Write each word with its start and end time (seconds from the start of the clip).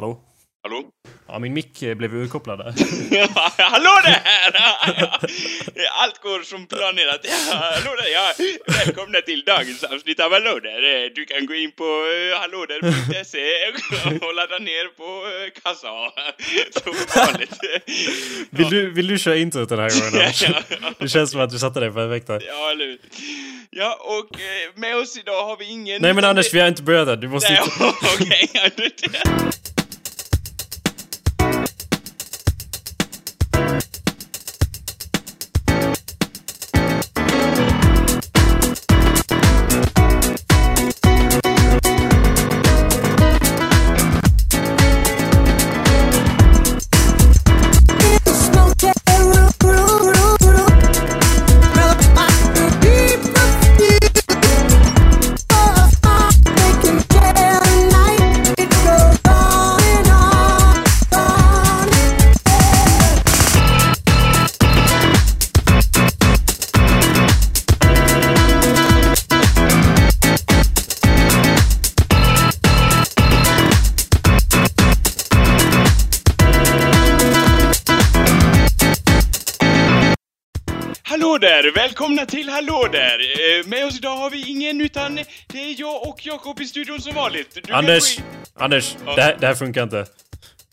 Hallå? 0.00 0.20
Hallå? 0.62 0.84
Ja, 1.28 1.38
min 1.38 1.54
mick 1.54 1.82
eh, 1.82 1.94
blev 1.94 2.14
urkopplad 2.14 2.58
där. 2.58 2.74
hallå 3.72 4.00
där! 4.04 4.20
Allt 6.02 6.18
går 6.22 6.42
som 6.42 6.66
planerat. 6.66 7.26
Hallå 7.52 7.96
där, 7.96 8.08
ja. 8.12 8.32
Välkomna 8.66 9.20
till 9.20 9.42
dagens 9.46 9.84
avsnitt 9.84 10.20
av 10.20 10.32
Hallå 10.32 10.60
där. 10.60 11.14
Du 11.14 11.24
kan 11.24 11.46
gå 11.46 11.54
in 11.54 11.72
på 11.72 11.84
eh, 11.84 12.40
hallåder.se 12.40 13.46
och 14.26 14.34
ladda 14.34 14.58
ner 14.58 14.86
på 15.00 15.08
eh, 15.28 15.62
kassa. 15.62 15.88
Som 16.82 16.94
vanligt. 17.16 17.58
Vill, 18.50 18.70
du, 18.70 18.90
vill 18.90 19.06
du 19.08 19.18
köra 19.18 19.36
introt 19.36 19.68
den 19.68 19.78
här 19.78 19.90
gången? 20.00 20.32
Det 20.98 21.08
känns 21.08 21.30
som 21.30 21.40
att 21.40 21.50
du 21.50 21.58
satte 21.58 21.80
dig 21.80 21.90
perfekt 21.90 22.26
där. 22.26 22.42
Ja, 22.46 22.70
eller 22.70 22.84
hur? 22.84 22.98
Ja, 23.70 23.98
och 24.00 24.40
eh, 24.40 24.70
med 24.74 24.96
oss 24.96 25.18
idag 25.18 25.44
har 25.44 25.56
vi 25.56 25.64
ingen... 25.64 26.02
Nej 26.02 26.14
men 26.14 26.24
Anders, 26.24 26.54
vi 26.54 26.60
har 26.60 26.68
inte 26.68 26.82
börjat 26.82 27.08
än. 27.08 27.20
Du 27.20 27.28
måste 27.28 27.52
Nej, 27.52 27.62
inte... 27.64 27.84
okej. 28.14 28.50
Hallå 28.54 28.90
Välkomna 82.00 82.26
till 82.26 82.48
Hallå 82.48 82.88
där! 82.92 83.18
Eh, 83.18 83.66
Med 83.66 83.86
oss 83.86 83.96
idag 83.98 84.16
har 84.16 84.30
vi 84.30 84.48
ingen 84.48 84.80
utan 84.80 85.14
det 85.46 85.58
är 85.58 85.80
jag 85.80 86.08
och 86.08 86.26
Jakob 86.26 86.60
i 86.60 86.64
studion 86.66 87.00
som 87.00 87.14
vanligt. 87.14 87.58
Du 87.66 87.72
Anders! 87.72 88.18
Anders! 88.54 88.96
Ja. 89.06 89.14
Det, 89.16 89.22
här, 89.22 89.36
det 89.40 89.46
här 89.46 89.54
funkar 89.54 89.82
inte. 89.82 90.06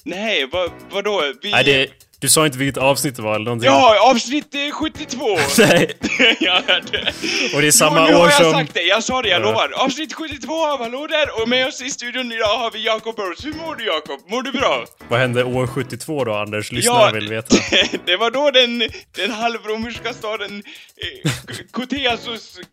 Nej, 0.04 0.48
vad, 0.52 0.72
vadå? 0.92 1.34
Vi... 1.42 1.52
Nej, 1.52 1.64
det, 1.64 1.88
du 2.20 2.30
sa 2.30 2.46
inte 2.46 2.58
vilket 2.58 2.84
avsnitt 2.84 3.16
det 3.16 3.22
var 3.22 3.36
eller 3.36 3.46
någonting. 3.46 3.70
Ja, 3.70 4.12
avsnitt 4.12 4.56
eh, 4.56 4.72
72! 4.72 5.26
Nej! 5.58 5.98
ja, 6.40 6.62
det... 6.92 7.14
Och 7.56 7.62
det 7.62 7.68
är 7.68 7.72
samma 7.72 8.00
jo, 8.00 8.08
nu 8.08 8.14
år 8.14 8.20
har 8.20 8.26
jag 8.28 8.42
som... 8.42 8.52
sagt 8.52 8.74
det, 8.74 8.82
jag 8.82 9.04
sa 9.04 9.22
det, 9.22 9.30
jag 9.30 9.42
Ja. 9.42 9.46
lovar. 9.46 9.72
Avsnitt 9.76 10.14
72 10.14 10.66
av 10.68 10.80
Hallå 10.80 11.08
där 11.08 11.42
och 11.42 11.50
med 11.50 11.68
oss 11.68 11.82
i 11.82 11.90
studion 11.90 12.32
idag 12.32 12.58
har 12.58 12.72
vi 12.72 12.86
Jakob 12.86 13.16
Burrows. 13.16 13.46
Hur 13.46 13.54
mår 13.54 13.76
du 13.76 13.86
Jakob? 13.86 14.20
Mår 14.28 14.42
du 14.44 14.52
bra? 14.52 14.86
Vad 15.10 15.20
hände 15.20 15.44
år 15.44 15.68
72 15.68 16.24
då, 16.24 16.34
Anders? 16.34 16.72
Lyssnarna 16.72 17.12
vill 17.12 17.30
veta. 17.30 17.56
det 18.06 18.16
var 18.18 18.32
då 18.32 18.52
den, 18.52 18.84
den 19.16 19.32
halvromerska 19.32 20.14
staden 20.14 20.64
eh, 20.98 21.32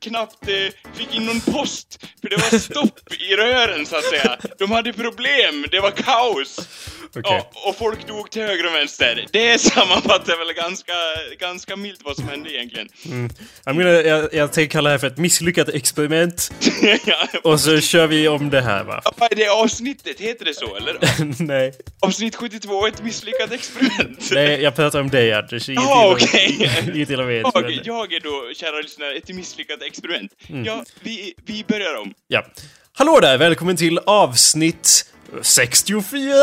knappt 0.00 0.48
eh, 0.48 0.54
fick 0.94 1.14
in 1.14 1.26
någon 1.26 1.40
post. 1.40 2.06
För 2.20 2.28
det 2.28 2.36
var 2.36 2.58
stopp 2.58 3.12
i 3.30 3.36
rören 3.36 3.86
så 3.86 3.96
att 3.96 4.04
säga. 4.04 4.36
De 4.58 4.70
hade 4.70 4.92
problem, 4.92 5.64
det 5.70 5.80
var 5.80 5.90
kaos. 5.90 6.68
Okej. 7.16 7.32
Ja, 7.54 7.68
och 7.68 7.76
folk 7.76 8.06
dog 8.06 8.30
till 8.30 8.42
höger 8.42 8.66
och 8.66 8.74
vänster. 8.74 9.26
Det 9.32 9.58
sammanfattar 9.60 10.38
väl 10.38 10.52
ganska, 10.54 10.92
ganska 11.38 11.76
milt 11.76 12.00
vad 12.04 12.16
som 12.16 12.28
hände 12.28 12.54
egentligen. 12.54 12.88
Jag, 13.64 13.76
menar, 13.76 13.90
jag, 13.90 14.34
jag 14.34 14.52
tänker 14.52 14.72
kalla 14.72 14.88
det 14.88 14.94
här 14.94 14.98
för 14.98 15.06
ett 15.06 15.18
misslyckat 15.18 15.68
experiment. 15.68 16.52
ja, 17.06 17.26
Och 17.44 17.60
så 17.60 17.80
kör 17.80 18.06
vi 18.06 18.28
om 18.28 18.50
det 18.50 18.60
här 18.60 18.84
va? 18.84 19.02
är 19.30 19.34
det 19.34 19.48
avsnittet? 19.48 20.20
Heter 20.20 20.44
det 20.44 20.54
så 20.54 20.76
eller? 20.76 20.96
Nej. 21.42 21.72
Avsnitt 22.00 22.36
72, 22.36 22.86
ett 22.86 23.02
misslyckat 23.02 23.52
experiment. 23.52 24.30
Nej, 24.32 24.62
jag 24.62 24.76
pratar 24.76 25.00
om 25.00 25.10
dig 25.10 25.32
Anders. 25.32 25.68
Ja, 25.68 26.12
okej. 26.12 26.70
Inget 26.94 27.10
och 27.10 27.24
med. 27.24 27.36
Jag, 27.36 27.62
men- 27.62 27.80
jag 27.84 28.12
är 28.12 28.20
då, 28.20 28.54
kära 28.54 28.80
lyssnare, 28.80 29.16
ett 29.16 29.28
misslyckat 29.28 29.82
experiment. 29.82 30.32
Mm. 30.48 30.64
Ja, 30.64 30.84
vi, 31.00 31.34
vi 31.46 31.64
börjar 31.68 31.94
om. 31.94 32.14
Ja. 32.28 32.46
Hallå 32.92 33.20
där, 33.20 33.38
välkommen 33.38 33.76
till 33.76 33.98
avsnitt 33.98 35.13
64 35.42 36.34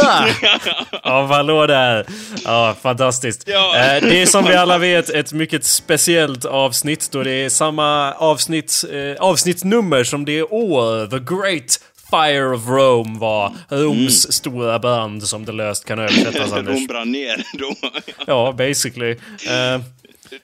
av 1.03 1.27
Hallå 1.27 1.67
där. 1.67 2.05
Ja, 2.45 2.75
fantastiskt. 2.81 3.43
Ja. 3.47 3.75
Eh, 3.77 4.01
Det 4.09 4.21
är 4.21 4.25
som 4.25 4.45
vi 4.45 4.55
alla 4.55 4.77
vet 4.77 5.09
ett 5.09 5.33
mycket 5.33 5.65
speciellt 5.65 6.45
avsnitt 6.45 7.09
då 7.11 7.23
det 7.23 7.31
är 7.31 7.49
samma 7.49 8.13
avsnitt, 8.13 8.83
eh, 8.91 9.23
avsnittsnummer 9.23 10.03
som 10.03 10.25
det 10.25 10.43
år 10.43 11.07
The 11.07 11.19
Great 11.35 11.79
Fire 12.11 12.45
of 12.55 12.67
Rome 12.67 13.19
var. 13.19 13.53
Roms 13.69 14.33
stora 14.33 14.79
brand 14.79 15.23
som 15.27 15.45
det 15.45 15.51
löst 15.51 15.85
kan 15.85 15.99
översättas 15.99 16.51
Anders. 16.53 16.75
De 16.75 16.87
brann 16.87 17.11
ner 17.11 17.43
då. 17.53 17.75
Ja, 18.27 18.51
basically. 18.57 19.11
Eh, 19.11 19.81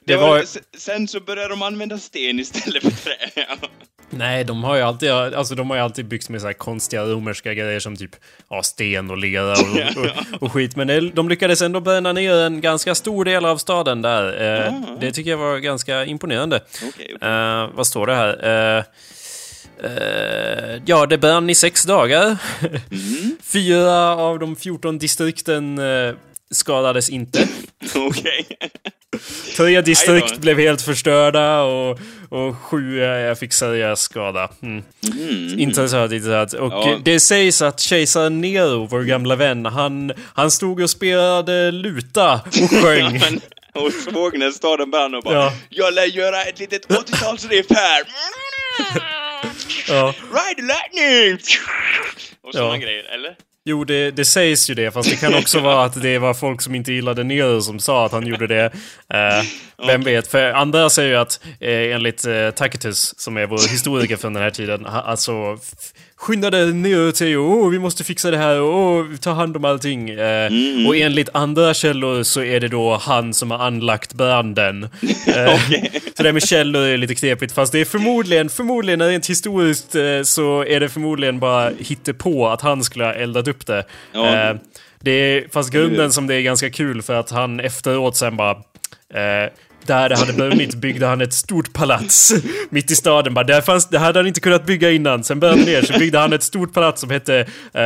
Det 0.06 0.16
var- 0.16 0.28
var... 0.28 0.44
Sen 0.78 1.08
så 1.08 1.20
började 1.20 1.48
de 1.48 1.62
använda 1.62 1.98
sten 1.98 2.38
istället 2.40 2.82
för 2.82 2.90
trä. 2.90 3.16
Ja. 4.10 4.16
Nej, 4.18 4.44
de 4.44 4.64
har 4.64 4.76
ju 4.76 4.82
alltid, 4.82 5.10
alltså 5.10 5.54
de 5.54 5.70
har 5.70 5.76
alltid 5.76 6.06
byggt 6.06 6.28
med 6.28 6.40
så 6.40 6.46
här 6.46 6.54
konstiga 6.54 7.02
romerska 7.04 7.54
grejer 7.54 7.80
som 7.80 7.96
typ 7.96 8.16
ja, 8.50 8.62
sten 8.62 9.10
och 9.10 9.18
lera 9.18 9.52
och, 9.52 9.58
och, 10.04 10.42
och 10.42 10.52
skit. 10.52 10.76
Men 10.76 11.10
de 11.14 11.28
lyckades 11.28 11.62
ändå 11.62 11.80
bränna 11.80 12.12
ner 12.12 12.34
en 12.34 12.60
ganska 12.60 12.94
stor 12.94 13.24
del 13.24 13.44
av 13.44 13.56
staden 13.56 14.02
där. 14.02 14.56
Eh, 14.66 14.72
Det 15.00 15.12
tycker 15.12 15.30
jag 15.30 15.38
var 15.38 15.58
ganska 15.58 16.04
imponerande. 16.04 16.60
Okej, 16.88 17.12
okej. 17.16 17.28
Eh, 17.30 17.68
vad 17.74 17.86
står 17.86 18.06
det 18.06 18.14
här? 18.14 18.44
Eh, 18.78 18.84
eh, 19.84 20.82
ja, 20.86 21.06
det 21.06 21.18
brann 21.18 21.50
i 21.50 21.54
sex 21.54 21.84
dagar. 21.84 22.36
Fyra 23.42 24.16
av 24.16 24.38
de 24.38 24.56
14 24.56 24.98
distrikten 24.98 25.78
eh, 25.78 26.14
skadades 26.50 27.08
inte. 27.10 27.48
Okej. 27.94 28.46
Tre 29.56 29.80
distrikt 29.80 30.38
blev 30.38 30.58
helt 30.58 30.82
förstörda 30.82 31.60
och, 31.62 31.98
och 32.28 32.56
sju 32.56 32.96
jag 32.98 33.38
fick 33.38 33.52
seriös 33.52 34.00
skada. 34.00 34.50
Mm. 34.62 34.82
Intressant, 35.58 36.12
intressant. 36.12 36.52
Och 36.52 36.72
Ja. 36.72 36.98
det 37.04 37.20
sägs 37.20 37.62
att 37.62 37.80
kejsar 37.80 38.30
Nero, 38.30 38.86
vår 38.86 39.02
gamla 39.02 39.36
vän, 39.36 39.66
han, 39.66 40.12
han 40.34 40.50
stod 40.50 40.80
och 40.80 40.90
spelade 40.90 41.70
luta 41.70 42.34
och 42.34 42.70
sjöng. 42.82 43.20
Och 43.74 43.92
såg 43.92 44.38
när 44.38 44.50
staden 44.50 44.90
brann 44.90 45.14
och 45.14 45.22
bara 45.22 45.34
Ja. 45.34 45.52
Jag 45.68 45.94
lär 45.94 46.04
göra 46.04 46.42
ett 46.44 46.58
litet 46.58 46.86
80-talsriff 46.88 47.66
här. 47.74 48.02
ja. 49.88 50.14
Ride 50.32 50.62
lightning! 50.68 51.38
Och 52.42 52.52
sådana 52.54 52.74
Ja. 52.74 52.80
grejer, 52.80 53.04
eller? 53.14 53.36
Jo, 53.68 53.84
det, 53.84 54.10
det 54.10 54.24
sägs 54.24 54.70
ju 54.70 54.74
det, 54.74 54.90
fast 54.90 55.10
det 55.10 55.16
kan 55.16 55.34
också 55.34 55.60
vara 55.68 55.84
att 55.84 56.02
det 56.02 56.18
var 56.18 56.34
folk 56.34 56.62
som 56.62 56.74
inte 56.74 56.92
gillade 56.92 57.24
Nero 57.24 57.60
som 57.60 57.78
sa 57.78 58.06
att 58.06 58.12
han 58.12 58.26
gjorde 58.26 58.46
det. 58.46 58.64
Eh, 59.14 59.86
vem 59.86 60.02
vet? 60.02 60.28
För 60.28 60.52
andra 60.52 60.90
säger 60.90 61.10
ju 61.10 61.16
att 61.16 61.40
eh, 61.60 61.94
enligt 61.94 62.24
eh, 62.24 62.50
Tacitus, 62.50 63.18
som 63.18 63.36
är 63.36 63.46
vår 63.46 63.70
historiker 63.70 64.16
från 64.16 64.32
den 64.34 64.42
här 64.42 64.50
tiden, 64.50 64.84
ha, 64.84 65.00
alltså 65.00 65.58
f- 66.20 66.24
skyndade 66.26 66.66
Nero 66.66 67.12
till 67.12 67.36
åh, 67.36 67.70
vi 67.70 67.78
måste 67.78 68.04
fixa 68.04 68.30
det 68.30 68.36
här 68.38 68.60
och 68.60 68.74
åh, 68.78 69.06
ta 69.20 69.30
hand 69.32 69.56
om 69.56 69.64
allting. 69.64 70.10
Eh, 70.10 70.50
Och 70.88 70.96
enligt 70.96 71.28
andra 71.34 71.74
källor 71.74 72.22
så 72.22 72.42
är 72.42 72.60
det 72.60 72.68
då 72.68 72.96
han 72.96 73.34
som 73.34 73.50
har 73.50 73.58
anlagt 73.58 74.12
branden. 74.14 74.88
Eh, 75.26 75.60
Så 76.16 76.22
det 76.22 76.28
här 76.28 76.32
med 76.32 76.42
källor 76.48 76.82
är 76.82 76.96
lite 76.96 77.14
knepigt, 77.14 77.52
fast 77.54 77.72
det 77.72 77.78
är 77.80 77.84
förmodligen, 77.84 78.48
förmodligen 78.48 79.02
rent 79.02 79.26
historiskt 79.30 79.94
eh, 79.94 80.22
så 80.22 80.64
är 80.64 80.80
det 80.80 80.88
förmodligen 80.88 81.38
bara 81.38 81.70
på 82.18 82.48
att 82.48 82.60
han 82.60 82.84
skulle 82.84 83.04
ha 83.04 83.12
eldat 83.12 83.48
upp 83.48 83.66
det. 83.66 83.84
Ja. 84.12 84.54
Det 85.00 85.10
är, 85.10 85.44
fast 85.52 85.70
grunden 85.72 86.12
som 86.12 86.26
det 86.26 86.34
är 86.34 86.40
ganska 86.42 86.70
kul 86.70 87.02
för 87.02 87.14
att 87.14 87.30
han 87.30 87.60
efteråt 87.60 88.16
sen 88.16 88.36
bara 88.36 88.50
eh, 89.14 89.50
där 89.88 90.16
hade 90.16 90.32
brunnit 90.32 90.74
byggde 90.74 91.06
han 91.06 91.20
ett 91.20 91.34
stort 91.34 91.72
palats 91.72 92.32
mitt 92.70 92.90
i 92.90 92.94
staden. 92.96 93.34
Bara, 93.34 93.44
där 93.44 93.60
fanns, 93.60 93.88
det 93.88 93.98
hade 93.98 94.18
han 94.18 94.26
inte 94.26 94.40
kunnat 94.40 94.66
bygga 94.66 94.90
innan. 94.90 95.24
Sen 95.24 95.40
började 95.40 95.58
han 95.60 95.68
ner 95.68 95.82
så 95.82 95.98
byggde 95.98 96.18
han 96.18 96.32
ett 96.32 96.42
stort 96.42 96.72
palats 96.72 97.00
som 97.00 97.10
hette 97.10 97.38
eh, 97.74 97.84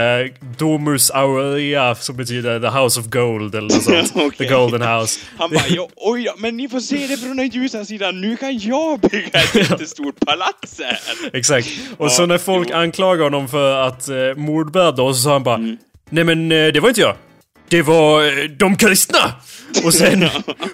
Domus 0.59 1.11
Aurea 1.11 1.95
som 1.95 2.17
betyder 2.17 2.61
The 2.61 2.79
House 2.79 3.01
of 3.01 3.07
Gold 3.07 3.55
eller 3.55 3.75
något 3.75 3.85
sånt. 3.85 4.13
Okej. 4.27 4.49
The 4.49 4.55
Golden 4.55 4.83
House. 4.83 5.21
Han 5.39 5.51
bara, 5.51 5.65
ja, 5.69 5.89
oj 5.97 6.29
men 6.37 6.57
ni 6.57 6.69
får 6.69 6.81
se 6.81 7.07
det 7.07 7.17
från 7.17 7.37
den 7.37 7.49
ljusa 7.49 7.85
sidan, 7.85 8.21
nu 8.21 8.37
kan 8.37 8.59
jag 8.59 9.01
bygga 9.01 9.39
ett 9.43 9.55
jättestort 9.55 10.21
palats 10.27 10.81
här. 10.85 10.99
Exakt. 11.33 11.69
Och 11.99 12.13
så 12.13 12.23
Ja, 12.23 12.27
när 12.27 12.39
folk 12.39 12.69
jo. 12.69 12.75
Mm. 12.75 12.83
anklagar 12.83 13.25
honom 13.25 13.49
för 13.49 13.77
att 13.89 14.09
eh, 14.09 14.17
mordbräda 14.37 15.03
och 15.03 15.17
så 15.17 15.23
sa 15.23 15.33
han 15.33 15.43
bara 15.43 15.59
Nej 16.11 16.25
men 16.25 16.53
eh, 16.53 16.73
det 16.73 16.81
var 16.81 16.89
inte 16.89 17.01
jag. 17.01 17.15
Det 17.69 17.83
var 17.83 18.25
eh, 18.25 18.45
de 18.45 18.77
kristna! 18.77 19.33
Och 19.85 19.95
sen 19.95 20.29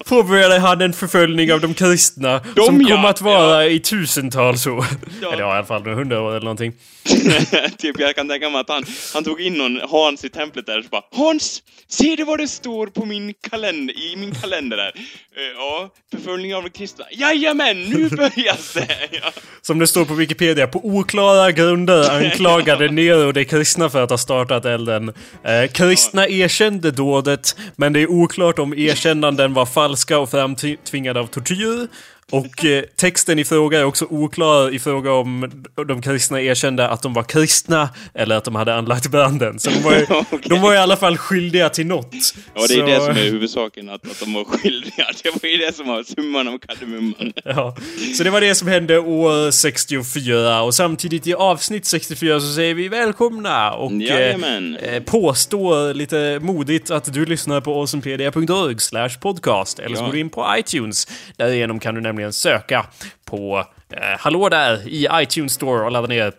påbörjade 0.05 0.59
han 0.59 0.81
en 0.81 0.93
förföljning 0.93 1.53
av 1.53 1.61
de 1.61 1.75
kristna 1.75 2.41
De, 2.57 2.67
som 2.67 2.81
ja, 2.81 2.97
kommer 2.97 3.09
att 3.09 3.21
vara 3.21 3.65
ja. 3.65 3.71
i 3.71 3.81
tusentals 3.81 4.67
år. 4.67 4.85
Ja. 5.23 5.33
Eller 5.33 5.43
ja, 5.43 5.55
i 5.55 5.57
alla 5.57 5.67
fall 5.67 5.87
hundra 5.87 6.21
år 6.21 6.31
eller 6.31 6.41
någonting. 6.41 6.73
typ, 7.79 8.01
jag 8.01 8.17
kan 8.17 8.29
tänka 8.29 8.51
mig 8.51 8.61
att 8.61 8.69
han, 8.69 8.85
han 9.15 9.25
tog 9.25 9.41
in 9.41 9.55
någon 9.55 9.81
Hans 9.91 10.25
i 10.25 10.29
templet 10.29 10.67
där 10.67 10.79
och 10.79 10.85
så 10.85 10.91
bara 10.91 11.03
Hans! 11.13 11.63
Ser 11.89 12.17
du 12.17 12.25
vad 12.25 12.39
det 12.39 12.49
står 12.49 12.87
på 12.87 13.05
min 13.05 13.35
kalender, 13.51 13.99
i 13.99 14.17
min 14.17 14.35
kalender 14.35 14.77
där? 14.77 14.93
Eh, 15.39 15.45
ja, 15.57 15.91
förföljning 16.11 16.55
av 16.55 16.69
kristna. 16.69 17.05
Jajamän, 17.11 17.83
nu 17.83 18.09
börjar 18.17 18.75
det! 18.75 19.09
Ja. 19.11 19.33
Som 19.63 19.79
det 19.79 19.87
står 19.87 20.05
på 20.05 20.15
Wikipedia, 20.15 20.67
på 20.67 20.81
oklara 20.87 21.53
grunder 21.53 22.11
anklagade 22.25 22.91
Nero 22.91 23.33
de 23.33 23.45
kristna 23.45 23.91
för 23.91 24.03
att 24.03 24.11
ha 24.11 24.19
startat 24.19 24.65
elden. 24.65 25.13
Eh, 25.45 25.71
kristna 25.73 26.29
erkände 26.29 26.91
dådet, 26.91 27.57
men 27.77 27.93
det 27.93 28.01
är 28.01 28.11
oklart 28.11 28.59
om 28.59 28.75
erkännanden 28.75 29.55
var 29.55 29.67
falska 29.67 30.19
och 30.19 30.31
framtvingade 30.31 31.21
av 31.21 31.27
tortyr. 31.27 31.89
Och 32.31 32.65
eh, 32.65 32.83
texten 32.97 33.39
i 33.39 33.45
fråga 33.45 33.79
är 33.79 33.85
också 33.85 34.05
oklar 34.11 34.75
i 34.75 34.79
fråga 34.79 35.13
om 35.13 35.51
de 35.89 36.03
kristna 36.03 36.41
erkände 36.43 36.89
att 36.89 37.03
de 37.03 37.15
var 37.15 37.23
kristna 37.23 37.89
eller 38.15 38.37
att 38.37 38.45
de 38.45 38.55
hade 38.55 38.75
anlagt 38.75 39.11
branden. 39.11 39.59
Så 39.59 39.71
de 39.71 39.81
var, 39.83 39.93
ju, 39.93 40.03
Okej. 40.11 40.39
de 40.49 40.61
var 40.61 40.75
i 40.75 40.79
alla 40.79 40.97
fall 40.97 41.19
skyldiga 41.19 41.69
till 41.69 41.87
något. 41.87 42.15
Ja, 42.55 42.67
det 42.69 42.75
är 42.75 42.79
Så- 42.79 42.87
det 42.87 43.01
som 43.01 43.11
är 43.11 43.31
huvudsaken, 43.31 43.89
att, 43.89 44.11
att 44.11 44.21
de 44.21 44.33
var 44.35 44.45
skyldiga. 44.45 45.05
Det 45.23 45.43
var 45.43 45.49
ju 45.51 45.57
det 45.57 45.75
som 45.77 45.89
var 45.89 46.03
summan 46.03 46.49
av 46.49 46.59
kardemumman. 46.59 47.33
Ja, 47.45 47.77
så 48.17 48.25
det 48.25 48.31
var 48.31 48.41
det 48.41 48.55
som 48.55 48.69
hände 48.69 48.99
år 48.99 49.51
64 49.51 50.63
och 50.63 50.75
samtidigt 50.75 51.27
i 51.27 51.35
avsnitt 51.35 51.87
64 51.87 52.41
så 52.41 52.53
säger 52.55 52.75
vi 52.75 52.89
välkomna 52.89 53.73
och 53.73 53.93
eh, 53.93 53.99
Jajamän. 54.03 54.77
eh, 54.77 55.03
påstår 55.03 55.95
lite 55.95 56.39
modigt 56.43 56.91
att 56.91 57.13
du 57.15 57.27
lyssnar 57.27 57.61
på 57.61 57.75
awesomepedia.org 57.75 58.79
slash 58.81 59.09
podcast 59.21 59.79
eller 59.79 59.97
så 59.97 60.03
Ja. 60.03 60.07
går 60.07 60.13
du 60.13 60.21
in 60.21 60.31
på 60.31 60.47
iTunes. 60.59 61.09
Därigenom 61.37 61.81
kan 61.81 61.95
du 61.95 62.01
nämligen 62.01 62.18
nämligen 62.19 62.33
söka 62.33 62.87
på 63.25 63.65
eh, 63.93 64.19
Hallå 64.19 64.49
där 64.49 64.89
i 64.89 65.09
iTunes 65.13 65.53
Store 65.53 65.85
och 65.85 65.93
ladda 65.93 66.07
ner 66.07 66.33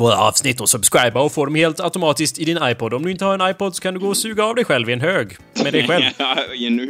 våra 0.00 0.16
avsnitt 0.18 0.60
och 0.60 0.68
subscriba 0.68 1.20
och 1.20 1.32
få 1.32 1.44
dem 1.44 1.54
helt 1.54 1.80
automatiskt 1.80 2.38
i 2.38 2.44
din 2.44 2.58
iPod. 2.62 2.94
Om 2.94 3.02
du 3.02 3.10
inte 3.10 3.24
har 3.24 3.34
en 3.34 3.50
iPod 3.50 3.74
så 3.76 3.82
kan 3.82 3.94
du 3.94 4.00
gå 4.00 4.08
och 4.08 4.16
suga 4.16 4.44
av 4.44 4.54
dig 4.54 4.64
själv 4.64 4.90
i 4.90 4.92
en 4.92 5.00
hög 5.00 5.36
med 5.64 5.72
dig 5.72 5.86
själv. 5.86 6.04
Ja, 6.18 6.36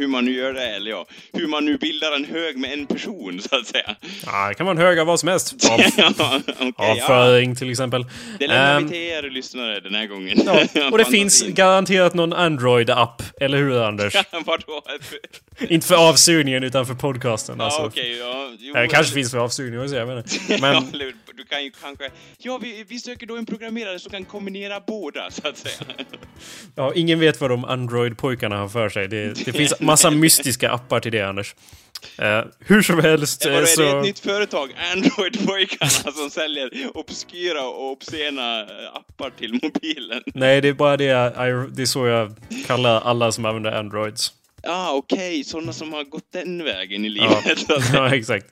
hur 0.01 0.07
man 0.07 0.25
nu 0.25 0.31
gör 0.31 0.53
det, 0.53 0.67
eller 0.75 0.91
ja, 0.91 1.05
hur 1.33 1.47
man 1.47 1.65
nu 1.65 1.77
bildar 1.77 2.11
en 2.15 2.25
hög 2.25 2.57
med 2.57 2.73
en 2.73 2.85
person, 2.85 3.41
så 3.49 3.55
att 3.55 3.67
säga. 3.67 3.95
Ja, 4.25 4.47
det 4.47 4.53
kan 4.55 4.65
vara 4.65 4.75
en 4.77 4.81
hög 4.81 4.99
av 4.99 5.07
vad 5.07 5.19
som 5.19 5.29
helst. 5.29 5.69
Av 5.71 5.79
ja, 5.97 6.13
okej, 6.59 6.73
ja. 6.77 6.91
avföring 6.91 7.55
till 7.55 7.69
exempel. 7.71 8.05
Det 8.39 8.47
lämnar 8.47 8.77
Ehm, 8.77 8.83
vi 8.83 8.89
till 8.89 8.97
er 8.99 9.29
lyssnare 9.29 9.79
den 9.79 9.95
här 9.95 10.05
gången. 10.07 10.37
Ja, 10.45 10.65
och 10.91 10.97
det 10.97 11.05
finns 11.05 11.41
garanterat 11.47 12.13
någon 12.13 12.33
Android-app, 12.33 13.23
eller 13.41 13.57
hur 13.57 13.83
Anders? 13.83 14.15
Vadå? 14.45 14.81
Inte 15.69 15.87
för 15.87 16.09
avsugningen 16.09 16.63
utan 16.63 16.85
för 16.85 16.93
podcasten 16.93 17.55
Ja, 17.59 17.65
alltså. 17.65 17.81
okej, 17.81 18.17
ja. 18.17 18.51
Jo, 18.59 18.75
Eh, 18.77 18.87
kanske 18.87 19.13
finns 19.13 19.31
för 19.31 19.37
avsugning 19.37 19.79
också, 19.81 19.95
jag 19.95 20.05
vet 20.05 20.33
inte. 20.33 20.61
Men 20.61 20.91
du 21.37 21.45
kan 21.49 21.63
ju 21.63 21.71
kanske... 21.81 22.09
Ja, 22.37 22.57
vi, 22.61 22.85
vi 22.89 22.99
söker 23.01 23.25
då 23.27 23.37
en 23.37 23.45
programmerare 23.45 23.99
som 23.99 24.11
kan 24.11 24.25
kombinera 24.25 24.79
båda, 24.87 25.31
så 25.31 25.47
att 25.47 25.57
säga. 25.57 25.89
ja, 26.75 26.93
ingen 26.95 27.19
vet 27.19 27.41
vad 27.41 27.49
de 27.49 27.65
Android-pojkarna 27.65 28.57
har 28.57 28.67
för 28.67 28.89
sig. 28.89 29.07
Det, 29.07 29.45
det 29.45 29.53
finns 29.53 29.73
massa 29.79 30.11
mystiska 30.11 30.71
appar 30.71 30.99
till 30.99 31.11
det, 31.11 31.21
Anders. 31.21 31.55
Eh, 32.17 32.41
hur 32.59 32.81
som 32.81 32.99
helst 32.99 33.45
Vadå, 33.45 33.57
eh, 33.57 33.61
är 33.61 33.65
så... 33.65 33.81
det 33.81 33.89
ett 33.89 34.03
nytt 34.03 34.19
företag? 34.19 34.69
Android-pojkarna 34.93 36.11
som 36.11 36.29
säljer 36.29 36.97
obskyra 36.97 37.67
och 37.67 37.91
obscena 37.91 38.59
eh, 38.61 38.67
appar 38.93 39.29
till 39.29 39.53
mobilen? 39.53 40.23
Nej, 40.25 40.61
det 40.61 40.67
är 40.67 40.73
bara 40.73 40.97
det, 40.97 41.03
jag, 41.03 41.71
det 41.71 41.81
är 41.81 41.85
så 41.85 42.07
jag 42.07 42.35
kallar 42.67 43.01
alla 43.01 43.31
som 43.31 43.45
använder 43.45 43.71
Androids. 43.71 44.33
Ah, 44.63 44.91
okej, 44.93 45.43
sådana 45.43 45.73
som 45.73 45.93
har 45.93 46.03
gått 46.03 46.31
den 46.33 46.63
vägen 46.63 47.05
i 47.05 47.17
Ja, 47.17 47.41
livet. 47.45 47.59
säga. 47.67 47.81
ja 47.93 48.15
exakt. 48.15 48.45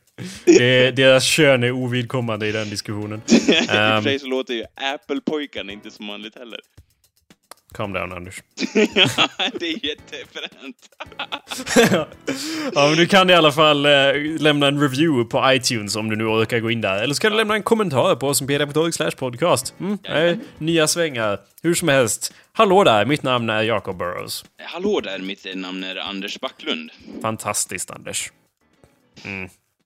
Det, 0.46 0.92
deras 0.92 1.24
kön 1.26 1.64
är 1.64 1.72
ovidkommande 1.72 2.48
i 2.48 2.52
den 2.52 2.70
diskussionen. 2.70 3.22
I 3.28 3.38
och 3.38 3.42
för 3.66 3.76
Ehm. 3.76 4.04
sig 4.04 4.20
så 4.20 4.28
låter 4.28 4.54
ju 4.54 4.64
Apple-pojkarna 4.76 5.72
inte 5.72 5.92
som 5.92 6.08
vanligt 6.08 6.36
heller. 6.38 6.60
Calm 7.74 7.94
down, 7.94 8.12
Anders. 8.14 8.42
det 9.60 9.66
är 9.70 9.86
jättefränt. 9.86 10.90
Ja, 12.76 12.88
men 12.90 12.98
du 12.98 13.06
kan 13.08 13.30
i 13.30 13.34
alla 13.34 13.52
fall 13.52 13.86
eh, 13.86 13.92
lämna 14.40 14.68
en 14.68 14.82
review 14.82 15.30
på 15.30 15.54
iTunes 15.54 15.96
om 15.96 16.10
du 16.10 16.16
nu 16.16 16.24
orkar 16.26 16.60
gå 16.60 16.72
in 16.72 16.82
där. 16.82 17.04
Eller 17.04 17.14
så 17.14 17.22
kan 17.22 17.32
du 17.32 17.38
lämna 17.38 17.54
en 17.56 17.64
kommentar 17.64 18.16
på 18.16 18.26
awesomepedia.org 18.26 18.94
slash 18.94 19.12
podcast. 19.12 19.74
Mm, 19.80 19.98
eh, 20.04 20.38
nya 20.58 20.88
svängar. 20.88 21.40
Hur 21.64 21.74
som 21.74 21.88
helst. 21.88 22.34
Hallå 22.54 22.84
där, 22.84 23.06
mitt 23.06 23.24
namn 23.24 23.50
är 23.50 23.64
Jacob 23.64 23.98
Burrows. 23.98 24.46
Hallå 24.64 25.00
där, 25.02 25.20
mitt 25.20 25.46
namn 25.56 25.84
är 25.84 25.96
Anders 25.96 26.40
Backlund. 26.40 26.92
Fantastiskt, 27.22 27.92
Anders. 27.92 28.32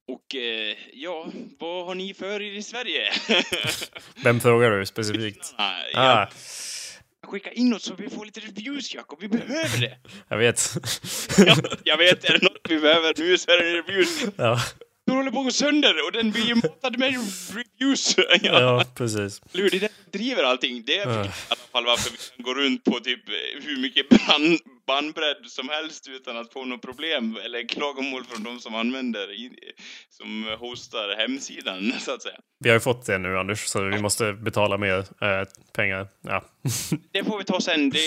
Och 0.08 0.36
eh, 0.36 0.76
ja, 0.94 1.32
vad 1.60 1.86
har 1.86 1.96
ni 1.96 2.14
för 2.14 2.42
er 2.42 2.52
i 2.58 2.64
Sverige? 2.64 3.12
Vem 4.24 4.40
frågar 4.40 4.72
du 4.72 4.86
specifikt? 4.86 5.54
ah, 5.58 5.64
Ah, 5.94 6.20
ja. 6.20 6.30
Skicka 7.28 7.52
in 7.52 7.74
oss 7.74 7.84
så 7.84 7.96
vi 7.96 8.10
får 8.10 8.26
lite 8.26 8.40
reviews, 8.40 8.94
Jakob. 8.96 9.20
Vi 9.22 9.28
behöver 9.28 9.78
det. 9.82 9.98
jag 10.30 10.38
vet. 10.38 10.70
Ja, 11.38 11.56
jag 11.84 11.98
vet, 11.98 12.24
är 12.30 12.34
det 12.34 12.44
något 12.44 12.58
vi 12.70 12.80
behöver 12.80 13.14
nu 13.18 13.38
så 13.38 13.52
är 13.52 13.58
det 13.58 13.72
reviews. 13.82 14.24
ja, 14.38 14.60
Du 15.06 15.14
håller 15.14 15.32
på 15.32 15.40
att 15.40 15.46
gå 15.46 15.52
sönder 15.52 16.06
och 16.06 16.12
den 16.12 16.32
blir 16.32 16.46
ju 16.46 16.56
matad 16.56 17.00
med 17.00 17.16
reviews. 17.54 18.16
Ja. 18.42 18.62
ja, 18.62 18.86
precis. 18.96 19.42
Hur? 19.54 19.70
Det 19.70 19.78
är 19.78 19.80
det 19.80 19.92
som 20.04 20.12
driver 20.20 20.44
allting. 20.44 20.84
Det 20.86 20.98
är 20.98 21.08
Ah. 21.08 21.26
i 21.26 21.30
alla 21.48 21.60
fall 21.72 21.86
varför 21.86 22.12
vi 22.12 22.18
kan 22.18 22.44
gå 22.46 22.54
runt 22.54 22.84
på 22.84 23.00
typ 23.00 23.30
eh, 23.30 23.64
hur 23.66 23.78
mycket 23.78 24.10
brand, 24.10 24.60
bandbredd 24.88 25.38
som 25.48 25.70
helst 25.70 26.08
utan 26.08 26.38
att 26.38 26.54
få 26.54 26.66
något 26.66 26.82
problem 26.82 27.38
eller 27.46 27.68
klagomål 27.68 28.24
från 28.26 28.44
de 28.44 28.60
som 28.60 28.76
använder, 28.76 29.28
som 30.10 30.46
hostar 30.60 31.16
hemsidan 31.18 31.94
så 32.00 32.14
att 32.14 32.22
säga. 32.22 32.36
Vi 32.60 32.70
har 32.70 32.76
ju 32.76 32.80
fått 32.80 33.06
det 33.06 33.18
nu, 33.18 33.38
Anders, 33.40 33.66
så 33.66 33.84
vi 33.84 34.00
måste 34.02 34.34
betala 34.34 34.78
mer 34.78 34.98
eh, 35.00 35.48
pengar. 35.76 36.08
Ja. 36.22 36.46
Det 37.14 37.24
får 37.24 37.38
vi 37.38 37.44
ta 37.44 37.62
sen. 37.62 37.90
Det, 37.90 38.00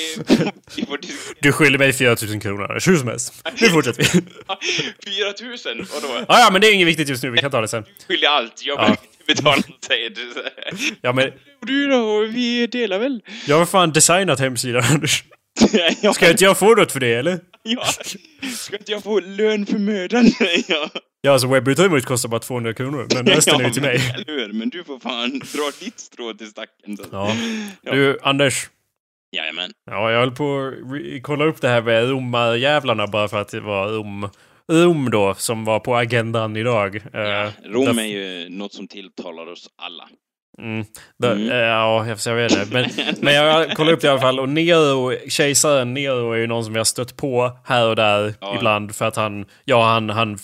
vi 0.77 0.87
får. 0.87 0.99
Du 1.41 1.53
skyller 1.53 1.79
mig 1.79 1.93
4000 1.93 2.41
kronor. 2.41 2.79
Hur 2.87 2.97
som 2.97 3.09
helst. 3.09 3.35
Nu 3.61 3.69
fortsätter 3.69 4.03
vi. 4.03 4.09
4000? 5.39 5.87
Vadå? 5.95 6.25
Ah, 6.29 6.39
ja, 6.41 6.49
men 6.53 6.61
det 6.61 6.67
är 6.69 6.75
inget 6.75 6.89
viktigt 6.89 7.09
just 7.09 7.23
nu. 7.23 7.31
Vi 7.31 7.39
kan 7.39 7.51
ta 7.51 7.61
det 7.61 7.69
sen. 7.69 7.85
Skiljer 8.09 8.31
allt. 8.31 8.63
Jag 8.65 8.75
Ja. 8.75 8.83
behöver 8.83 8.99
inte 9.03 9.35
betala 9.43 9.57
något, 9.57 9.89
du. 9.89 10.33
Ja, 11.03 11.13
men 11.13 11.33
du 11.61 11.87
då? 11.87 12.21
Vi 12.21 12.67
delar 12.67 12.99
väl? 12.99 13.21
jag 13.47 13.59
har 13.59 13.67
fan 13.67 13.93
designat 13.93 14.41
hemsidan, 14.41 14.83
Anders. 14.91 15.25
ja, 16.03 16.13
Ska 16.13 16.31
inte 16.31 16.45
jag 16.45 16.59
få 16.59 16.75
något 16.75 16.93
för 16.93 17.01
det, 17.01 17.15
eller? 17.15 17.41
ja. 17.63 17.85
Ska 18.57 18.77
inte 18.77 18.93
jag 18.93 19.03
få 19.03 19.21
lön 19.21 19.67
för 19.67 19.79
mödan? 19.79 20.25
ja. 20.69 20.89
Ja, 21.21 21.33
alltså 21.33 21.49
webbutrymmet 21.49 22.05
kostar 22.05 22.29
bara 22.29 22.41
200 22.41 22.75
kronor, 22.75 23.07
men 23.15 23.27
resten 23.35 23.61
är 23.61 23.65
ju 23.65 23.71
till 23.71 23.83
men- 23.83 23.91
mig. 23.91 24.15
Eller 24.15 24.25
hur? 24.27 24.53
Men 24.53 24.69
du 24.69 24.85
får 24.85 24.99
fan 24.99 25.31
dra 25.39 25.71
ditt 25.81 25.99
strå 26.01 26.35
till 26.35 26.47
stacken. 26.47 26.97
Så. 26.97 27.05
Ja. 27.13 27.33
Du, 27.83 28.19
Anders. 28.23 28.71
Jajamän. 29.37 29.71
Ja, 29.91 30.11
jag 30.13 30.21
höll 30.21 30.31
på 30.31 30.73
att 31.17 31.23
kolla 31.23 31.45
upp 31.45 31.61
det 31.61 31.69
här 31.69 31.83
med 31.83 32.09
romarjävlarna 32.11 33.07
bara 33.07 33.29
för 33.29 33.41
att 33.41 33.49
det 33.49 33.61
var 33.61 33.89
Rom, 33.89 34.29
Rom 34.73 35.11
då, 35.11 35.35
som 35.35 35.65
var 35.65 35.81
på 35.81 35.97
agendan 35.97 36.57
idag. 36.57 37.01
Ja, 37.13 37.43
Eh, 37.45 37.51
Rom 37.65 37.87
därf- 37.89 38.01
är 38.01 38.05
ju 38.07 38.49
något 38.49 38.73
som 38.73 38.89
tilltalar 38.89 39.47
oss 39.53 39.69
alla. 39.83 40.09
Mm. 40.59 40.85
Där, 41.19 41.33
Mm. 41.33 41.51
eh, 41.51 41.57
Ja, 41.57 42.07
jag, 42.27 42.35
vet 42.35 42.53
inte. 42.53 42.67
Men, 42.73 42.91
men 43.21 43.35
jag 43.35 43.71
kollade 43.77 43.95
upp 43.97 44.01
det 44.01 44.07
i 44.07 44.11
alla 44.11 44.21
fall. 44.21 44.41
Och 44.41 44.49
Nero, 44.49 45.13
kejsaren 45.29 45.95
Nero 45.95 46.33
är 46.33 46.37
ju 46.37 46.47
någon 46.47 46.65
som 46.65 46.75
jag 46.77 46.87
stött 46.87 47.17
på 47.17 47.53
här 47.65 47.89
och 47.89 47.97
där 47.97 48.35
Ja. 48.41 48.55
ibland. 48.57 48.95
För 48.95 49.05
att 49.05 49.17
han, 49.17 49.45
ja 49.65 49.85
han, 49.89 50.11
han 50.11 50.39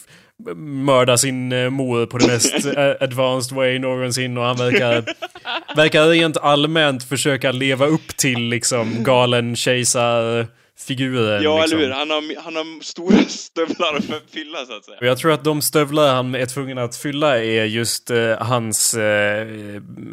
mördar 0.57 1.17
sin 1.17 1.53
eh, 1.53 1.71
mor 1.71 2.07
på 2.07 2.19
det 2.19 2.27
mest 2.27 2.67
eh, 2.77 2.91
advanced 3.01 3.57
way 3.57 3.79
någonsin. 3.79 4.39
Och 4.39 4.45
han 4.45 4.57
verkar, 4.57 5.05
verkar 5.77 6.07
rent 6.07 6.37
allmänt 6.37 7.05
försöka 7.05 7.53
leva 7.53 7.87
upp 7.87 8.17
till 8.17 8.39
liksom 8.49 9.05
galen 9.05 9.57
kejsarfiguren. 10.87 11.43
Ja, 11.43 11.61
liksom. 11.61 11.79
eller 11.79 11.89
hur? 11.89 11.95
Han 11.95 12.11
har, 12.11 12.43
han 12.43 12.57
har 12.57 12.83
stora 12.83 13.17
stövlar 13.29 14.01
för 14.01 14.17
att 14.17 14.31
fylla, 14.33 14.59
så 14.67 14.77
att 14.77 14.85
säga. 14.85 14.99
Och 15.01 15.07
jag 15.07 15.19
tror 15.19 15.33
att 15.33 15.45
de 15.45 15.63
stövlar 15.63 16.15
han 16.15 16.35
är 16.35 16.47
tvungen 16.47 16.79
att 16.79 16.97
fylla 16.97 17.39
är 17.39 17.65
just 17.65 18.11
eh, 18.11 18.39
hans... 18.41 18.95
Eh, 18.95 19.47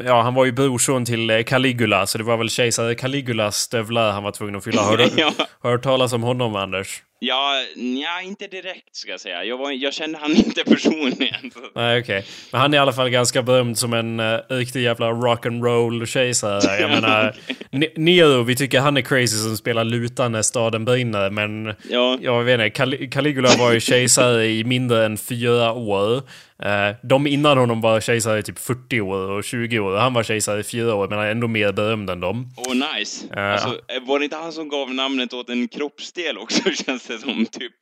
ja, 0.05 0.21
han 0.21 0.33
var 0.33 0.45
ju 0.45 0.51
brorson 0.51 1.05
till 1.05 1.29
eh, 1.29 1.43
Caligula, 1.43 2.07
så 2.07 2.17
det 2.17 2.23
var 2.23 2.37
väl 2.37 2.49
kejsare 2.49 2.95
Caligulas 2.95 3.57
stövlar 3.57 4.11
han 4.11 4.23
var 4.23 4.31
tvungen 4.31 4.55
att 4.55 4.63
fylla. 4.63 4.81
Har 4.81 4.97
du, 4.97 5.09
Ja. 5.17 5.31
hört 5.63 5.83
talas 5.83 6.13
om 6.13 6.23
honom, 6.23 6.55
Anders? 6.55 7.03
Ja, 7.21 7.65
nja, 7.75 8.21
inte 8.23 8.47
direkt 8.47 8.95
ska 8.95 9.11
jag 9.11 9.19
säga. 9.19 9.43
Jag, 9.43 9.57
var, 9.57 9.71
jag 9.71 9.93
kände 9.93 10.17
han 10.17 10.31
inte 10.35 10.63
personligen. 10.63 11.51
Nej, 11.75 11.99
okej. 11.99 12.19
Okay. 12.19 12.21
Men 12.51 12.61
han 12.61 12.73
är 12.73 12.77
i 12.77 12.79
alla 12.79 12.93
fall 12.93 13.09
ganska 13.09 13.41
berömd 13.41 13.77
som 13.77 13.93
en 13.93 14.19
uh, 14.19 14.39
riktig 14.49 14.81
jävla 14.81 15.11
rock'n'roll 15.11 16.05
kejsare. 16.05 16.81
Jag 16.81 16.89
menar, 17.01 17.35
okay. 17.71 17.89
Nero, 17.95 18.43
vi 18.43 18.55
tycker 18.55 18.79
han 18.79 18.97
är 18.97 19.01
crazy 19.01 19.37
som 19.37 19.57
spelar 19.57 19.83
luta 19.83 20.29
när 20.29 20.41
staden 20.41 20.85
brinner. 20.85 21.29
Men 21.29 21.75
ja. 21.89 22.17
jag 22.21 22.43
vet 22.43 22.53
inte, 22.53 22.69
Cal 22.69 23.09
Caligula 23.09 23.49
var 23.57 23.71
ju 23.71 23.79
kejsare 23.79 24.47
i 24.47 24.63
mindre 24.63 25.05
än 25.05 25.17
fyra 25.17 25.73
år. 25.73 26.23
Uh, 26.65 26.95
de 27.03 27.27
innan 27.27 27.57
honom 27.57 27.81
var 27.81 28.01
kejsare 28.01 28.39
i 28.39 28.43
typ 28.43 28.59
40 28.59 29.01
år 29.01 29.31
och 29.31 29.43
20 29.43 29.79
år. 29.79 29.97
Han 29.97 30.13
var 30.13 30.23
kejsare 30.23 30.59
i 30.59 30.63
fyra 30.63 30.95
år, 30.95 31.07
men 31.07 31.17
han 31.17 31.27
är 31.27 31.31
ändå 31.31 31.47
mer 31.47 31.71
berömd 31.71 32.09
än 32.09 32.19
dem. 32.19 32.53
Åh, 32.57 32.71
oh, 32.71 32.97
nice. 32.97 33.25
Uh, 33.37 33.43
alltså, 33.43 33.79
var 34.01 34.19
det 34.19 34.23
inte 34.23 34.35
han 34.37 34.53
som 34.53 34.69
gav 34.69 34.93
namnet 34.93 35.33
åt 35.33 35.49
en 35.49 35.67
kroppsdel 35.67 36.37
också, 36.37 36.63
känns 36.85 37.08
som, 37.17 37.45
typ? 37.51 37.73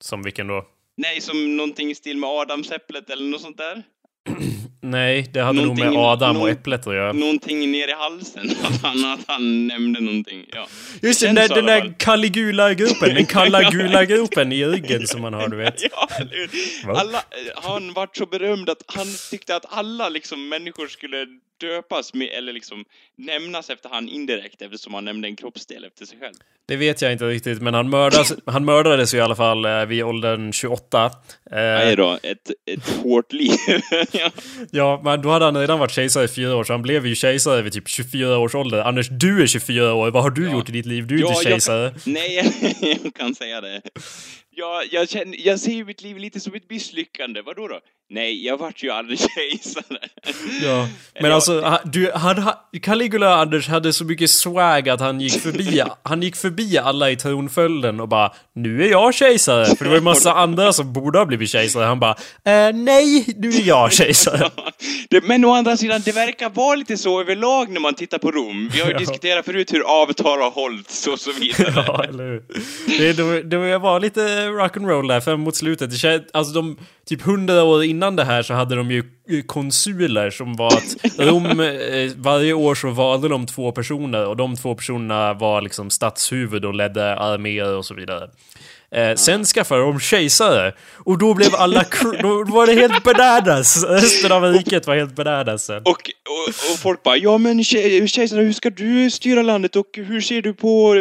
Som 0.00 0.22
vilken 0.22 0.46
då? 0.46 0.66
Nej, 0.96 1.20
som 1.20 1.56
någonting 1.56 1.90
i 1.90 1.94
stil 1.94 2.16
med 2.16 2.30
Adamsäpplet 2.30 3.10
eller 3.10 3.30
något 3.30 3.40
sånt 3.40 3.56
där. 3.58 3.82
Nej, 4.80 5.30
det 5.32 5.40
hade 5.40 5.60
någonting, 5.60 5.84
nog 5.84 5.94
med 5.94 6.02
Adam 6.02 6.36
och 6.36 6.48
äpplet 6.48 6.86
att 6.86 6.94
göra. 6.94 7.12
Någonting 7.12 7.70
ner 7.70 7.88
i 7.88 7.92
halsen, 7.92 8.50
att 8.62 8.82
han, 8.82 9.04
att 9.04 9.24
han 9.26 9.66
nämnde 9.66 10.00
någonting. 10.00 10.44
Ja. 10.52 10.66
Just 11.02 11.20
det, 11.20 11.26
den 11.26 11.34
där, 11.34 11.48
den 11.48 11.66
där 11.66 11.94
Caligula-gruppen, 11.98 13.14
den 13.14 13.26
kalla 13.26 13.70
gula 13.70 14.04
gruppen 14.04 14.52
i 14.52 14.64
ryggen 14.64 15.06
som 15.06 15.20
man 15.22 15.34
har, 15.34 15.48
du 15.48 15.56
vet. 15.56 15.82
ja, 15.92 16.08
alla, 17.00 17.22
han 17.56 17.92
vart 17.92 18.16
så 18.16 18.26
berömd 18.26 18.70
att 18.70 18.82
han 18.86 19.06
tyckte 19.30 19.56
att 19.56 19.64
alla 19.68 20.08
liksom 20.08 20.48
människor 20.48 20.86
skulle 20.86 21.26
döpas 21.60 22.14
med, 22.14 22.28
eller 22.28 22.52
liksom 22.52 22.84
nämnas 23.16 23.70
efter 23.70 23.88
han 23.88 24.08
indirekt 24.08 24.62
eftersom 24.62 24.94
han 24.94 25.04
nämnde 25.04 25.28
en 25.28 25.36
kroppsdel 25.36 25.84
efter 25.84 26.06
sig 26.06 26.18
själv. 26.18 26.34
Det 26.66 26.76
vet 26.76 27.02
jag 27.02 27.12
inte 27.12 27.24
riktigt, 27.24 27.62
men 27.62 27.74
han, 27.74 27.90
mördas, 27.90 28.32
han 28.46 28.64
mördades 28.64 29.14
i 29.14 29.20
alla 29.20 29.36
fall 29.36 29.64
eh, 29.64 29.84
vid 29.84 30.04
åldern 30.04 30.52
28. 30.52 31.04
Eh, 31.04 31.10
Nej 31.50 31.96
då, 31.96 32.18
ett, 32.22 32.50
ett 32.70 32.88
hårt 33.02 33.32
liv. 33.32 33.50
Ja. 34.18 34.30
ja, 34.70 35.00
men 35.04 35.22
då 35.22 35.30
hade 35.30 35.44
han 35.44 35.56
redan 35.56 35.78
varit 35.78 35.90
kejsare 35.90 36.24
i 36.24 36.28
fyra 36.28 36.56
år, 36.56 36.64
så 36.64 36.72
han 36.72 36.82
blev 36.82 37.06
ju 37.06 37.14
kejsare 37.14 37.62
vid 37.62 37.72
typ 37.72 37.88
24 37.88 38.38
års 38.38 38.54
ålder. 38.54 38.80
Anders, 38.80 39.08
du 39.08 39.42
är 39.42 39.46
24 39.46 39.94
år, 39.94 40.10
vad 40.10 40.22
har 40.22 40.30
du 40.30 40.44
ja. 40.44 40.52
gjort 40.52 40.68
i 40.68 40.72
ditt 40.72 40.86
liv? 40.86 41.06
Du 41.06 41.16
är 41.16 41.20
ja, 41.20 41.28
inte 41.28 41.42
kejsare. 41.42 41.90
Kan, 41.90 42.12
nej, 42.12 42.52
jag 43.02 43.14
kan 43.14 43.34
säga 43.34 43.60
det. 43.60 43.80
Jag, 44.58 44.92
jag, 44.92 45.08
känner, 45.08 45.46
jag 45.46 45.60
ser 45.60 45.72
ju 45.72 45.84
mitt 45.84 46.02
liv 46.02 46.18
lite 46.18 46.40
som 46.40 46.54
ett 46.54 46.70
misslyckande. 46.70 47.42
Vadå 47.42 47.68
då? 47.68 47.80
Nej, 48.10 48.46
jag 48.46 48.56
vart 48.56 48.82
ju 48.82 48.90
aldrig 48.90 49.18
kejsare. 49.36 49.98
Ja, 50.62 50.88
men 51.20 51.32
alltså, 51.32 51.78
du, 51.84 52.12
han, 52.14 52.52
Caligula 52.82 53.34
Anders 53.34 53.68
hade 53.68 53.92
så 53.92 54.04
mycket 54.04 54.30
swag 54.30 54.88
att 54.88 55.00
han 55.00 55.20
gick 55.20 55.42
förbi, 55.42 55.82
han 56.02 56.22
gick 56.22 56.36
förbi 56.36 56.78
alla 56.78 57.10
i 57.10 57.16
tronföljden 57.16 58.00
och 58.00 58.08
bara 58.08 58.32
Nu 58.54 58.84
är 58.84 58.90
jag 58.90 59.14
kejsare! 59.14 59.66
För 59.76 59.84
det 59.84 59.90
var 59.90 59.96
ju 59.96 60.02
massa 60.02 60.32
andra 60.32 60.72
som 60.72 60.92
borde 60.92 61.18
ha 61.18 61.26
blivit 61.26 61.50
kejsare. 61.50 61.84
Han 61.84 62.00
bara 62.00 62.16
äh, 62.44 62.74
Nej, 62.74 63.34
nu 63.36 63.48
är 63.48 63.66
jag 63.66 63.92
kejsare. 63.92 64.50
det, 65.10 65.24
men 65.24 65.44
å 65.44 65.52
andra 65.52 65.76
sidan, 65.76 66.02
det 66.04 66.12
verkar 66.12 66.50
vara 66.50 66.76
lite 66.76 66.96
så 66.96 67.20
överlag 67.20 67.70
när 67.70 67.80
man 67.80 67.94
tittar 67.94 68.18
på 68.18 68.30
Rom. 68.30 68.70
Vi 68.72 68.80
har 68.80 68.86
ju 68.86 68.92
ja. 68.92 68.98
diskuterat 68.98 69.44
förut 69.44 69.72
hur 69.72 70.02
avtal 70.02 70.40
har 70.40 70.50
hållits 70.50 71.06
och 71.06 71.20
så 71.20 71.32
vidare. 71.32 71.84
Ja, 71.86 72.04
eller 72.04 72.24
hur? 72.24 72.42
Det, 72.98 73.12
det, 73.12 73.42
det 73.42 73.78
var 73.78 74.00
lite 74.00 74.47
rock'n'roll 74.50 75.08
där, 75.08 75.20
för 75.20 75.36
mot 75.36 75.56
slutet. 75.56 75.90
Alltså 76.32 76.54
de, 76.54 76.78
typ 77.06 77.22
hundra 77.22 77.64
år 77.64 77.84
innan 77.84 78.16
det 78.16 78.24
här 78.24 78.42
så 78.42 78.54
hade 78.54 78.74
de 78.74 78.90
ju 78.90 79.04
konsuler 79.46 80.30
som 80.30 80.56
var 80.56 80.66
att 80.66 80.96
Rom, 81.18 81.60
eh, 81.60 82.12
varje 82.16 82.52
år 82.52 82.74
så 82.74 82.90
valde 82.90 83.28
de 83.28 83.46
två 83.46 83.72
personer 83.72 84.26
och 84.26 84.36
de 84.36 84.56
två 84.56 84.74
personerna 84.74 85.34
var 85.34 85.62
liksom 85.62 85.90
statshuvud 85.90 86.64
och 86.64 86.74
ledde 86.74 87.16
arméer 87.16 87.76
och 87.76 87.84
så 87.84 87.94
vidare. 87.94 88.28
Eh, 88.94 89.14
sen 89.14 89.44
skaffade 89.44 89.80
de 89.80 90.00
kejsare. 90.00 90.72
Och 90.96 91.18
då 91.18 91.34
blev 91.34 91.54
alla... 91.54 91.84
då 92.22 92.44
var 92.44 92.66
det 92.66 92.72
helt 92.72 93.04
bananas. 93.04 93.84
Resten 93.84 94.32
av 94.32 94.42
riket 94.42 94.86
var 94.86 94.96
helt 94.96 95.14
bananas. 95.14 95.68
Och, 95.68 95.84
och, 95.84 96.00
och 96.48 96.78
folk 96.82 97.02
bara, 97.02 97.16
ja 97.16 97.38
men 97.38 97.64
kejsare, 97.64 98.40
hur 98.40 98.52
ska 98.52 98.70
du 98.70 99.10
styra 99.10 99.42
landet 99.42 99.76
och 99.76 99.86
hur 99.94 100.20
ser 100.20 100.42
du 100.42 100.54
på, 100.54 100.92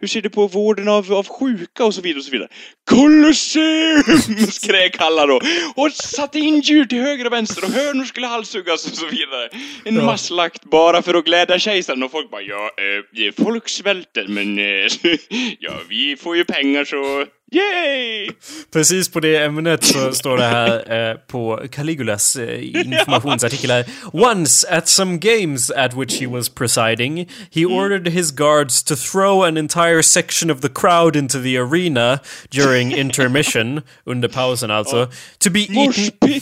hur 0.00 0.06
ser 0.06 0.22
du 0.22 0.30
på 0.30 0.46
vården 0.46 0.88
av, 0.88 1.12
av 1.12 1.28
sjuka 1.28 1.84
och 1.84 1.94
så 1.94 2.00
vidare 2.00 2.18
och 2.18 2.24
så 2.24 2.30
vidare. 2.30 2.48
Colosseum! 2.90 4.02
skrek 4.50 5.00
alla 5.00 5.26
då. 5.26 5.40
Och 5.76 5.92
satte 5.92 6.38
in 6.38 6.60
djur 6.60 6.84
till 6.84 7.00
höger 7.00 7.26
och 7.26 7.32
vänster 7.32 7.64
och 7.64 7.70
hönor 7.70 8.04
skulle 8.04 8.26
halshuggas 8.26 8.86
och 8.86 8.96
så 8.96 9.06
vidare. 9.06 9.48
En 9.84 9.96
ja. 9.96 10.02
masslakt 10.02 10.64
bara 10.64 11.02
för 11.02 11.14
att 11.14 11.24
glädja 11.24 11.58
kejsaren 11.58 12.02
och 12.02 12.10
folk 12.10 12.30
bara, 12.30 12.42
ja, 12.42 12.70
eh, 13.16 13.44
folk 13.44 13.68
svälter 13.68 14.26
men 14.28 14.58
eh, 14.58 15.14
ja, 15.58 15.72
vi 15.88 16.16
får 16.16 16.36
ju 16.36 16.44
pengar 16.44 16.84
så 16.84 17.26
Yay! 17.52 18.30
Precis 18.72 19.08
på 19.08 19.20
det 19.20 19.36
ämnet 19.36 19.84
så 19.84 20.12
står 20.12 20.36
det 20.36 20.44
här 20.44 21.10
eh, 21.10 21.16
på 21.16 21.62
Caligulas 21.72 22.36
eh, 22.36 22.76
informationsartikel 22.76 23.70
här. 23.70 23.84
Once 24.12 24.68
at 24.68 24.88
some 24.88 25.18
games 25.18 25.70
at 25.70 25.94
which 25.94 26.20
he 26.20 26.26
was 26.26 26.48
presiding, 26.48 27.28
he 27.50 27.60
mm. 27.60 27.72
ordered 27.72 28.08
his 28.08 28.30
guards 28.30 28.82
to 28.82 28.96
throw 28.96 29.42
an 29.42 29.56
entire 29.56 30.02
section 30.02 30.50
of 30.50 30.60
the 30.60 30.68
crowd 30.68 31.16
into 31.16 31.42
the 31.42 31.58
arena 31.58 32.20
during 32.50 32.92
intermission, 32.96 33.82
under 34.06 34.28
pausen 34.28 34.70
alltså, 34.70 35.08
to 35.38 35.50
be 35.50 35.60
eaten... 35.60 36.40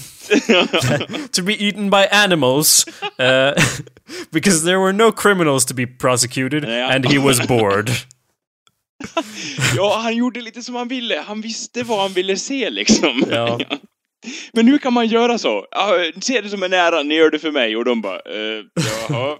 to 1.32 1.42
be 1.42 1.54
eaten 1.54 1.88
by 1.90 2.06
animals 2.12 2.84
uh, 3.18 3.54
because 4.30 4.64
there 4.64 4.78
were 4.78 4.92
no 4.92 5.10
criminals 5.10 5.64
to 5.64 5.74
be 5.74 5.86
prosecuted 5.86 6.64
and 6.64 7.06
he 7.06 7.18
was 7.18 7.40
bored. 7.46 7.90
ja, 9.76 10.00
han 10.02 10.16
gjorde 10.16 10.40
lite 10.40 10.62
som 10.62 10.74
han 10.74 10.88
ville. 10.88 11.24
Han 11.26 11.40
visste 11.40 11.82
vad 11.82 12.02
han 12.02 12.12
ville 12.12 12.36
se 12.36 12.70
liksom. 12.70 13.24
Ja. 13.30 13.58
Men 14.52 14.66
hur 14.66 14.78
kan 14.78 14.92
man 14.92 15.06
göra 15.06 15.38
så? 15.38 15.66
Se 16.20 16.40
det 16.40 16.48
som 16.48 16.62
en 16.62 16.72
ära, 16.72 17.02
ni 17.02 17.14
gör 17.14 17.30
det 17.30 17.38
för 17.38 17.50
mig. 17.50 17.76
Och 17.76 17.84
de 17.84 18.02
bara, 18.02 18.16
eh, 18.16 18.64
jaha. 19.08 19.36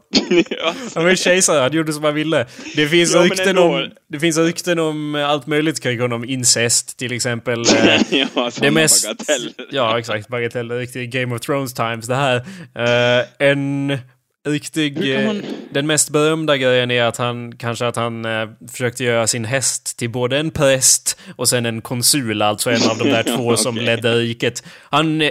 Han 0.95 1.05
var 1.05 1.15
kejsare, 1.15 1.61
han 1.61 1.73
gjorde 1.73 1.93
som 1.93 2.05
han 2.05 2.15
ville. 2.15 2.47
Det 2.77 2.89
finns, 2.89 3.15
ja, 3.15 3.21
rykten, 3.21 3.59
om, 3.59 3.91
det 4.09 4.21
finns 4.21 4.39
rykten 4.39 4.79
om 4.79 5.15
allt 5.15 5.47
möjligt 5.47 5.83
kring 5.83 6.01
honom. 6.01 6.25
Incest 6.25 6.99
till 6.99 7.13
exempel. 7.13 7.61
Eh, 7.61 8.01
ja, 8.11 8.51
det 8.61 8.71
mest, 8.71 9.07
bagatell. 9.07 9.55
Ja, 9.71 9.99
exakt. 9.99 10.29
Bagatell. 10.29 10.71
Riktigt 10.71 11.11
Game 11.11 11.35
of 11.35 11.41
Thrones 11.41 11.75
times 11.75 12.07
det 12.07 12.15
här. 12.15 12.37
Uh, 12.39 13.27
en 13.39 13.99
riktig... 14.47 15.15
Eh, 15.15 15.33
den 15.71 15.87
mest 15.87 16.11
berömda 16.11 16.57
grejen 16.57 16.91
är 16.91 17.03
att 17.03 17.17
han 17.17 17.57
kanske 17.57 17.87
att 17.87 17.97
han 17.97 18.25
eh, 18.25 18.49
försökte 18.71 19.05
göra 19.05 19.27
sin 19.27 19.45
häst 19.45 19.99
till 19.99 20.11
både 20.11 20.39
en 20.39 20.51
präst 20.51 21.19
och 21.37 21.49
sen 21.49 21.67
en 21.67 21.81
konsul, 21.81 22.43
alltså 22.43 22.71
en 22.71 22.91
av 22.91 22.99
de 22.99 23.05
där 23.05 23.23
två 23.37 23.47
okay. 23.47 23.57
som 23.57 23.77
ledde 23.77 24.15
riket. 24.15 24.63
Han 24.91 25.21
eh, 25.21 25.31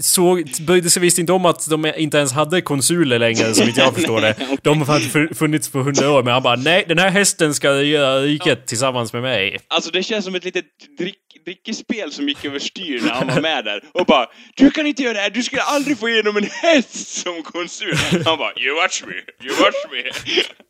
såg, 0.00 0.50
brydde 0.60 0.90
sig 0.90 1.02
visst 1.02 1.18
inte 1.18 1.32
om 1.32 1.46
att 1.46 1.70
de 1.70 1.92
inte 1.96 2.18
ens 2.18 2.32
hade 2.32 2.60
konsuler 2.60 3.18
längre, 3.18 3.54
som 3.54 3.68
inte 3.68 3.80
jag 3.80 3.94
förstår 3.94 4.20
det. 4.20 4.36
De 4.62 4.82
hade 4.82 5.34
funnits 5.34 5.68
på 5.68 5.78
hundra 5.78 6.12
år, 6.12 6.22
men 6.22 6.32
han 6.32 6.42
bara 6.42 6.56
nej, 6.56 6.84
den 6.88 6.98
här 6.98 7.10
hästen 7.10 7.54
ska 7.54 7.82
göra 7.82 8.20
riket 8.20 8.58
ja. 8.60 8.66
tillsammans 8.66 9.12
med 9.12 9.22
mig. 9.22 9.58
Alltså 9.68 9.90
det 9.90 10.02
känns 10.02 10.24
som 10.24 10.34
ett 10.34 10.44
litet 10.44 10.64
drick, 10.98 11.16
drickespel 11.44 12.12
som 12.12 12.28
gick 12.28 12.44
överstyr 12.44 13.00
när 13.02 13.10
han 13.10 13.26
var 13.26 13.40
med 13.40 13.64
där. 13.64 13.84
Och 13.92 14.06
bara, 14.06 14.26
du 14.56 14.70
kan 14.70 14.86
inte 14.86 15.02
göra 15.02 15.14
det 15.14 15.20
här, 15.20 15.30
du 15.30 15.42
skulle 15.42 15.62
aldrig 15.62 15.98
få 15.98 16.08
igenom 16.08 16.36
en 16.36 16.48
häst 16.62 17.22
som 17.22 17.42
konsul. 17.42 17.94
Han 18.24 18.38
bara, 18.38 18.52
you 18.60 18.74
watch 18.82 19.02
me, 19.02 19.14
you 19.46 19.54
watch 19.56 19.86
me, 19.90 19.98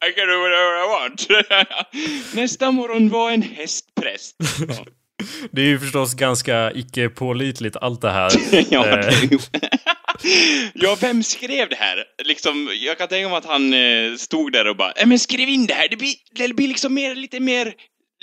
I 0.08 0.12
can 0.12 0.26
do 0.28 0.36
whatever 0.38 0.84
I 0.84 0.86
want. 1.00 1.28
Nästa 2.34 2.70
morgon 2.70 3.08
var 3.08 3.30
en 3.30 3.42
hästpräst. 3.42 4.36
Ja. 4.68 4.84
Det 5.52 5.62
är 5.62 5.66
ju 5.66 5.78
förstås 5.78 6.14
ganska 6.14 6.72
icke 6.72 7.08
pålitligt 7.08 7.76
allt 7.76 8.00
det 8.00 8.10
här. 8.10 8.32
ja, 8.70 8.86
eh. 8.86 9.14
ja, 10.74 10.96
vem 11.00 11.22
skrev 11.22 11.68
det 11.68 11.76
här? 11.76 12.04
Liksom, 12.24 12.68
jag 12.80 12.98
kan 12.98 13.08
tänka 13.08 13.28
mig 13.28 13.38
att 13.38 13.44
han 13.44 13.74
eh, 13.74 14.16
stod 14.16 14.52
där 14.52 14.68
och 14.68 14.76
bara, 14.76 14.92
äh, 14.92 15.06
men 15.06 15.18
skriv 15.18 15.48
in 15.48 15.66
det 15.66 15.74
här, 15.74 15.88
det 15.88 15.96
blir, 15.96 16.14
det 16.34 16.54
blir 16.54 16.68
liksom 16.68 16.94
mer, 16.94 17.14
lite 17.14 17.40
mer 17.40 17.74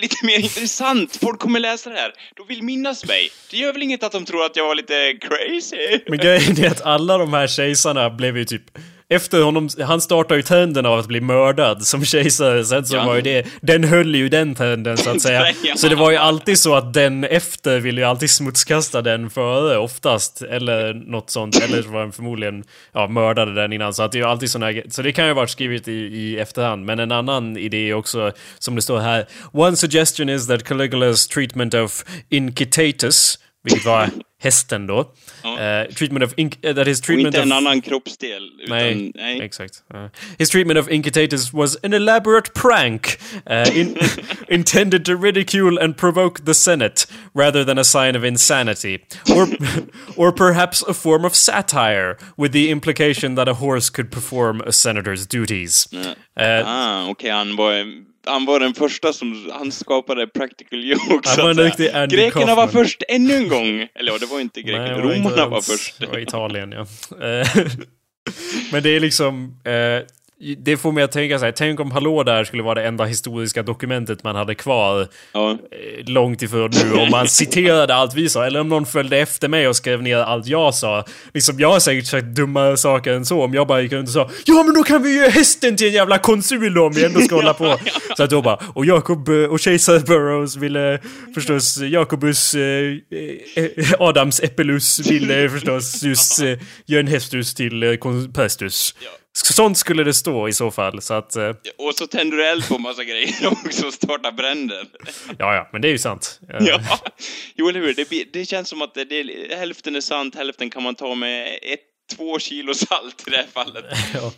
lite 0.01 0.25
mer 0.25 0.39
intressant. 0.39 1.17
Folk 1.21 1.39
kommer 1.39 1.59
läsa 1.59 1.89
det 1.89 1.95
här. 1.95 2.13
De 2.35 2.47
vill 2.47 2.63
minnas 2.63 3.05
mig. 3.05 3.29
Det 3.51 3.57
gör 3.57 3.73
väl 3.73 3.83
inget 3.83 4.03
att 4.03 4.11
de 4.11 4.25
tror 4.25 4.45
att 4.45 4.55
jag 4.55 4.67
var 4.67 4.75
lite 4.75 5.13
crazy? 5.21 5.99
Men 6.07 6.17
grejen 6.19 6.63
är 6.63 6.67
att 6.67 6.81
alla 6.81 7.17
de 7.17 7.33
här 7.33 7.47
kejsarna 7.47 8.09
blev 8.09 8.37
ju 8.37 8.45
typ 8.45 8.77
efter 9.09 9.41
honom, 9.41 9.69
han 9.79 10.01
startade 10.01 10.35
ju 10.35 10.41
trenden 10.41 10.85
av 10.85 10.99
att 10.99 11.07
bli 11.07 11.21
mördad 11.21 11.87
som 11.87 12.05
kejsare, 12.05 12.65
sen 12.65 12.85
så 12.85 12.95
ja. 12.95 13.05
var 13.05 13.15
ju 13.15 13.21
det, 13.21 13.47
den 13.61 13.83
höll 13.83 14.15
ju 14.15 14.29
den 14.29 14.55
trenden 14.55 14.97
så 14.97 15.09
att 15.09 15.21
säga. 15.21 15.45
Så 15.75 15.87
det 15.87 15.95
var 15.95 16.11
ju 16.11 16.17
alltid 16.17 16.59
så 16.59 16.75
att 16.75 16.93
den 16.93 17.23
efter 17.23 17.79
ville 17.79 18.01
ju 18.01 18.07
alltid 18.07 18.29
smutskasta 18.29 19.01
den 19.01 19.29
före 19.29 19.77
oftast, 19.77 20.41
eller 20.41 20.93
något 20.93 21.29
sånt, 21.29 21.63
eller 21.63 21.81
så 21.81 21.89
var 21.89 21.99
den 21.99 22.11
förmodligen, 22.11 22.63
ja, 22.93 23.07
mördade 23.07 23.53
den 23.53 23.73
innan. 23.73 23.93
Så 23.93 24.03
att 24.03 24.11
det 24.11 24.17
är 24.17 24.19
ju 24.19 24.27
alltid 24.27 24.51
såna 24.51 24.73
så 24.89 25.01
det 25.01 25.11
kan 25.11 25.25
ju 25.25 25.31
ha 25.31 25.35
varit 25.35 25.49
skrivet 25.49 25.87
i, 25.87 25.91
i 25.91 26.39
efterhand. 26.39 26.85
Men 26.85 26.99
en 26.99 27.11
annan 27.11 27.57
idé 27.57 27.93
också, 27.93 28.31
som 28.59 28.75
det 28.75 28.81
står 28.81 28.99
här, 28.99 29.25
One 29.51 29.75
suggestion 29.75 30.29
is 30.29 30.47
that 30.47 30.63
Caligula's 30.63 31.33
treatment 31.33 31.73
of 31.73 32.05
incitatus 32.29 33.39
vilket 33.63 33.85
var 33.85 34.09
hästen 34.39 34.87
då. 34.87 35.13
Ja. 35.43 35.59
Eh, 35.59 35.87
treatment 35.93 36.23
of 36.25 36.33
eh, 36.37 36.75
that 36.75 36.87
his 36.87 36.99
Och 36.99 37.05
treatment 37.05 37.27
inte 37.27 37.39
of... 37.39 37.45
en 37.45 37.51
annan 37.51 37.81
kroppsdel. 37.81 38.51
Utan, 38.63 38.77
Nej, 38.77 39.11
nej. 39.15 39.41
exakt. 39.41 39.83
Uh, 39.93 40.07
his 40.39 40.49
treatment 40.49 40.79
of 40.79 40.87
Incitatus 40.89 41.53
was 41.53 41.77
an 41.83 41.93
elaborate 41.93 42.53
prank 42.53 43.17
uh, 43.49 43.77
in, 43.77 43.97
intended 44.49 45.05
to 45.05 45.15
ridicule 45.15 45.83
and 45.83 45.97
provoke 45.97 46.45
the 46.45 46.53
Senate 46.53 47.07
rather 47.33 47.65
than 47.65 47.77
a 47.77 47.83
sign 47.83 48.15
of 48.15 48.23
insanity. 48.23 48.99
Or, 49.35 49.47
or 50.27 50.31
perhaps 50.31 50.83
a 50.83 50.93
form 50.93 51.25
of 51.25 51.35
satire, 51.35 52.17
with 52.37 52.51
the 52.51 52.69
implication 52.71 53.35
that 53.35 53.47
a 53.47 53.53
horse 53.53 53.89
could 53.89 54.11
perform 54.11 54.61
a 54.61 54.71
senator's 54.71 55.25
duties. 55.27 55.87
Uh, 55.93 56.13
Ah, 56.65 57.09
okej, 57.09 57.31
han 57.31 57.55
var 57.55 57.73
han 58.27 58.45
var 58.45 58.59
den 58.59 58.73
första 58.73 59.13
som 59.13 59.49
han 59.53 59.71
skapade 59.71 60.27
practical 60.27 60.83
jokes. 60.85 61.35
Han 61.35 61.43
var 61.45 61.51
en 61.51 61.59
riktig. 61.59 61.89
Andy 61.89 62.15
Grekerna 62.15 62.55
var 62.55 62.63
Kaufman. 62.65 62.83
först 62.83 63.03
ännu 63.07 63.33
en 63.33 63.47
gång. 63.47 63.87
Eller 63.95 64.11
ja, 64.11 64.17
det 64.19 64.25
var 64.25 64.39
inte 64.39 64.61
grekerna. 64.61 64.95
Var 64.95 65.01
Romarna 65.01 65.47
var 65.47 65.61
först. 65.61 65.99
Det 65.99 66.05
var 66.05 66.19
Italien, 66.19 66.71
ja. 66.71 66.81
Eh, 67.27 67.47
Men 68.71 68.83
det 68.83 68.89
är 68.95 68.99
liksom... 68.99 69.61
Eh, 69.65 70.05
det 70.57 70.77
får 70.77 70.91
mig 70.91 71.03
att 71.03 71.11
tänka 71.11 71.39
så 71.39 71.45
här, 71.45 71.51
tänk 71.51 71.79
om 71.79 71.91
Hallå 71.91 72.23
där 72.23 72.43
skulle 72.43 72.63
vara 72.63 72.75
det 72.75 72.87
enda 72.87 73.05
historiska 73.05 73.63
dokumentet 73.63 74.23
man 74.23 74.35
hade 74.35 74.55
kvar 74.55 75.07
Ja. 75.33 75.51
eh, 75.51 75.57
långt 76.05 76.41
ifrån 76.41 76.71
nu. 76.83 76.93
Om 76.93 77.09
man 77.11 77.27
citerade 77.27 77.95
allt 77.95 78.13
vi 78.13 78.29
sa, 78.29 78.45
eller 78.45 78.59
om 78.59 78.69
någon 78.69 78.85
följde 78.85 79.17
efter 79.17 79.47
mig 79.47 79.67
och 79.67 79.75
skrev 79.75 80.01
ner 80.03 80.17
allt 80.17 80.47
jag 80.47 80.73
sa. 80.75 81.03
Liksom, 81.33 81.59
jag 81.59 81.71
har 81.71 81.79
säkert 81.79 82.05
sagt 82.07 82.25
dummare 82.25 82.77
saker 82.77 83.13
än 83.13 83.25
så 83.25 83.43
om 83.43 83.53
jag 83.53 83.67
bara 83.67 83.81
gick 83.81 83.91
runt 83.91 84.07
och 84.07 84.13
sa 84.13 84.29
Ja 84.45 84.63
men 84.63 84.73
då 84.73 84.83
kan 84.83 85.03
vi 85.03 85.17
göra 85.17 85.29
hästen 85.29 85.77
till 85.77 85.87
en 85.87 85.93
jävla 85.93 86.17
konsul 86.17 86.73
då, 86.73 86.85
om 86.85 86.93
vi 86.93 87.05
ändå 87.05 87.19
ska 87.19 87.35
hålla 87.35 87.53
på. 87.53 87.77
Så 88.17 88.23
att 88.23 88.29
då 88.29 88.41
bara, 88.41 88.59
och 88.73 88.85
Jakob 88.85 89.29
eh, 89.29 89.35
och 89.35 89.59
kejsar 89.59 89.99
Burroughs 89.99 90.55
ville 90.55 90.99
förstås, 91.35 91.77
Jakobus 91.77 92.53
eh, 92.55 92.61
eh, 93.55 93.93
Adams 93.99 94.39
Epelus 94.43 94.99
ville 95.11 95.49
förstås 95.49 96.03
just 96.03 96.41
eh, 96.41 96.53
göra 96.85 96.99
en 96.99 97.07
hästus 97.07 97.53
till 97.53 97.83
eh, 97.83 97.89
Pestus. 98.33 98.93
Sånt 99.45 99.77
skulle 99.77 100.03
det 100.03 100.13
stå 100.13 100.47
i 100.47 100.53
så 100.53 100.71
fall, 100.71 101.01
så 101.01 101.13
att... 101.13 101.35
Eh, 101.35 101.49
Och 101.77 101.95
så 101.95 102.07
tänder 102.07 102.37
du 102.37 102.45
eld 102.47 102.67
på 102.67 102.77
massa 102.77 103.03
grejer 103.03 103.47
också 103.51 103.87
och 103.87 103.93
startar 103.93 104.31
bränder. 104.31 104.85
ja, 105.39 105.55
ja, 105.55 105.69
men 105.71 105.81
det 105.81 105.87
är 105.87 105.91
ju 105.91 105.97
sant. 105.97 106.39
Eh, 106.49 106.67
Ja, 106.67 106.79
jo 107.55 107.69
eller 107.69 107.79
hur. 107.79 107.93
Det, 107.93 108.23
det 108.33 108.45
känns 108.45 108.69
som 108.69 108.81
att 108.81 108.93
det, 108.93 109.05
det, 109.05 109.55
hälften 109.57 109.95
är 109.95 110.01
sant, 110.01 110.35
hälften 110.35 110.69
kan 110.69 110.83
man 110.83 110.95
ta 110.95 111.15
med 111.15 111.47
ett, 111.61 111.79
två 112.17 112.39
kilo 112.39 112.73
salt 112.73 113.23
i 113.27 113.29
det 113.29 113.37
här 113.37 113.47
fallet. 113.53 113.85
Ja. 114.13 114.31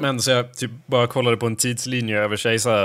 Men 0.00 0.20
så 0.20 0.30
jag 0.30 0.54
typ 0.54 0.70
bara 0.86 1.06
kollade 1.06 1.36
på 1.36 1.46
en 1.46 1.56
tidslinje 1.56 2.18
över 2.18 2.36
kejsare. 2.36 2.84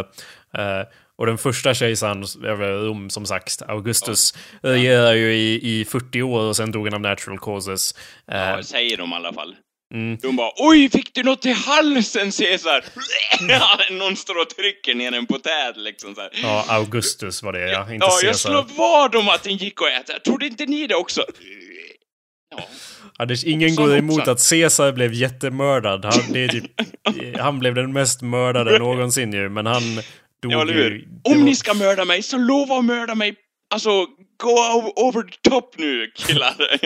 Eh, 0.57 0.87
och 1.17 1.25
den 1.25 1.37
första 1.37 1.73
kejsaren 1.73 2.23
över 2.45 2.71
Rom, 2.71 3.09
som 3.09 3.25
sagt, 3.25 3.61
Augustus, 3.61 4.33
regerar 4.63 5.13
ju 5.13 5.33
i, 5.35 5.79
i 5.79 5.85
40 5.85 6.21
år 6.21 6.39
och 6.41 6.55
sen 6.55 6.71
dog 6.71 6.85
han 6.87 6.93
av 6.93 7.01
natural 7.01 7.39
causes. 7.39 7.95
Eh, 8.31 8.37
Ja, 8.37 8.63
säger 8.63 8.97
de 8.97 9.11
i 9.11 9.15
alla 9.15 9.33
fall. 9.33 9.55
Mm. 9.93 10.17
De 10.21 10.35
bara 10.35 10.51
Oj, 10.55 10.89
fick 10.89 11.13
du 11.13 11.23
något 11.23 11.45
i 11.45 11.51
halsen 11.51 12.31
Caesar? 12.31 12.83
Någon 13.99 14.15
står 14.15 14.41
och 14.41 14.49
trycker 14.49 14.95
ner 14.95 15.11
en 15.11 15.25
potät 15.25 15.77
liksom 15.77 16.15
så 16.15 16.21
här. 16.21 16.29
ja, 16.43 16.65
Augustus 16.69 17.43
var 17.43 17.53
det, 17.53 17.71
ja. 17.71 17.81
Inte 17.93 18.05
Ja, 18.05 18.11
jag 18.11 18.21
Caesar. 18.21 18.49
slår 18.49 18.65
vad 18.77 19.15
om 19.15 19.29
att 19.29 19.43
den 19.43 19.57
gick 19.57 19.81
och 19.81 19.89
äta. 19.89 20.19
Trodde 20.19 20.45
inte 20.47 20.65
ni 20.65 20.87
det 20.87 20.95
också? 20.95 21.23
Ja. 23.17 23.25
Det, 23.25 23.43
ingen 23.43 23.75
går 23.75 23.97
emot 23.97 24.27
att 24.27 24.49
Caesar 24.49 24.91
blev 24.91 25.13
jättemördad. 25.13 26.05
Han, 26.05 26.33
typ, 26.33 26.63
han 27.39 27.59
blev 27.59 27.75
den 27.75 27.93
mest 27.93 28.21
mördade 28.21 28.79
någonsin 28.79 29.33
ju, 29.33 29.49
men 29.49 29.65
han 29.65 29.83
dog 30.41 30.51
Ja, 30.51 30.65
ju... 30.65 31.07
Om 31.23 31.37
var- 31.37 31.45
ni 31.45 31.55
ska 31.55 31.73
mörda 31.73 32.05
mig, 32.05 32.23
så 32.23 32.37
lova 32.37 32.75
att 32.77 32.85
mörda 32.85 33.15
mig. 33.15 33.35
Alltså, 33.75 34.05
go 34.37 34.93
over 34.95 35.23
the 35.23 35.49
top 35.49 35.75
nu, 35.77 36.11
killar. 36.15 36.55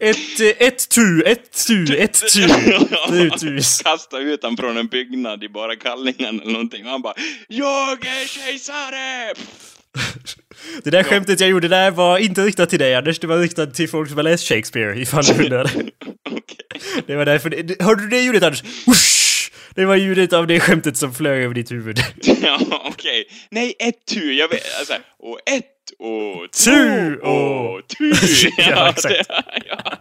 Ett, 0.00 0.40
eh, 0.40 0.66
ett 0.66 0.88
tu, 0.88 1.22
ett 1.22 1.66
tu, 1.66 1.96
ett 1.96 2.32
tu. 2.32 2.48
tu, 3.08 3.30
tu. 3.30 3.60
Kasta 3.84 4.18
ut 4.18 4.42
honom 4.42 4.56
från 4.56 4.76
en 4.76 4.86
byggnad 4.86 5.44
i 5.44 5.48
bara 5.48 5.76
kallingen 5.76 6.40
eller 6.40 6.52
någonting. 6.52 6.84
Han 6.84 7.02
bara 7.02 7.14
Jag 7.48 8.06
är 8.06 8.26
kejsare! 8.26 9.34
Det 10.84 10.90
där 10.90 11.02
skämtet 11.02 11.40
jag 11.40 11.50
gjorde 11.50 11.68
där 11.68 11.90
var 11.90 12.18
inte 12.18 12.44
riktat 12.44 12.70
till 12.70 12.78
dig 12.78 12.94
Anders, 12.94 13.18
det 13.18 13.26
var 13.26 13.38
riktat 13.38 13.74
till 13.74 13.88
folk 13.88 14.08
som 14.08 14.16
har 14.16 14.24
läst 14.24 14.48
Shakespeare, 14.48 15.00
ifall 15.00 15.24
du 15.24 15.44
undrar. 15.44 15.70
Det 17.06 17.16
var 17.16 17.24
därför... 17.24 17.50
Det, 17.50 17.82
hörde 17.82 18.02
du 18.02 18.08
det 18.08 18.20
ljudet 18.20 18.42
Anders? 18.42 18.62
Whoosh! 18.86 19.24
Det 19.74 19.84
var 19.84 19.96
ljudet 19.96 20.32
av 20.32 20.46
det 20.46 20.60
skämtet 20.60 20.96
som 20.96 21.14
flög 21.14 21.42
över 21.42 21.54
ditt 21.54 21.70
huvud. 21.70 21.98
Ja, 22.42 22.58
okej. 22.70 23.26
Nej, 23.50 23.74
ett 23.78 24.06
tu. 24.06 24.34
Jag 24.34 24.48
vet, 24.48 24.78
alltså, 24.78 24.94
och 25.18 25.38
ett 25.46 25.73
och 25.98 26.50
Tu 26.64 27.16
och- 27.16 27.88
tu. 27.88 28.12
Ja, 28.58 28.88
exakt. 28.90 29.30
ja. 29.68 29.98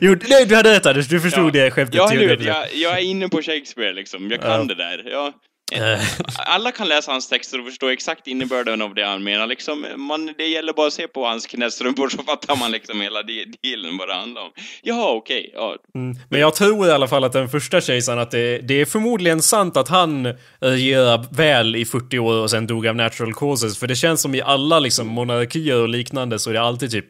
Jo, 0.00 0.16
nej, 0.28 0.46
du 0.46 0.56
hade 0.56 0.72
rätt 0.76 0.86
Anders, 0.86 1.08
du 1.08 1.20
förstod 1.20 1.52
det 1.52 1.70
skämtet. 1.70 1.94
Ja, 1.94 2.08
procent. 2.08 2.42
jag, 2.42 2.66
jag 2.74 2.98
är 2.98 3.02
inne 3.02 3.28
på 3.28 3.42
Shakespeare 3.42 3.92
liksom. 3.92 4.30
Jag 4.30 4.40
kan 4.40 4.50
Ja. 4.50 4.64
det 4.64 4.74
där. 4.74 5.04
Ja. 5.10 5.32
Eh. 5.72 6.00
Alla 6.36 6.72
kan 6.72 6.88
läsa 6.88 7.12
hans 7.12 7.28
texter 7.28 7.60
och 7.60 7.66
förstå 7.66 7.88
exakt 7.88 8.26
innebörden 8.26 8.82
av 8.82 8.94
det 8.94 9.06
han 9.06 9.24
menar. 9.24 9.46
Liksom, 9.46 9.86
man, 9.96 10.34
det 10.38 10.46
gäller 10.46 10.72
bara 10.72 10.86
att 10.86 10.92
se 10.92 11.08
på 11.08 11.26
hans 11.26 11.46
knästrumpor 11.46 12.08
så 12.08 12.22
fattar 12.22 12.56
man 12.56 12.70
liksom 12.70 13.00
hela 13.00 13.22
de- 13.22 13.44
dealen 13.62 13.98
vad 13.98 14.08
det 14.08 14.14
handlar 14.14 14.42
om. 14.42 14.50
Ja, 14.82 15.10
okej. 15.10 15.50
Ja. 15.54 15.76
Mm. 15.94 16.16
Men 16.28 16.40
jag 16.40 16.54
tror 16.54 16.86
i 16.88 16.90
alla 16.90 17.08
fall 17.08 17.24
att 17.24 17.32
den 17.32 17.48
första 17.48 17.80
kejsaren, 17.80 18.18
att 18.18 18.30
det, 18.30 18.58
det 18.58 18.80
är 18.80 18.84
förmodligen 18.84 19.42
sant 19.42 19.76
att 19.76 19.88
han 19.88 20.34
regerade 20.60 21.28
väl 21.30 21.76
i 21.76 21.84
40 21.84 22.18
år 22.18 22.34
och 22.34 22.50
sen 22.50 22.66
dog 22.66 22.86
av 22.86 22.96
natural 22.96 23.34
causes. 23.34 23.78
För 23.78 23.86
det 23.86 23.96
känns 23.96 24.22
som 24.22 24.34
i 24.34 24.42
alla 24.42 24.80
liksom 24.80 25.06
monarkier 25.06 25.82
och 25.82 25.88
liknande 25.88 26.38
så 26.38 26.50
är 26.50 26.54
det 26.54 26.60
alltid 26.60 26.90
typ, 26.90 27.06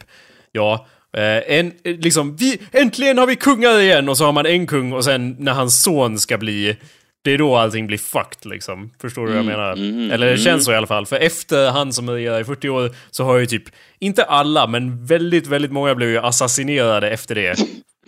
ja, 0.52 0.86
eh, 1.16 1.58
en, 1.58 1.72
eh, 1.84 1.98
liksom, 1.98 2.36
vi, 2.36 2.60
äntligen 2.72 3.18
har 3.18 3.26
vi 3.26 3.36
kungar 3.36 3.80
igen! 3.80 4.08
Och 4.08 4.16
så 4.16 4.24
har 4.24 4.32
man 4.32 4.46
en 4.46 4.66
kung 4.66 4.92
och 4.92 5.04
sen 5.04 5.36
när 5.38 5.52
hans 5.52 5.82
son 5.82 6.18
ska 6.18 6.38
bli 6.38 6.76
det 7.24 7.30
är 7.30 7.38
då 7.38 7.56
allting 7.56 7.86
blir 7.86 7.98
fucked 7.98 8.50
liksom. 8.50 8.90
Förstår 9.00 9.22
du 9.26 9.28
vad 9.28 9.38
jag 9.38 9.46
menar? 9.46 9.72
Eller 10.12 10.26
det 10.26 10.38
känns 10.38 10.64
så 10.64 10.72
i 10.72 10.76
alla 10.76 10.86
fall. 10.86 11.06
För 11.06 11.16
efter 11.16 11.70
han 11.70 11.92
som 11.92 12.10
regerar 12.10 12.40
i 12.40 12.44
40 12.44 12.68
år 12.68 12.90
så 13.10 13.24
har 13.24 13.38
ju 13.38 13.46
typ, 13.46 13.64
inte 13.98 14.24
alla, 14.24 14.66
men 14.66 15.06
väldigt, 15.06 15.46
väldigt 15.46 15.72
många 15.72 15.94
blev 15.94 16.08
ju 16.08 16.18
assassinerade 16.18 17.10
efter 17.10 17.34
det. 17.34 17.58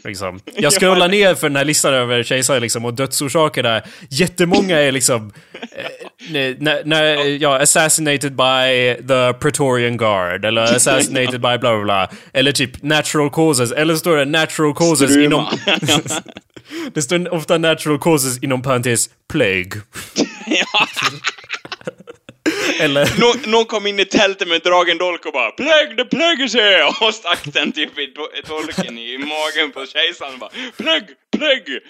Liksom. 0.04 0.40
Jag 0.56 0.72
scrollar 0.72 1.08
ner 1.08 1.34
för 1.34 1.48
den 1.48 1.56
här 1.56 1.64
listan 1.64 1.94
över 1.94 2.22
kejsare 2.22 2.60
liksom, 2.60 2.84
och 2.84 2.94
dödsorsaker 2.94 3.62
där. 3.62 3.82
Jättemånga 4.08 4.78
är 4.78 4.92
liksom... 4.92 5.32
Eh, 5.76 6.54
när, 6.58 6.84
när, 6.84 7.24
ja, 7.42 7.62
assassinated 7.62 8.36
by 8.36 8.94
the 9.08 9.32
Praetorian 9.32 9.96
Guard, 9.96 10.44
eller 10.44 10.62
assassinated 10.62 11.40
by 11.40 11.58
bla 11.58 11.58
bla 11.58 11.82
bla. 11.82 12.10
Eller 12.32 12.52
typ 12.52 12.82
natural 12.82 13.30
causes, 13.30 13.72
eller 13.72 13.94
står 13.94 14.16
det 14.16 14.24
natural 14.24 14.74
causes 14.74 15.10
Struma. 15.10 15.24
inom... 15.24 15.46
det 16.94 17.02
står 17.02 17.34
ofta 17.34 17.58
natural 17.58 17.98
causes 17.98 18.38
inom 18.42 18.62
parentes 18.62 19.10
plague. 19.28 19.72
Eller... 22.80 23.20
Nå, 23.20 23.34
någon 23.46 23.64
kom 23.64 23.86
in 23.86 24.00
i 24.00 24.04
tältet 24.04 24.48
med 24.48 24.60
dragen 24.62 24.98
dolk 24.98 25.26
och 25.26 25.32
bara 25.32 25.50
the 25.96 26.04
plague 26.04 26.44
is 26.44 26.54
here! 26.54 26.84
Och 27.00 27.14
stack 27.14 27.44
den 27.52 27.72
typ 27.72 27.98
i 27.98 28.06
do- 28.06 28.48
dolken 28.48 28.98
i 28.98 29.18
magen 29.18 29.70
på 29.70 29.86
kejsaren 29.86 30.32
och 30.32 30.38
bara 30.38 30.50
Plague, 30.76 31.08
plague! 31.36 31.80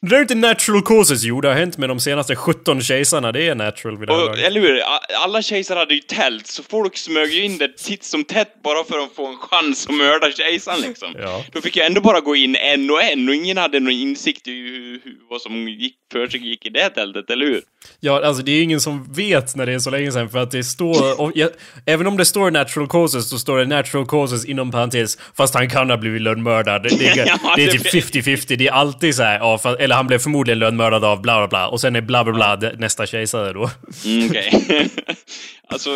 Det 0.00 0.16
är 0.16 0.20
inte 0.20 0.34
natural 0.34 0.82
causes, 0.82 1.24
jo 1.24 1.40
det 1.40 1.48
har 1.48 1.54
hänt 1.54 1.78
med 1.78 1.88
de 1.88 2.00
senaste 2.00 2.36
17 2.36 2.82
kejsarna, 2.82 3.32
det 3.32 3.48
är 3.48 3.54
natural 3.54 3.98
vid 3.98 4.08
det 4.08 4.14
Och, 4.14 4.38
eller 4.38 4.60
hur? 4.60 4.80
Alla 5.24 5.42
kejsare 5.42 5.78
hade 5.78 5.94
ju 5.94 6.00
tält, 6.00 6.46
så 6.46 6.62
folk 6.62 6.96
smög 6.96 7.32
ju 7.32 7.42
in 7.44 7.58
där 7.58 7.68
titt 7.68 8.04
som 8.04 8.24
tätt 8.24 8.62
bara 8.62 8.84
för 8.84 8.98
att 8.98 9.14
få 9.14 9.26
en 9.26 9.36
chans 9.36 9.86
att 9.88 9.94
mörda 9.94 10.32
kejsaren 10.32 10.80
liksom. 10.80 11.14
Ja. 11.18 11.44
Då 11.52 11.60
fick 11.60 11.76
jag 11.76 11.86
ändå 11.86 12.00
bara 12.00 12.20
gå 12.20 12.36
in 12.36 12.56
en 12.56 12.90
och 12.90 13.02
en 13.02 13.28
och 13.28 13.34
ingen 13.34 13.56
hade 13.56 13.80
någon 13.80 13.92
insikt 13.92 14.48
i 14.48 14.52
hur, 14.52 15.00
hur, 15.04 15.16
vad 15.30 15.42
som 15.42 15.68
gick, 15.68 15.96
för 16.12 16.28
sig 16.28 16.48
gick 16.48 16.66
i 16.66 16.68
det 16.70 16.90
tältet, 16.90 17.30
eller 17.30 17.46
hur? 17.46 17.62
Ja, 18.00 18.24
alltså 18.26 18.42
det 18.42 18.52
är 18.52 18.62
ingen 18.62 18.80
som 18.80 19.12
vet 19.12 19.56
när 19.56 19.66
det 19.66 19.72
är 19.72 19.78
så 19.78 19.90
länge 19.90 20.12
sedan 20.12 20.28
för 20.28 20.38
att 20.38 20.50
det 20.50 20.64
står... 20.64 21.20
Och, 21.20 21.32
ja, 21.34 21.48
även 21.86 22.06
om 22.06 22.16
det 22.16 22.24
står 22.24 22.50
natural 22.50 22.88
causes 22.88 23.28
så 23.28 23.38
står 23.38 23.58
det 23.58 23.64
natural 23.66 24.06
causes 24.06 24.44
inom 24.44 24.70
parentes 24.70 25.18
fast 25.36 25.54
han 25.54 25.70
kan 25.70 25.90
ha 25.90 25.96
blivit 25.96 26.22
lönnmördad. 26.22 26.82
Det, 26.82 26.88
det, 26.88 27.14
Ja, 27.26 27.38
det 27.56 27.64
är 27.64 27.72
det 27.72 27.78
typ 27.78 28.14
50-50. 28.14 28.56
Det 28.56 28.66
är 28.68 28.72
alltid 28.72 29.14
så 29.14 29.22
här, 29.22 29.38
ja, 29.38 29.58
för, 29.58 29.76
eller 29.76 29.94
han 29.96 30.06
blev 30.06 30.18
förmodligen 30.18 30.58
lönnmördad 30.58 31.04
av 31.04 31.22
bla 31.22 31.38
bla 31.38 31.48
bla 31.48 31.68
och 31.68 31.80
sen 31.80 31.96
är 31.96 32.00
bla 32.00 32.24
bla 32.24 32.32
bla 32.32 32.56
det- 32.56 32.74
nästa 32.78 33.06
kejsare 33.06 33.52
då. 33.52 33.70
Mm, 34.04 34.28
Okej. 34.30 34.88
alltså, 35.68 35.90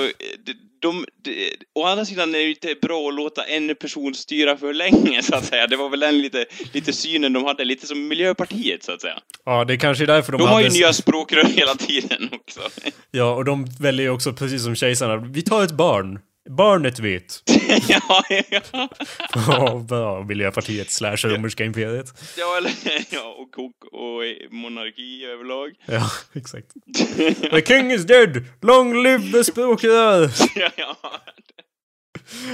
de, 0.47 0.55
de, 0.83 1.05
de, 1.23 1.57
å 1.75 1.85
andra 1.85 2.05
sidan 2.05 2.35
är 2.35 2.39
det 2.39 2.49
inte 2.51 2.75
bra 2.83 3.09
att 3.09 3.15
låta 3.15 3.45
en 3.45 3.75
person 3.75 4.15
styra 4.15 4.57
för 4.57 4.75
länge, 4.75 5.23
så 5.23 5.35
att 5.35 5.45
säga. 5.45 5.67
Det 5.67 5.77
var 5.77 5.89
väl 5.89 6.01
den 6.01 6.19
lite, 6.19 6.45
lite 6.73 6.93
synen 6.93 7.33
de 7.33 7.45
hade, 7.45 7.65
lite 7.65 7.87
som 7.87 8.09
Miljöpartiet, 8.09 8.83
så 8.83 8.93
att 8.93 9.01
säga. 9.01 9.19
Ja, 9.45 9.65
det 9.65 9.77
kanske 9.77 10.05
är 10.05 10.07
därför 10.07 10.33
de, 10.33 10.39
De 10.39 10.45
har 10.49 10.55
hade... 10.55 10.69
ju 10.69 10.81
nya 10.81 10.93
språkrör 10.93 11.45
hela 11.45 11.75
tiden 11.75 12.29
också. 12.33 12.61
Ja, 13.11 13.35
och 13.35 13.45
de 13.45 13.67
väljer 13.81 14.07
ju 14.07 14.11
också 14.11 14.33
precis 14.33 14.65
som 14.65 14.75
kejsarna. 14.75 15.17
Vi 15.17 15.43
tar 15.43 15.65
ett 15.65 15.73
barn. 15.73 16.19
Barnet 16.51 16.99
vet. 16.99 17.43
ja, 17.89 18.25
ja. 18.29 18.89
Ja, 19.35 19.85
bra. 19.89 20.25
Miljöpartiet 20.25 20.91
slash 20.91 21.27
romerska 21.27 21.65
imperiet. 21.65 22.15
ja, 22.39 22.57
eller, 22.57 22.73
ja, 23.15 23.35
och 23.39 23.51
kok 23.53 23.85
och 23.85 24.23
monarki 24.51 25.25
överlag. 25.25 25.73
Ja, 25.87 26.11
exakt. 26.33 26.67
The 27.51 27.63
king 27.67 27.93
is 27.93 28.05
dead! 28.05 28.45
Long 28.63 29.03
live 29.03 29.33
the 29.33 29.45
språkrör! 29.45 30.31
ja, 30.57 30.71
ja. 30.77 30.97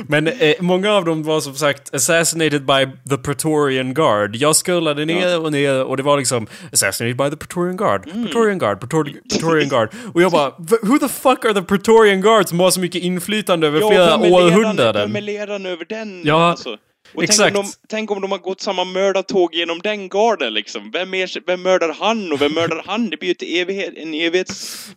Men 0.08 0.26
eh, 0.26 0.54
många 0.60 0.92
av 0.92 1.04
dem 1.04 1.22
var 1.22 1.40
som 1.40 1.54
sagt 1.54 1.94
assassinated 1.94 2.64
by 2.66 2.86
the 3.10 3.16
Praetorian 3.16 3.94
Guard. 3.94 4.36
Jag 4.36 4.56
scrollade 4.56 5.04
ner 5.04 5.40
och 5.44 5.52
ner 5.52 5.84
och 5.84 5.96
det 5.96 6.02
var 6.02 6.18
liksom 6.18 6.46
assassinated 6.72 7.16
by 7.16 7.30
the 7.30 7.36
Praetorian 7.36 7.76
Guard, 7.76 8.08
Mm. 8.08 8.22
Praetorian 8.24 8.58
Guard, 8.58 8.80
Praetorian, 8.80 9.16
Praetorian 9.30 9.68
Guard. 9.68 9.90
Och 10.14 10.22
jag 10.22 10.32
bara, 10.32 10.50
"V- 10.58 10.76
who 10.82 10.98
the 10.98 11.08
fuck 11.08 11.44
are 11.44 11.54
the 11.54 11.62
Praetorian 11.62 12.20
Guard 12.20 12.48
som 12.48 12.60
har 12.60 12.70
så 12.70 12.80
mycket 12.80 13.02
inflytande 13.02 13.66
över 13.66 13.78
flera 13.88 14.06
vem 14.18 14.22
är 14.22 14.26
ledaren- 14.28 14.46
århundraden? 14.58 15.02
Vem 15.12 15.16
är 15.16 15.20
ledaren 15.20 15.66
över 15.66 15.84
den? 15.88 16.22
Ja, 16.24 16.50
alltså? 16.50 16.76
Och 17.14 17.22
exakt. 17.24 17.38
Tänk 17.54 17.56
om, 17.58 17.64
de, 17.66 17.72
tänk 17.88 18.10
om 18.10 18.20
de 18.20 18.30
har 18.30 18.38
gått 18.38 18.60
samma 18.60 18.84
mördartåg 18.84 19.54
genom 19.54 19.78
den 19.82 20.08
garden 20.08 20.54
liksom. 20.54 20.90
Vem, 20.90 21.14
är, 21.14 21.46
vem 21.46 21.62
mördar 21.62 21.96
han 22.00 22.32
och 22.32 22.40
vem 22.40 22.52
mördar 22.54 22.82
han? 22.86 23.10
Det 23.10 23.16
blir 23.16 23.28
ju 23.28 23.32
ett 23.32 23.42
evighet, 23.68 23.92
en 23.96 24.14
evighets... 24.14 24.88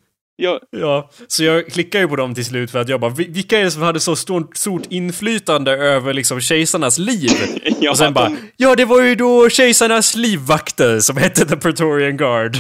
Ja, 0.43 0.60
Ja, 0.71 1.10
så 1.27 1.43
jag 1.43 1.67
klickade 1.67 2.04
ju 2.04 2.08
på 2.08 2.15
dem 2.15 2.36
till 2.36 2.45
slut 2.45 2.71
för 2.71 2.80
att 2.80 2.89
jag 2.89 2.99
bara, 2.99 3.12
"Vi- 3.12 3.27
vilka 3.30 3.60
är 3.60 3.63
det 3.63 3.71
som 3.71 3.82
hade 3.82 3.99
så 3.99 4.15
stort, 4.15 4.58
stort 4.58 4.82
inflytande 4.89 5.71
över 5.71 6.13
liksom 6.13 6.41
kejsarnas 6.41 6.97
liv? 6.99 7.30
Ja, 7.80 7.91
och 7.91 7.97
sen 7.97 8.13
bara, 8.13 8.30
de- 8.30 8.38
ja 8.58 8.75
det 8.75 8.86
var 8.86 9.01
ju 9.01 9.15
då 9.15 9.49
kejsarnas 9.49 10.15
livvakter 10.15 10.99
som 10.99 11.17
hette 11.17 11.45
The 11.45 11.56
Praetorian 11.58 12.17
Guard. 12.17 12.58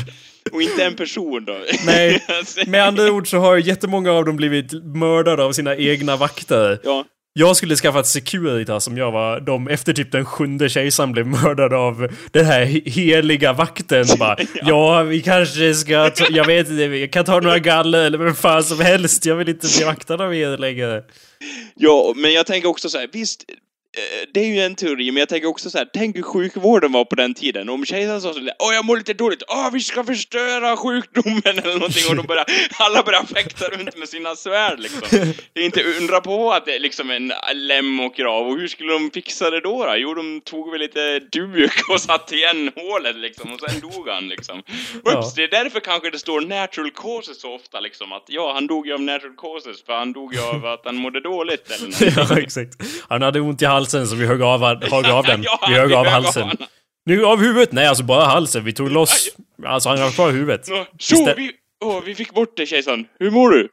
och 0.51 0.61
inte 0.61 0.83
en 0.85 0.95
person 0.95 1.45
då. 1.45 1.57
Nej, 1.85 2.23
med 2.67 2.83
andra 2.87 3.11
ord 3.11 3.29
så 3.29 3.37
har 3.37 3.57
jättemånga 3.57 4.11
av 4.11 4.25
dem 4.25 4.35
blivit 4.35 4.73
mördade 4.95 5.43
av 5.43 5.51
sina 5.51 5.75
egna 5.75 6.15
vakter. 6.15 6.79
Ja, 6.83 7.05
Jag 7.33 7.55
skulle 7.57 7.75
skaffat 7.75 8.07
Securitas 8.07 8.83
som 8.83 8.97
jag 8.97 9.11
var 9.11 9.39
de 9.39 9.67
efter 9.67 9.93
typ 9.93 10.11
den 10.11 10.25
sjunde 10.25 10.69
kejsaren 10.69 11.11
blev 11.11 11.27
mördad 11.27 11.73
av 11.73 12.07
den 12.31 12.45
här 12.45 12.65
he- 12.65 12.89
heliga 12.89 13.53
vakten. 13.53 14.05
Bara, 14.19 14.37
ja. 14.61 15.03
vi 15.03 15.21
kanske 15.21 15.73
ska, 15.73 16.09
ta, 16.09 16.25
jag 16.29 16.45
vet 16.45 16.69
inte, 16.69 16.87
vi 16.87 17.07
kan 17.07 17.25
ta 17.25 17.39
några 17.39 17.59
galler 17.59 18.05
eller 18.05 18.17
vad 18.17 18.37
fan 18.37 18.63
som 18.63 18.79
helst. 18.79 19.25
Jag 19.25 19.35
vill 19.35 19.49
inte 19.49 19.67
bli 19.77 19.85
vaktad 19.85 20.21
av 20.23 20.35
er 20.35 20.57
längre. 20.57 21.03
ja, 21.75 22.13
men 22.15 22.33
jag 22.33 22.45
tänker 22.45 22.69
också 22.69 22.89
så 22.89 22.97
här, 22.97 23.09
visst, 23.13 23.45
det 24.33 24.39
är 24.39 24.45
ju 24.45 24.59
en 24.59 24.75
teori, 24.75 25.11
men 25.11 25.19
jag 25.19 25.29
tänker 25.29 25.47
också 25.47 25.69
så 25.69 25.77
här, 25.77 25.87
tänk 25.93 26.15
hur 26.17 26.23
sjukvården 26.23 26.91
var 26.91 27.05
på 27.05 27.15
den 27.15 27.33
tiden. 27.33 27.69
Om 27.69 27.85
kejsaren 27.85 28.21
sa 28.21 28.33
så 28.33 28.39
där, 28.39 28.53
åh 28.59 28.73
jag 28.73 28.85
mår 28.85 28.97
lite 28.97 29.13
dåligt, 29.13 29.43
åh 29.47 29.69
vi 29.73 29.79
ska 29.79 30.03
förstöra 30.03 30.77
sjukdomen 30.77 31.41
eller 31.45 31.73
någonting 31.73 32.03
och 32.09 32.15
de 32.15 32.25
börjar, 32.27 32.45
alla 32.77 33.03
börjar 33.03 33.23
fäkta 33.23 33.65
runt 33.65 33.97
med 33.97 34.09
sina 34.09 34.35
svärd 34.35 34.79
liksom. 34.79 35.01
Det 35.53 35.59
är 35.61 35.65
inte 35.65 35.83
undra 35.83 36.21
på 36.21 36.51
att 36.51 36.65
det 36.65 36.75
är 36.75 36.79
liksom 36.79 37.11
en 37.11 37.33
lem 37.53 37.99
och 37.99 38.15
krav, 38.15 38.47
och 38.47 38.59
hur 38.59 38.67
skulle 38.67 38.93
de 38.93 39.11
fixa 39.11 39.49
det 39.49 39.61
då? 39.61 39.85
då? 39.85 39.93
Jo, 39.97 40.13
de 40.13 40.41
tog 40.41 40.71
väl 40.71 40.79
lite 40.79 41.19
duk 41.19 41.89
och 41.89 42.01
satte 42.01 42.35
igen 42.35 42.71
hålet 42.75 43.15
liksom, 43.15 43.53
och 43.53 43.59
sen 43.69 43.79
dog 43.79 44.07
han 44.09 44.27
liksom. 44.29 44.57
Oops, 44.57 45.03
Ja. 45.03 45.31
det 45.35 45.43
är 45.43 45.63
därför 45.63 45.79
kanske 45.79 46.09
det 46.09 46.19
står 46.19 46.41
natural 46.41 46.91
causes 46.91 47.41
så 47.41 47.55
ofta 47.55 47.79
liksom, 47.79 48.11
att 48.11 48.23
ja, 48.27 48.53
han 48.53 48.67
dog 48.67 48.87
ju 48.87 48.93
av 48.93 49.01
natural 49.01 49.35
causes, 49.37 49.83
för 49.85 49.93
han 49.93 50.13
dog 50.13 50.33
ju 50.33 50.41
av 50.41 50.65
att 50.65 50.81
han 50.85 50.95
mådde 50.95 51.19
dåligt 51.21 51.71
eller. 51.71 51.91
Ja, 52.31 52.39
exakt. 52.39 52.73
Han 53.09 53.21
hade 53.21 53.39
ont 53.41 53.61
i 53.61 53.65
halsen 53.65 53.80
så 53.85 54.15
vi 54.15 54.25
högg 54.25 54.41
av, 54.41 54.61
högg 54.83 55.05
av 55.05 55.25
den. 55.25 55.41
Vi 55.67 55.73
högg 55.73 55.93
av 55.93 56.05
halsen. 56.07 56.49
Nu 57.05 57.25
av 57.25 57.39
huvudet? 57.39 57.71
Nej, 57.71 57.87
alltså 57.87 58.03
bara 58.03 58.25
halsen. 58.25 58.63
Vi 58.63 58.73
tog 58.73 58.91
loss... 58.91 59.29
Alltså 59.65 59.89
han 59.89 59.99
har 59.99 60.11
kvar 60.11 60.31
huvudet. 60.31 60.65
Så, 60.99 61.33
vi, 61.37 61.51
åh, 61.83 62.01
vi 62.05 62.15
fick 62.15 62.33
bort 62.33 62.57
det 62.57 62.65
kejsaren. 62.65 63.05
Hur 63.19 63.31
mår 63.31 63.49
du? 63.49 63.69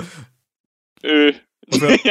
Uh, 1.09 1.35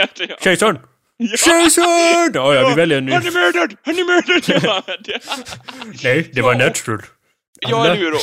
Kejsaren! 0.43 0.79
ja. 1.17 1.37
Kejsaren! 1.37 2.31
Ja, 2.33 2.55
ja, 2.55 2.69
vi 2.69 2.75
väljer 2.75 2.97
en 2.97 3.05
ny. 3.05 3.11
Han 3.11 3.27
är 3.27 3.31
mördad! 3.31 3.73
Han 3.83 3.95
är 3.99 4.03
mördad! 4.05 5.21
Nej, 6.03 6.31
det 6.33 6.41
var 6.41 6.53
Ja. 6.53 6.57
natural. 6.57 7.01
Ja 7.61 7.85
eller 7.85 7.95
hur? 7.95 8.13
Och, 8.13 8.19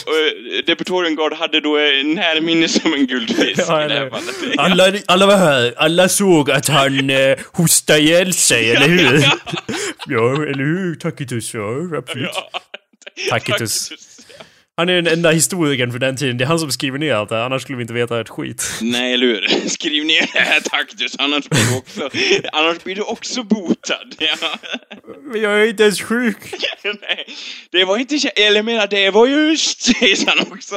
Deportorian 0.67 1.17
Guard 1.17 1.33
hade 1.33 1.61
då 1.61 1.79
eh, 1.79 2.05
närminne 2.05 2.69
som 2.69 2.95
en 2.95 3.07
guldfisk 3.07 3.63
Ja, 3.69 3.85
i 3.85 3.89
det 3.89 3.95
här 3.95 4.11
fallet. 4.11 4.59
Alla, 4.59 4.93
alla 5.07 5.27
var 5.27 5.37
här. 5.37 5.75
Alla 5.77 6.09
såg 6.09 6.51
att 6.51 6.69
han 6.69 7.11
eh, 7.11 7.39
hostade 7.53 8.01
ihjäl 8.01 8.33
sig, 8.33 8.71
eller 8.71 8.89
hur? 8.89 9.25
Ja, 10.07 10.33
eller 10.33 10.65
hur? 10.65 10.95
Tacitus, 10.95 11.55
ja, 11.55 11.97
absolut. 11.99 12.31
Ja. 12.35 12.61
Tacitus. 13.31 13.93
Han 14.77 14.89
är 14.89 14.95
den 14.95 15.07
enda 15.07 15.31
historikern 15.31 15.93
för 15.93 15.99
den 15.99 16.17
tiden. 16.17 16.39
Det 16.39 16.45
är 16.45 16.47
han 16.47 16.59
som 16.59 16.71
skriver 16.71 16.99
ner 16.99 17.15
allt 17.15 17.29
det 17.29 17.35
här, 17.37 17.43
annars 17.43 17.63
skulle 17.63 17.77
vi 17.77 17.83
inte 17.83 17.95
veta 17.95 18.21
ett 18.21 18.29
skit. 18.29 18.65
Nej, 18.83 19.13
eller 19.13 19.27
hur? 19.27 19.69
Skriv 19.69 20.05
ner 20.05 20.31
det 20.33 20.41
här 20.41 20.61
Taktus, 20.61 21.17
annars 21.19 21.49
blir 21.49 21.71
du 21.71 21.77
också, 21.79 22.11
annars 22.53 22.85
blir 22.85 22.95
du 22.95 23.03
också 23.03 23.43
botad. 23.43 24.15
Ja. 24.19 24.59
Men 25.23 25.41
jag 25.41 25.63
är 25.63 25.67
inte 25.69 25.83
ens 25.83 26.03
sjuk. 26.03 26.55
Nej, 26.85 27.27
det 27.71 27.85
var 27.85 27.99
inte, 27.99 28.15
eller 28.29 28.57
jag 28.57 28.65
menar, 28.65 28.87
det 28.87 29.11
var 29.11 29.27
just 29.27 29.97
kejsaren 29.97 30.53
också. 30.53 30.75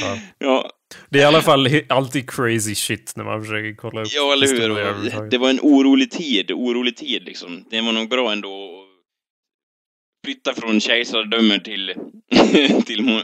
Ja. 0.00 0.18
ja. 0.38 0.70
Det 1.10 1.18
är 1.18 1.22
i 1.22 1.24
alla 1.24 1.42
fall 1.42 1.68
alltid 1.88 2.30
crazy 2.30 2.74
shit 2.74 3.12
när 3.16 3.24
man 3.24 3.42
försöker 3.42 3.74
kolla 3.74 4.00
upp 4.00 4.08
Ja, 4.10 4.32
eller 4.32 4.46
hur? 4.46 5.30
Det 5.30 5.38
var 5.38 5.50
en 5.50 5.60
orolig 5.62 6.10
tid, 6.10 6.52
orolig 6.52 6.96
tid 6.96 7.24
liksom. 7.24 7.64
Det 7.70 7.80
var 7.80 7.92
nog 7.92 8.08
bra 8.08 8.32
ändå 8.32 8.84
flytta 10.24 10.54
från 10.54 10.80
kejsardöme 10.80 11.60
till, 11.60 11.94
till, 12.86 13.22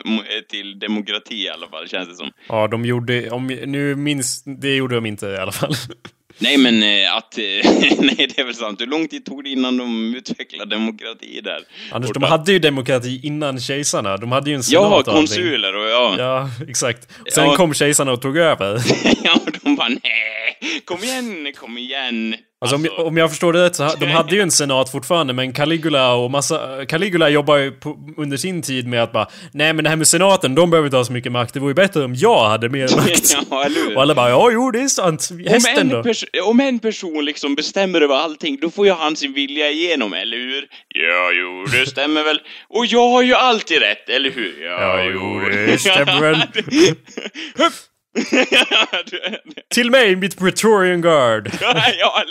till 0.49 0.79
demokrati 0.79 1.35
i 1.35 1.49
alla 1.49 1.67
fall, 1.69 1.89
känns 1.89 2.09
det 2.09 2.15
som. 2.15 2.31
Ja, 2.49 2.69
de 2.69 2.85
gjorde... 2.85 3.31
Om, 3.31 3.47
nu 3.47 3.95
minns... 3.97 4.43
Det 4.45 4.77
gjorde 4.77 4.95
de 4.95 5.07
inte 5.07 5.27
i 5.27 5.37
alla 5.37 5.53
fall. 5.53 5.75
Nej, 6.39 6.59
men 6.59 6.83
eh, 6.83 7.17
att... 7.17 7.39
eh, 7.39 7.43
nej, 7.99 8.17
det 8.17 8.39
är 8.39 8.45
väl 8.45 8.55
sant. 8.55 8.81
Hur 8.81 8.87
lång 8.87 9.09
tid 9.09 9.25
tog 9.25 9.45
det 9.45 9.51
innan 9.51 9.77
de 9.77 10.15
utvecklade 10.15 10.75
demokrati 10.77 11.41
där? 11.45 11.59
Anders, 11.93 12.09
Och 12.09 12.15
de 12.15 12.23
hade 12.23 12.53
ju 12.53 12.59
demokrati 12.59 13.21
innan 13.23 13.61
kejsarna. 13.61 14.17
De 14.17 14.33
hade 14.33 14.51
ju 14.51 14.57
en 14.57 14.63
senat 14.63 14.83
Ja, 14.83 14.99
och 14.99 15.05
konsuler 15.05 15.77
och 15.77 15.89
ja. 15.91 16.15
Ja, 16.19 16.51
exakt. 16.69 17.09
Sen 17.35 17.45
Ja. 17.45 17.57
kom 17.57 17.75
kejsarna 17.75 18.13
och 18.13 18.23
tog 18.23 18.37
över. 18.37 18.81
ja, 19.25 19.35
och 19.47 19.53
de 19.63 19.77
bara 19.77 19.89
nej, 19.89 20.81
kom 20.85 21.05
igen, 21.05 21.53
kom 21.57 21.79
igen. 21.79 22.35
Alltså, 22.65 22.77
om, 23.01 23.07
om 23.07 23.17
jag 23.17 23.31
förstår 23.31 23.53
det 23.53 23.65
rätt 23.65 23.77
så 23.77 23.91
de 24.01 24.07
hade 24.07 24.35
ju 24.35 24.41
en 24.41 24.51
senat 24.51 24.91
fortfarande, 24.91 25.33
men 25.33 25.53
Caligula 25.53 26.15
och 26.15 26.31
massa... 26.31 26.87
Caligula 26.87 27.29
jobbar 27.29 27.57
ju 27.57 27.73
på, 27.73 27.99
under 28.17 28.37
sin 28.37 28.63
tid 28.63 28.87
med 28.87 29.03
att 29.03 29.13
bara 29.13 29.29
Nej 29.53 29.73
men 29.73 29.85
det 29.85 29.91
här 29.91 29.97
med 29.97 30.09
senaten, 30.09 30.55
de 30.55 30.71
behöver 30.71 30.87
inte 30.87 30.97
ha 30.97 31.05
så 31.05 31.13
mycket 31.13 31.33
makt. 31.33 31.55
Det 31.55 31.61
vore 31.61 31.71
ju 31.71 31.75
bättre 31.75 32.05
om 32.05 32.15
jag 32.15 32.49
hade 32.49 32.69
mer 32.69 32.97
makt. 32.97 33.37
ja? 33.51 33.95
Och 33.97 34.03
alla 34.03 34.15
bara 34.15 34.31
ja, 34.31 34.51
jo 34.53 34.71
det 34.71 34.81
är 34.81 34.89
sant. 34.89 35.29
Om 35.31 35.45
Hästen 35.47 35.93
en, 35.93 36.03
då? 36.03 36.43
om 36.45 36.61
en 36.61 36.79
person 36.79 37.25
liksom 37.25 37.55
bestämmer 37.55 38.01
över 38.01 38.15
allting, 38.15 38.59
då 38.61 38.71
får 38.71 38.87
ju 38.87 38.93
han 38.93 39.17
sin 39.17 39.33
vilja 39.33 39.71
igenom, 39.71 40.15
eller 40.15 40.37
hur? 40.37 40.69
Ja, 40.89 41.31
jo, 41.33 41.65
det 41.79 41.87
stämmer 41.87 42.25
väl. 42.25 42.41
Och 42.69 42.87
jag 42.87 43.09
har 43.09 43.23
ju 43.23 43.35
alltid 43.35 43.79
rätt, 43.79 44.09
eller 44.09 44.31
hur? 44.31 44.65
Ja, 44.65 45.05
jo, 45.05 45.49
det 45.51 45.79
stämmer 45.79 46.21
väl. 46.21 46.37
Till 49.75 49.91
mig, 49.91 50.17
mitt 50.17 50.39
Praetorian 50.39 51.01
Guard. 51.01 51.51
ja? 51.99 52.23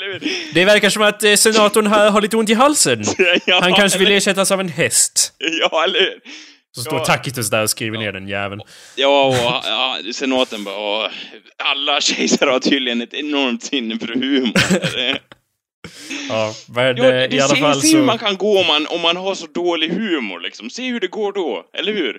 Det 0.53 0.65
verkar 0.65 0.89
som 0.89 1.01
att 1.01 1.23
eh, 1.23 1.33
senatorn 1.33 1.87
här 1.87 2.09
har 2.11 2.21
lite 2.21 2.37
ont 2.37 2.49
i 2.49 2.53
halsen. 2.53 3.03
Ja, 3.45 3.59
Han 3.61 3.73
kanske 3.73 3.99
vill 3.99 4.11
ersättas 4.11 4.51
av 4.51 4.59
en 4.59 4.69
häst. 4.69 5.33
Ja, 5.39 5.83
eller 5.83 5.99
hur? 5.99 6.19
Så 6.75 6.81
står 6.81 6.99
Ja. 6.99 7.05
Tacitus 7.05 7.49
där 7.49 7.63
och 7.63 7.69
skriver 7.69 7.97
ner 7.97 8.11
den 8.11 8.27
jäveln. 8.27 8.61
Ja, 8.95 9.25
och 9.27 9.35
ja, 9.69 9.97
senaten 10.13 10.63
bara, 10.63 10.77
åh, 10.77 11.07
alla 11.63 12.01
kejsare 12.01 12.49
har 12.49 12.59
tydligen 12.59 13.01
ett 13.01 13.13
enormt 13.13 13.63
sinne 13.63 13.99
för 13.99 14.07
humor. 14.07 14.53
Ja, 16.29 16.53
men 16.67 16.97
Ja, 16.97 17.03
eh, 17.05 17.11
det, 17.29 17.35
i 17.35 17.39
alla 17.39 17.55
se, 17.55 17.61
fall 17.61 17.81
se 17.81 17.87
hur 17.87 18.03
så... 18.03 18.05
man 18.05 18.17
kan 18.17 18.37
gå 18.37 18.59
om 18.59 18.67
man, 18.67 18.87
om 18.87 19.01
man 19.01 19.17
har 19.17 19.35
så 19.35 19.47
dålig 19.47 19.89
humor 19.89 20.39
liksom. 20.39 20.69
Se 20.69 20.87
hur 20.87 20.99
det 20.99 21.07
går 21.07 21.33
då, 21.33 21.63
eller 21.77 21.93
hur? 21.93 22.17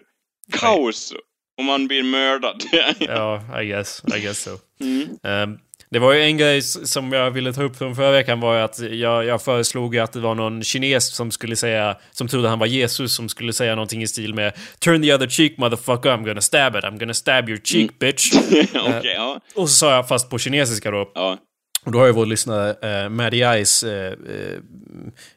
Kaos. 0.52 1.12
Om 1.58 1.64
man 1.64 1.86
blir 1.86 2.02
mördad. 2.02 2.62
Ja, 3.00 3.60
I 3.62 3.66
guess. 3.66 4.02
I 4.16 4.20
guess 4.20 4.42
so. 4.42 4.50
Mm. 4.80 5.08
Ehm, 5.22 5.58
det 5.90 5.98
var 5.98 6.12
ju 6.12 6.22
en 6.22 6.36
grej 6.36 6.62
som 6.62 7.12
jag 7.12 7.30
ville 7.30 7.52
ta 7.52 7.62
upp 7.62 7.76
från 7.78 7.96
förra 7.96 8.10
veckan 8.10 8.40
var 8.40 8.54
ju 8.56 8.60
att 8.60 8.78
jag, 8.78 9.24
jag 9.24 9.42
föreslog 9.42 9.98
att 9.98 10.12
det 10.12 10.20
var 10.20 10.34
någon 10.34 10.62
kines 10.62 11.14
som 11.14 11.30
skulle 11.30 11.56
säga, 11.56 11.96
som 12.10 12.28
trodde 12.28 12.48
han 12.48 12.58
var 12.58 12.66
Jesus, 12.66 13.14
som 13.14 13.28
skulle 13.28 13.52
säga 13.52 13.74
någonting 13.74 14.02
i 14.02 14.06
stil 14.06 14.34
med 14.34 14.52
Turn 14.78 15.02
the 15.02 15.14
other 15.14 15.28
cheek 15.28 15.58
motherfucker, 15.58 16.10
I'm 16.10 16.24
gonna 16.24 16.40
stab 16.40 16.76
it, 16.76 16.84
I'm 16.84 16.98
gonna 16.98 17.14
stab 17.14 17.48
your 17.48 17.60
cheek 17.64 17.90
Mm. 17.90 17.94
bitch. 17.98 18.32
Okej, 18.74 19.12
ja. 19.16 19.40
Och 19.54 19.68
så 19.68 19.74
sa 19.74 19.94
jag 19.94 20.08
fast 20.08 20.30
på 20.30 20.38
kinesiska 20.38 20.90
då. 20.90 21.10
Ja. 21.14 21.38
Och 21.84 21.92
då 21.92 21.98
har 21.98 22.06
ju 22.06 22.12
vår 22.12 22.26
lyssnare 22.26 22.74
eh, 23.04 23.08
Maddie 23.08 23.64
Ice 23.64 23.82
eh, 23.82 24.06
eh, 24.06 24.58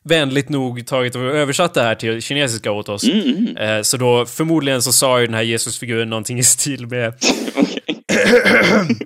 vänligt 0.04 0.50
nog 0.50 0.88
tagit 0.88 1.16
och 1.16 1.22
översatt 1.22 1.74
det 1.74 1.82
här 1.82 1.96
till 1.96 2.22
kinesiska 2.22 2.72
åt 2.72 2.90
oss. 2.90 3.04
Mm, 3.04 3.58
Eh, 3.58 3.82
så 3.82 3.98
då 3.98 4.26
förmodligen 4.26 4.82
så 4.82 4.92
sa 4.92 5.20
ju 5.20 5.26
den 5.26 5.36
här 5.36 5.42
Jesusfiguren 5.42 6.10
någonting 6.10 6.40
i 6.40 6.44
stil 6.44 6.88
med 6.88 7.14
Okej. 7.56 8.98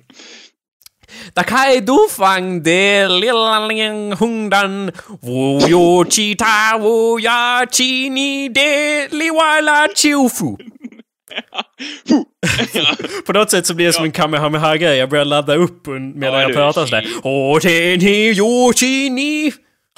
Da 1.34 1.44
kai 1.44 1.80
du 1.80 2.08
fang 2.10 2.64
de 2.64 3.08
lilla 3.08 3.68
ling 3.68 4.12
hundan 4.20 4.92
Wu 5.22 5.60
yo 5.70 6.06
chi 6.10 6.36
ta 6.36 6.78
wu 6.78 7.20
ya 7.20 7.66
chi 7.72 8.10
ni 8.10 8.50
de 8.50 9.08
li 9.12 9.30
wa 9.30 9.62
la 9.62 9.88
chiu 9.96 10.30
fu 10.30 10.58
På 13.26 13.34
något 13.34 13.52
sätt 13.52 13.66
så 13.66 13.74
blir 13.74 13.86
det 13.86 13.94
som 13.94 14.06
en 14.06 14.12
kamehameha-grej. 14.12 14.98
Jag 14.98 15.10
börjar 15.10 15.26
ladda 15.26 15.56
upp 15.56 15.88
medan 15.88 16.40
Ja, 16.40 16.42
jag 16.42 16.54
pratar 16.54 16.86
sådär. 16.86 17.08
Åh, 17.24 17.60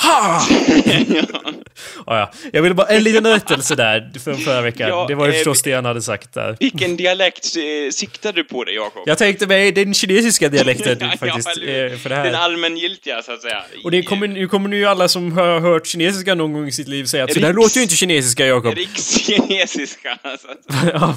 ha! 0.02 0.41
Ja, 2.05 2.19
ja. 2.19 2.31
Jag 2.53 2.62
ville 2.62 2.75
bara, 2.75 2.88
en 2.88 3.03
liten 3.03 3.27
rättelse 3.27 3.75
där 3.75 4.12
från 4.23 4.38
förra 4.38 4.62
veckan. 4.69 4.89
Ja, 4.89 5.05
det 5.07 5.15
var 5.15 5.25
ju 5.25 5.31
eh, 5.31 5.36
förstås 5.36 5.62
det 5.62 5.73
han 5.73 5.86
hade 5.86 6.01
sagt 6.01 6.33
där. 6.33 6.57
Vilken 6.59 6.97
dialekt 6.97 7.45
eh, 7.57 7.91
siktar 7.91 8.33
du 8.33 8.43
på 8.43 8.63
dig, 8.63 8.75
Jakob? 8.75 9.03
Jag 9.05 9.17
tänkte 9.17 9.47
mig 9.47 9.71
den 9.71 9.93
kinesiska 9.93 10.49
dialekten 10.49 10.97
Ja, 11.01 11.07
faktiskt. 11.19 11.47
eh, 11.47 11.53
för 11.63 12.09
det 12.09 12.15
Den 12.15 12.15
här. 12.15 12.33
allmängiltiga, 12.33 13.21
så 13.21 13.31
att 13.31 13.41
säga. 13.41 13.63
Och 13.83 13.91
det 13.91 14.03
kommer, 14.03 14.27
nu 14.27 14.47
kommer 14.47 14.69
nu 14.69 14.86
alla 14.86 15.07
som 15.07 15.31
har 15.31 15.59
hört 15.59 15.88
kinesiska 15.88 16.36
någon 16.36 16.53
gång 16.53 16.67
i 16.67 16.71
sitt 16.71 16.88
liv 16.88 17.05
säga 17.05 17.23
att 17.23 17.33
så 17.33 17.39
Riks- 17.39 17.41
där 17.41 17.53
låter 17.53 17.77
ju 17.77 17.83
inte 17.83 17.95
kinesiska, 17.95 18.45
Jakob. 18.47 18.75
Rikskinesiska. 18.75 20.17
Så 20.23 20.29
att, 20.51 20.89
ja. 20.93 21.15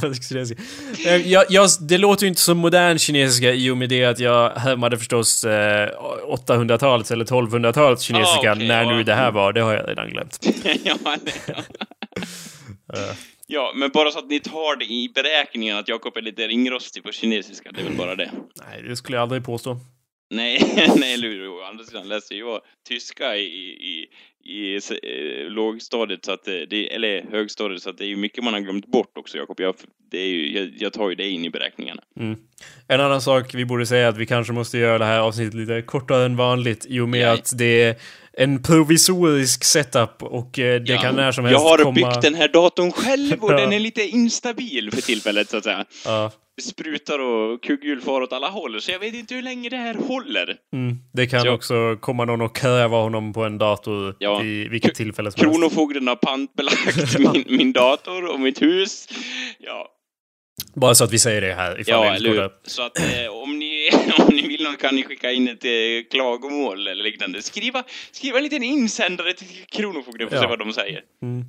Eh, 1.06 1.16
Jag, 1.16 1.44
jag, 1.48 1.68
det 1.80 1.98
låter 1.98 2.22
ju 2.22 2.28
inte 2.28 2.40
som 2.40 2.58
modern 2.58 2.98
kinesiska 2.98 3.52
i 3.52 3.70
och 3.70 3.76
med 3.76 3.88
det 3.88 4.04
att 4.04 4.18
jag 4.18 4.50
härmade 4.50 4.98
förstås 4.98 5.44
eh, 5.44 5.88
800-talets 6.46 7.10
eller 7.10 7.24
1200-talets 7.24 8.02
kinesiska 8.02 8.50
Ah, 8.50 8.54
okej, 8.54 8.68
när 8.68 8.84
nu 8.84 9.02
det 9.02 9.14
här 9.14 9.30
var. 9.30 9.52
Det 9.52 9.60
har 9.60 9.74
jag 9.74 9.88
redan 9.88 10.10
glömt. 10.10 10.45
ja, 10.84 11.16
det, 11.24 13.16
ja, 13.46 13.72
men 13.74 13.90
bara 13.90 14.10
så 14.10 14.18
att 14.18 14.28
ni 14.30 14.40
tar 14.40 14.76
det 14.76 14.84
i 14.84 15.10
beräkningen 15.14 15.76
att 15.76 15.88
Jakob 15.88 16.16
är 16.16 16.22
lite 16.22 16.46
ringrostig 16.48 17.02
på 17.02 17.12
kinesiska, 17.12 17.72
det 17.72 17.80
är 17.80 17.84
väl 17.84 17.96
bara 17.96 18.14
det. 18.14 18.30
Nej, 18.68 18.82
det 18.82 18.96
skulle 18.96 19.16
jag 19.16 19.22
aldrig 19.22 19.44
påstå. 19.44 19.80
Nej, 20.30 20.58
nej, 20.96 21.14
eller 21.14 21.28
hur? 21.28 21.48
Å 21.48 21.62
andra 21.62 21.84
sidan 21.84 22.08
läser 22.08 22.34
jag 22.34 22.60
tyska 22.88 23.36
i, 23.36 23.44
i, 23.44 24.06
i 24.44 24.74
eh, 24.76 25.50
lågstadiet, 25.50 26.24
så 26.24 26.32
att 26.32 26.44
det, 26.44 26.66
det, 26.66 26.94
eller 26.94 27.26
högstadiet, 27.30 27.82
så 27.82 27.90
att 27.90 27.98
det 27.98 28.04
är 28.04 28.08
ju 28.08 28.16
mycket 28.16 28.44
man 28.44 28.54
har 28.54 28.60
glömt 28.60 28.86
bort 28.86 29.18
också, 29.18 29.38
Jakob. 29.38 29.60
Jag, 29.60 29.74
det 30.10 30.18
är 30.18 30.26
ju, 30.26 30.58
jag, 30.58 30.72
jag 30.78 30.92
tar 30.92 31.08
ju 31.08 31.14
det 31.14 31.28
in 31.28 31.44
i 31.44 31.50
beräkningarna. 31.50 32.02
Mm. 32.20 32.38
En 32.88 33.00
annan 33.00 33.20
sak 33.20 33.54
vi 33.54 33.64
borde 33.64 33.86
säga 33.86 34.04
är 34.04 34.08
att 34.08 34.16
vi 34.18 34.26
kanske 34.26 34.52
måste 34.52 34.78
göra 34.78 34.98
det 34.98 35.04
här 35.04 35.20
avsnittet 35.20 35.54
lite 35.54 35.82
kortare 35.82 36.24
än 36.24 36.36
vanligt 36.36 36.86
i 36.88 37.00
och 37.00 37.08
med 37.08 37.20
Ja. 37.20 37.32
att 37.32 37.58
det 37.58 37.82
är 37.82 37.96
en 38.38 38.62
provisorisk 38.62 39.64
setup 39.64 40.22
och 40.22 40.58
eh, 40.58 40.80
det 40.80 40.92
Ja, 40.92 41.00
kan 41.02 41.16
när 41.16 41.32
som 41.32 41.44
helst 41.44 41.60
jag 41.62 41.68
har 41.70 41.78
komma... 41.78 41.92
byggt 41.94 42.22
den 42.22 42.34
här 42.34 42.48
datorn 42.48 42.92
själv 42.92 43.44
och 43.44 43.52
Ja. 43.52 43.56
den 43.60 43.72
är 43.72 43.78
lite 43.80 44.02
instabil 44.02 44.90
för 44.94 45.00
tillfället, 45.02 45.50
så 45.50 45.56
att 45.56 45.64
säga. 45.64 45.84
Ja, 46.04 46.30
sprutar 46.62 47.18
och 47.18 47.62
kugghjul 47.62 48.00
far 48.00 48.20
åt 48.20 48.32
alla 48.32 48.48
håll, 48.48 48.80
så 48.80 48.90
jag 48.92 48.98
vet 48.98 49.14
inte 49.14 49.34
hur 49.34 49.42
länge 49.42 49.68
det 49.68 49.76
här 49.76 49.94
håller. 49.94 50.54
mm. 50.72 50.96
Det 51.12 51.26
kan 51.26 51.40
Så- 51.40 51.50
också 51.50 51.96
komma 52.00 52.24
någon 52.24 52.40
och 52.40 52.56
kräva 52.56 52.96
honom 52.96 53.32
på 53.32 53.44
en 53.44 53.58
dator 53.58 54.16
Ja. 54.18 54.42
i 54.44 54.68
vilket 54.68 54.90
K- 54.90 54.94
tillfälle 54.94 55.30
som 55.32 55.40
helst. 55.40 55.54
Kronofogden 55.60 56.08
har 56.08 56.16
pantbelagt 56.16 57.18
min, 57.18 57.44
min 57.58 57.72
dator 57.72 58.24
och 58.34 58.40
mitt 58.40 58.62
hus. 58.62 59.08
Ja, 59.58 59.88
Bara 60.80 60.94
så 60.94 61.04
att 61.04 61.12
vi 61.12 61.18
säger 61.18 61.40
det 61.40 61.54
här 61.54 61.80
ifall 61.80 62.04
ja 62.04 62.14
eller 62.14 62.30
hur? 62.30 62.50
Så 62.62 62.82
att 62.82 62.98
eh, 62.98 63.28
om, 63.42 63.58
ni, 63.58 63.90
om 64.18 64.34
ni 64.34 64.48
vill 64.48 64.66
kan 64.80 64.94
ni 64.94 65.02
skicka 65.02 65.32
in 65.32 65.48
ett 65.48 65.64
eh, 65.64 65.70
klagomål 66.10 66.88
eller 66.88 67.04
liknande. 67.04 67.42
Skriva, 67.42 67.84
skriva 68.12 68.36
en 68.38 68.44
liten 68.44 68.62
insändare 68.62 69.32
till 69.32 69.64
Kronofogden 69.68 70.28
för 70.28 70.36
att 70.36 70.42
Ja. 70.42 70.48
se 70.48 70.56
vad 70.56 70.58
de 70.58 70.72
säger. 70.72 71.00
Mm. 71.22 71.44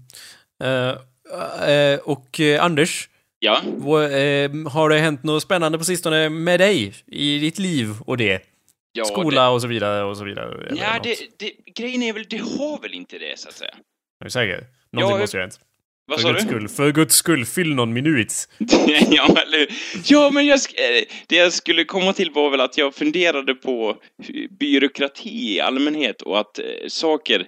Eh, 0.64 1.70
eh, 1.74 2.00
och 2.00 2.40
eh, 2.40 2.64
Anders, 2.64 3.10
Ja, 3.40 3.58
eh, 3.58 4.52
har 4.72 4.90
det 4.90 5.00
hänt 5.00 5.24
något 5.24 5.44
spännande 5.44 5.78
på 5.78 5.84
sistone 5.84 6.30
med 6.30 6.60
dig 6.60 6.94
i 7.08 7.40
ditt 7.40 7.60
liv 7.60 7.88
och 8.06 8.18
det? 8.18 8.44
ja 8.92 9.06
Skola 9.06 9.50
och 9.50 9.62
så 9.62 9.68
vidare 9.68 10.04
och 10.04 10.18
så 10.18 10.24
vidare? 10.24 10.70
Det, 10.70 10.76
ja, 10.76 11.00
det, 11.04 11.16
det, 11.38 11.52
grejen 11.76 12.04
är 12.04 12.14
väl, 12.14 12.26
det 12.30 12.38
har 12.38 12.82
väl 12.82 12.94
inte 12.94 13.18
det, 13.18 13.40
så 13.40 13.50
att 13.50 13.56
säga. 13.56 13.72
Är 14.20 14.24
du 14.24 14.30
säker? 14.30 14.66
Någonting 14.92 15.16
Ja, 15.16 15.22
måste 15.22 15.38
ju 15.38 15.42
ha 15.42 15.44
hänt. 15.44 15.60
Vad 16.10 16.22
För 16.22 16.28
sa 16.28 16.32
guds 16.32 16.44
du? 16.44 16.50
skull, 16.50 16.68
för 16.70 16.92
guds 16.92 17.16
skull, 17.16 17.46
fyll 17.46 17.76
någon 17.76 17.94
minut. 17.94 18.34
ja, 19.10 19.38
eller, 19.42 19.68
ja, 20.06 20.30
men 20.34 20.46
jag, 20.46 20.56
eh, 20.56 21.04
det 21.28 21.36
jag 21.36 21.54
skulle 21.54 21.84
komma 21.84 22.14
till 22.14 22.32
var 22.32 22.50
väl 22.50 22.62
att 22.62 22.78
jag 22.78 22.96
funderade 22.96 23.56
på 23.56 23.96
byråkrati 24.60 25.56
i 25.56 25.60
allmänhet 25.62 26.22
och 26.22 26.40
att 26.40 26.60
eh, 26.60 26.66
saker 26.88 27.46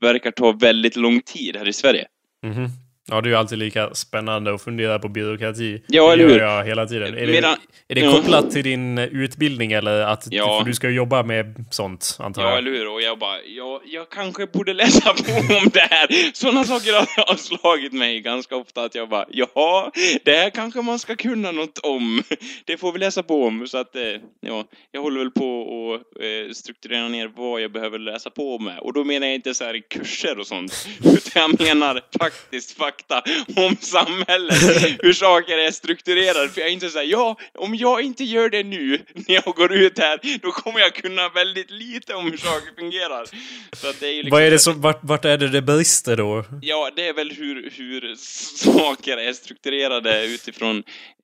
verkar 0.00 0.30
ta 0.30 0.52
väldigt 0.52 0.96
lång 0.96 1.20
tid 1.20 1.56
här 1.56 1.68
i 1.68 1.72
Sverige. 1.72 2.06
Mhm. 2.42 2.68
Ja, 3.12 3.20
det 3.20 3.28
är 3.28 3.30
ju 3.30 3.36
alltid 3.36 3.58
lika 3.58 3.94
spännande 3.94 4.54
att 4.54 4.62
fundera 4.62 4.98
på 4.98 5.08
byråkrati. 5.08 5.82
Ja, 5.86 6.06
det 6.06 6.12
eller 6.12 6.24
gör 6.24 6.30
hur? 6.30 6.38
jag 6.40 6.64
hela 6.64 6.86
tiden. 6.86 7.18
Är 7.18 7.26
Medan- 7.26 7.56
det, 7.86 7.92
är 7.94 7.94
det 7.94 8.00
ja. 8.00 8.12
kopplat 8.12 8.50
till 8.50 8.64
din 8.64 8.98
utbildning 8.98 9.72
eller 9.72 10.00
att 10.00 10.26
Ja. 10.30 10.62
du 10.66 10.74
ska 10.74 10.88
jobba 10.90 11.22
med 11.22 11.64
sånt, 11.70 12.16
antar 12.20 12.42
Ja, 12.42 12.48
jag? 12.48 12.58
eller 12.58 12.70
hur? 12.70 12.88
Och 12.92 13.02
jag 13.02 13.18
bara, 13.18 13.42
ja, 13.42 13.80
jag 13.84 14.10
kanske 14.10 14.46
borde 14.46 14.72
läsa 14.74 15.00
på 15.14 15.54
om 15.56 15.68
det 15.72 15.80
här. 15.90 16.32
Sådana 16.34 16.64
saker 16.64 16.92
har, 16.92 17.26
har 17.28 17.36
slagit 17.36 17.92
mig 17.92 18.20
ganska 18.20 18.56
ofta 18.56 18.82
att 18.84 18.94
jag 18.94 19.08
bara, 19.08 19.26
jaha, 19.30 19.90
det 20.24 20.32
här 20.36 20.50
kanske 20.50 20.82
man 20.82 20.98
ska 20.98 21.16
kunna 21.16 21.52
något 21.52 21.78
om. 21.78 22.22
Det 22.64 22.76
får 22.76 22.92
vi 22.92 22.98
läsa 22.98 23.22
på 23.22 23.44
om. 23.46 23.66
Så 23.68 23.78
att, 23.78 23.96
eh, 23.96 24.02
ja, 24.40 24.64
jag 24.92 25.02
håller 25.02 25.18
väl 25.18 25.30
på 25.30 25.62
att 25.94 26.22
eh, 26.22 26.52
strukturera 26.52 27.08
ner 27.08 27.30
vad 27.36 27.60
jag 27.60 27.72
behöver 27.72 27.98
läsa 27.98 28.30
på 28.30 28.58
med. 28.58 28.78
Och 28.78 28.92
då 28.92 29.04
menar 29.04 29.26
jag 29.26 29.34
inte 29.34 29.54
så 29.54 29.64
här 29.64 29.80
kurser 29.90 30.38
och 30.38 30.46
sånt, 30.46 30.88
utan 31.04 31.42
jag 31.58 31.62
menar 31.68 32.00
faktiskt 32.18 32.78
fakta 33.08 33.22
om 33.56 33.76
samhället, 33.80 34.56
hur 35.02 35.12
saker 35.12 35.58
är 35.58 35.70
strukturerade. 35.70 36.48
För 36.48 36.60
jag 36.60 36.68
är 36.68 36.72
inte 36.72 36.88
så 36.88 36.98
här, 36.98 37.04
ja, 37.04 37.36
om 37.54 37.74
jag 37.74 38.02
inte 38.02 38.24
gör 38.24 38.48
det 38.48 38.62
nu, 38.62 38.98
när 39.14 39.34
jag 39.34 39.54
går 39.54 39.72
ut 39.72 39.98
här, 39.98 40.20
då 40.42 40.50
kommer 40.52 40.80
jag 40.80 40.94
kunna 40.94 41.28
väldigt 41.28 41.70
lite 41.70 42.14
om 42.14 42.30
hur 42.30 42.36
saker 42.36 42.74
fungerar. 42.78 43.24
Så 43.72 43.88
att 43.88 44.00
det 44.00 44.06
är 44.06 44.14
liksom 44.14 44.30
Vad 44.30 44.42
är 44.42 44.50
det 44.50 44.58
som, 44.58 44.80
vart, 44.80 45.00
vart 45.02 45.24
är 45.24 45.38
det 45.38 45.48
det 45.48 45.62
brister 45.62 46.16
då? 46.16 46.44
Ja, 46.62 46.90
det 46.96 47.08
är 47.08 47.12
väl 47.12 47.30
hur, 47.30 47.70
hur 47.76 48.14
saker 48.56 49.16
är 49.16 49.32
strukturerade 49.32 50.26
utifrån 50.26 50.82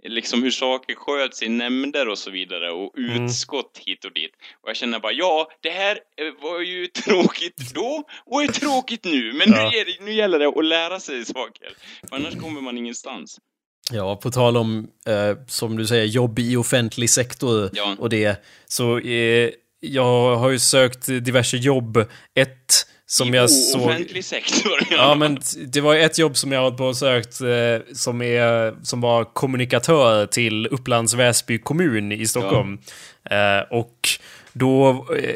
liksom 0.09 0.43
hur 0.43 0.51
saker 0.51 0.95
sköts 0.95 1.43
i 1.43 1.49
nämnder 1.49 2.09
och 2.09 2.19
så 2.19 2.31
vidare 2.31 2.71
och 2.71 2.99
Mm. 2.99 3.25
utskott 3.25 3.79
hit 3.85 4.05
och 4.05 4.13
dit. 4.13 4.31
Och 4.63 4.69
jag 4.69 4.77
känner 4.77 4.99
bara, 4.99 5.13
ja, 5.13 5.49
det 5.61 5.71
här 5.71 5.93
eh, 5.97 6.43
var 6.43 6.61
ju 6.61 6.87
tråkigt 7.05 7.75
då 7.75 8.05
och 8.27 8.43
är 8.43 8.47
tråkigt 8.49 9.05
nu, 9.05 9.33
men 9.33 9.53
Ja. 9.53 9.71
nu, 9.75 9.85
det, 9.85 10.05
nu 10.05 10.13
gäller 10.13 10.39
det 10.39 10.47
att 10.49 10.65
lära 10.65 11.01
sig 11.01 11.25
saker. 11.25 11.69
För 12.09 12.17
annars 12.17 12.35
kommer 12.41 12.61
man 12.61 12.79
ingenstans. 12.79 13.39
Ja, 13.93 14.17
på 14.17 14.31
tal 14.31 14.57
om, 14.57 14.89
eh, 15.07 15.37
som 15.47 15.77
du 15.77 15.87
säger, 15.87 16.05
jobb 16.05 16.39
i 16.39 16.57
offentlig 16.57 17.11
sektor 17.11 17.71
Ja. 17.73 17.97
och 17.99 18.09
det, 18.09 18.45
så 18.67 18.99
eh, 18.99 19.51
jag 19.81 20.37
har 20.37 20.51
ju 20.51 20.59
sökt 20.59 21.07
diverse 21.07 21.57
jobb. 21.57 21.97
Ett 22.35 22.87
som 23.11 23.35
I 23.35 23.37
jag 23.37 23.51
såg... 23.51 23.83
offentlig 23.83 24.25
sektor. 24.25 24.79
Ja, 24.91 25.15
men 25.15 25.39
det 25.67 25.81
var 25.81 25.95
ju 25.95 26.01
ett 26.01 26.19
jobb 26.19 26.37
som 26.37 26.53
jag 26.53 26.63
hållit 26.63 26.79
på 26.79 26.95
sökt 26.95 27.41
eh, 27.41 27.95
som, 27.95 28.23
är, 28.23 28.85
som 28.85 29.01
var 29.01 29.25
kommunikatör 29.25 30.27
till 30.27 30.67
Upplands 30.67 31.15
Väsby 31.15 31.59
kommun 31.59 32.13
i 32.13 32.27
Stockholm. 32.27 32.79
Eh, 33.31 33.61
och 33.71 34.09
då... 34.53 34.91
Eh, 34.91 35.35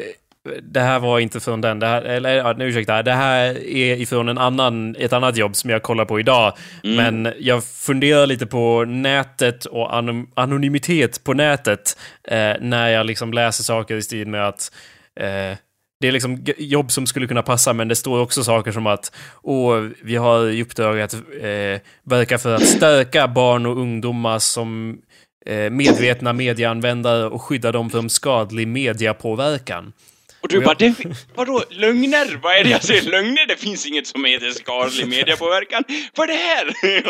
det 0.61 0.79
här 0.79 0.99
var 0.99 1.19
inte 1.19 1.39
från 1.39 1.61
den, 1.61 1.79
det 1.79 1.87
här, 1.87 2.01
eller 2.01 2.35
ja, 2.35 2.55
ursäkta, 2.59 3.03
det 3.03 3.11
här 3.11 3.67
är 3.67 3.95
ifrån 3.95 4.29
en 4.29 4.37
annan, 4.37 4.95
ett 4.95 5.13
annat 5.13 5.37
jobb 5.37 5.55
som 5.55 5.69
jag 5.69 5.83
kollar 5.83 6.05
på 6.05 6.19
idag. 6.19 6.53
Men 6.83 7.33
jag 7.39 7.63
funderar 7.63 8.27
lite 8.27 8.45
på 8.45 8.85
nätet 8.85 9.65
och 9.65 9.93
anon- 9.93 10.27
anonymitet 10.33 11.23
på 11.23 11.33
nätet 11.33 11.97
eh, 12.27 12.53
när 12.61 12.89
jag 12.89 13.05
liksom 13.05 13.33
läser 13.33 13.63
saker 13.63 13.95
i 13.95 14.01
stil 14.01 14.27
med 14.27 14.47
att 14.47 14.71
eh, 15.19 15.57
det 16.03 16.07
är 16.07 16.11
liksom 16.11 16.45
jobb 16.57 16.91
som 16.91 17.07
skulle 17.07 17.27
kunna 17.27 17.41
passa, 17.41 17.73
men 17.73 17.87
det 17.87 17.95
står 17.95 18.19
också 18.19 18.43
saker 18.43 18.71
som 18.71 18.87
att 18.87 19.11
Åh, 19.43 19.87
vi 20.01 20.15
har 20.15 20.49
i 20.49 20.63
uppdrag 20.63 21.01
att 21.01 21.13
eh, 21.13 21.81
verka 22.03 22.37
för 22.37 22.55
att 22.55 22.67
stärka 22.67 23.27
barn 23.27 23.65
och 23.65 23.77
ungdomar 23.77 24.39
som 24.39 24.97
eh, 25.45 25.69
medvetna 25.69 26.33
medieanvändare 26.33 27.25
och 27.25 27.41
skydda 27.41 27.71
dem 27.71 27.89
från 27.89 28.09
skadlig 28.09 28.67
mediapåverkan. 28.67 29.93
Och 30.41 30.49
du 30.49 30.57
Och 30.57 30.63
bara, 30.63 30.75
det, 30.75 30.95
vadå, 31.35 31.63
lögner? 31.69 32.39
Vad 32.43 32.55
är 32.57 32.63
det 32.63 32.69
jag 32.69 32.83
säger? 32.83 33.11
Lögner? 33.11 33.47
Det 33.47 33.55
finns 33.55 33.85
inget 33.85 34.07
som 34.07 34.25
heter 34.25 34.49
skadlig 34.49 35.07
mediepåverkan. 35.07 35.83
Vad 36.15 36.29
är 36.29 36.33
det 36.33 36.39
här? 36.39 37.03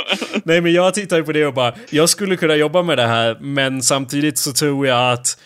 Nej, 0.45 0.61
men 0.61 0.73
jag 0.73 0.93
tittar 0.93 1.17
ju 1.17 1.23
på 1.23 1.31
det 1.31 1.45
och 1.45 1.53
bara, 1.53 1.75
jag 1.89 2.09
skulle 2.09 2.37
kunna 2.37 2.55
jobba 2.55 2.81
med 2.81 2.97
det 2.97 3.07
här, 3.07 3.37
men 3.41 3.81
samtidigt 3.81 4.37
så 4.37 4.53
tror 4.53 4.87
jag 4.87 5.13
att 5.13 5.37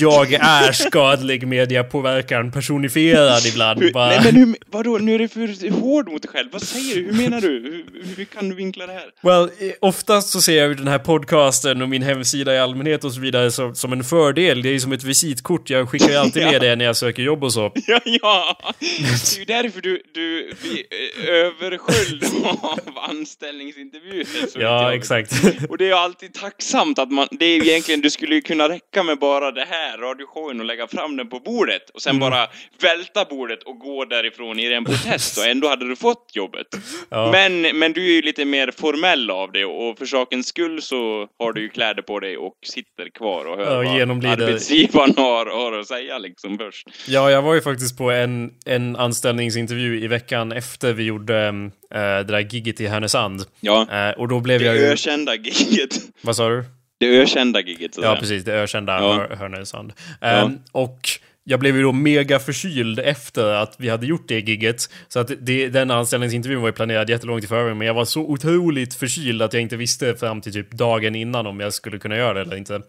jag 0.00 0.32
är 0.32 0.72
skadlig 0.72 1.46
mediapåverkan 1.46 2.52
personifierad 2.52 3.46
ibland. 3.46 3.82
Hur, 3.82 3.92
Bara, 3.92 4.08
nej 4.08 4.20
men 4.24 4.36
hur, 4.36 4.56
vadå, 4.66 4.98
nu 4.98 5.14
är 5.14 5.18
du 5.18 5.28
för 5.28 5.70
hård 5.70 6.08
mot 6.08 6.22
dig 6.22 6.30
själv. 6.30 6.48
Vad 6.52 6.62
säger 6.62 6.94
du? 6.94 7.02
Hur 7.02 7.12
menar 7.12 7.40
du? 7.40 7.48
Hur, 7.48 8.16
hur 8.16 8.24
kan 8.24 8.48
du 8.48 8.54
vinkla 8.54 8.86
det 8.86 8.92
här? 8.92 9.04
Well, 9.22 9.50
oftast 9.80 10.28
så 10.28 10.40
ser 10.40 10.58
jag 10.58 10.68
ju 10.68 10.74
den 10.74 10.88
här 10.88 10.98
podcasten 10.98 11.82
och 11.82 11.88
min 11.88 12.02
hemsida 12.02 12.54
i 12.54 12.58
allmänhet 12.58 13.04
och 13.04 13.12
så 13.12 13.20
vidare 13.20 13.50
som, 13.50 13.74
som 13.74 13.92
en 13.92 14.04
fördel. 14.04 14.62
Det 14.62 14.68
är 14.68 14.72
ju 14.72 14.80
som 14.80 14.92
ett 14.92 15.04
visitkort. 15.04 15.70
Jag 15.70 15.88
skickar 15.88 16.08
ju 16.08 16.16
alltid 16.22 16.42
med 16.42 16.60
det 16.60 16.76
när 16.76 16.84
jag 16.84 16.96
söker 16.96 17.22
jobb 17.22 17.44
och 17.44 17.52
så. 17.52 17.72
Ja, 17.86 18.00
ja. 18.04 18.72
Det 18.80 18.86
är 18.86 19.38
ju 19.38 19.44
därför 19.44 19.80
du, 19.80 20.02
du 20.14 20.52
blir 20.62 20.82
eh, 21.28 21.34
översköljd 21.34 22.24
av 22.62 22.80
anställningsintervjuer. 23.10 24.26
Ja, 24.54 24.94
exakt. 24.94 25.32
Och 25.68 25.78
det 25.78 25.84
är 25.84 25.88
ju 25.88 25.94
alltid 25.94 26.34
tacksamt 26.34 26.98
att 26.98 27.10
man, 27.10 27.28
det 27.30 27.44
är 27.44 27.54
ju 27.54 27.70
egentligen, 27.70 28.00
du 28.00 28.10
skulle 28.10 28.34
ju 28.34 28.40
kunna 28.40 28.68
räcka 28.68 29.02
med 29.02 29.18
bara 29.18 29.50
det 29.50 29.66
här 29.70 29.81
här 29.90 29.98
radioshowen 29.98 30.60
och 30.60 30.66
lägga 30.66 30.86
fram 30.86 31.16
den 31.16 31.28
på 31.28 31.38
bordet 31.40 31.90
och 31.90 32.00
Mm. 32.06 32.14
sen 32.14 32.18
bara 32.30 32.46
välta 32.82 33.24
bordet 33.24 33.62
och 33.62 33.78
gå 33.78 34.04
därifrån 34.04 34.58
i 34.58 34.70
ren 34.70 34.84
protest 34.84 35.38
och 35.38 35.44
ändå 35.46 35.68
hade 35.68 35.88
du 35.88 35.96
fått 35.96 36.30
jobbet. 36.34 36.66
Ja. 37.08 37.30
Men, 37.32 37.78
men 37.78 37.92
du 37.92 38.00
är 38.10 38.12
ju 38.14 38.22
lite 38.22 38.44
mer 38.44 38.70
formell 38.80 39.30
av 39.30 39.52
det 39.52 39.64
och 39.64 39.98
för 39.98 40.06
sakens 40.06 40.46
skull 40.46 40.82
så 40.82 41.28
har 41.38 41.52
du 41.52 41.60
ju 41.60 41.68
kläder 41.68 42.02
på 42.02 42.20
dig 42.20 42.36
och 42.36 42.54
sitter 42.66 43.10
kvar 43.10 43.44
och 43.44 43.56
hör 43.56 43.82
Ja, 43.84 44.06
vad 44.06 44.24
arbetsgivaren 44.26 45.14
har, 45.16 45.46
har 45.46 45.78
att 45.78 45.88
säga 45.88 46.18
liksom 46.18 46.58
först. 46.58 46.88
Ja, 47.08 47.30
jag 47.30 47.42
var 47.42 47.54
ju 47.54 47.60
faktiskt 47.60 47.98
på 47.98 48.10
en, 48.10 48.50
en 48.66 48.96
anställningsintervju 48.96 50.00
i 50.04 50.06
veckan 50.06 50.52
efter 50.52 50.92
vi 50.92 51.04
gjorde 51.04 51.46
äh, 51.46 51.98
det 51.98 52.22
där 52.22 52.40
gigget 52.54 52.80
i 52.80 52.86
Härnösand. 52.86 53.44
Ja, 53.60 53.86
Eh, 53.92 54.10
och 54.20 54.28
då 54.28 54.40
blev 54.40 54.60
det 54.60 54.66
jag 54.66 54.76
ju... 54.76 54.82
ökända 54.82 55.34
giget. 55.36 55.94
Vad 56.20 56.36
sa 56.36 56.48
du? 56.48 56.64
Det 57.06 57.20
ökända 57.22 57.60
giget, 57.60 57.94
så 57.94 58.00
Ja, 58.00 58.04
säga. 58.04 58.16
precis. 58.20 58.44
Det 58.44 58.52
ökända 58.52 58.92
Ja. 59.00 59.12
Hör- 59.12 59.36
Härnösand. 59.36 59.92
Ja. 60.20 60.26
Ehm, 60.28 60.58
och 60.72 61.08
jag 61.44 61.60
blev 61.60 61.76
ju 61.76 61.82
då 61.82 61.92
mega 61.92 62.38
förkyld 62.38 62.98
efter 62.98 63.44
att 63.44 63.74
vi 63.78 63.88
hade 63.88 64.06
gjort 64.06 64.28
det 64.28 64.40
gigget. 64.40 64.90
Så 65.08 65.20
att 65.20 65.30
det, 65.40 65.68
den 65.68 65.90
anställningsintervjun 65.90 66.60
var 66.60 66.68
ju 66.68 66.72
planerad 66.72 67.10
jättelångt 67.10 67.44
i 67.44 67.46
förväg, 67.46 67.76
men 67.76 67.86
jag 67.86 67.94
var 67.94 68.04
så 68.04 68.20
otroligt 68.20 68.94
förkyld 68.94 69.42
att 69.42 69.52
jag 69.52 69.62
inte 69.62 69.76
visste 69.76 70.14
fram 70.14 70.40
till 70.40 70.52
typ 70.52 70.70
dagen 70.70 71.14
innan 71.14 71.46
om 71.46 71.60
jag 71.60 71.72
skulle 71.74 71.98
kunna 71.98 72.16
göra 72.16 72.34
det 72.34 72.40
eller 72.40 72.56
inte. 72.56 72.80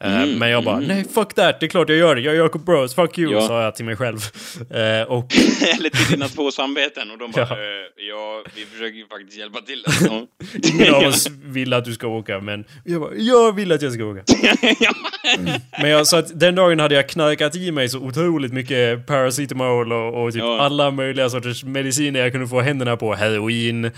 Ehm, 0.00 0.32
men 0.38 0.50
jag 0.50 0.64
bara, 0.64 0.80
nej 0.80 1.04
fuck 1.14 1.34
that, 1.34 1.60
det 1.60 1.66
är 1.66 1.70
klart 1.70 1.88
jag 1.88 1.98
gör 1.98 2.14
det, 2.14 2.20
jag 2.20 2.34
är 2.34 2.38
Jacob 2.38 2.64
Bros, 2.64 2.94
fuck 2.94 3.18
you, 3.18 3.32
Ja. 3.32 3.40
sa 3.46 3.62
jag 3.62 3.74
till 3.74 3.84
mig 3.84 3.96
själv. 3.96 4.18
Ehm, 4.74 5.06
och 5.06 5.24
Eller 5.78 5.90
till 5.90 6.10
dina 6.10 6.28
två 6.28 6.50
samveten 6.50 7.10
och 7.10 7.18
de 7.18 7.30
bara, 7.30 7.46
Ja. 7.50 7.56
ja, 7.56 8.04
ja 8.08 8.42
vi 8.54 8.64
försöker 8.64 8.98
ju 8.98 9.06
faktiskt 9.06 9.38
hjälpa 9.38 9.60
till. 9.60 9.84
Ja. 10.06 10.26
ingen 10.74 10.94
av 10.94 11.02
oss 11.02 11.28
vill 11.44 11.72
att 11.72 11.84
du 11.84 11.92
ska 11.92 12.06
åka, 12.06 12.40
men 12.40 12.64
jag 12.84 13.00
bara, 13.00 13.14
jag 13.14 13.54
vill 13.54 13.72
att 13.72 13.82
jag 13.82 13.92
ska 13.92 14.04
åka. 14.04 14.22
ja. 14.80 14.92
Men 15.80 15.90
jag, 15.90 16.06
så 16.06 16.16
att 16.16 16.40
den 16.40 16.54
dagen 16.54 16.80
hade 16.80 16.94
jag 16.94 17.08
knarkat 17.08 17.56
i 17.56 17.70
mig 17.72 17.88
så 17.88 17.97
otroligt 17.98 18.52
mycket 18.52 19.06
paracetamol 19.06 19.92
och, 19.92 20.24
och 20.24 20.32
typ 20.32 20.42
Ja. 20.42 20.60
alla 20.60 20.90
möjliga 20.90 21.30
sorters 21.30 21.64
mediciner 21.64 22.20
jag 22.20 22.32
kunde 22.32 22.46
få 22.48 22.60
händerna 22.60 22.96
på. 22.96 23.14
Heroin 23.14 23.84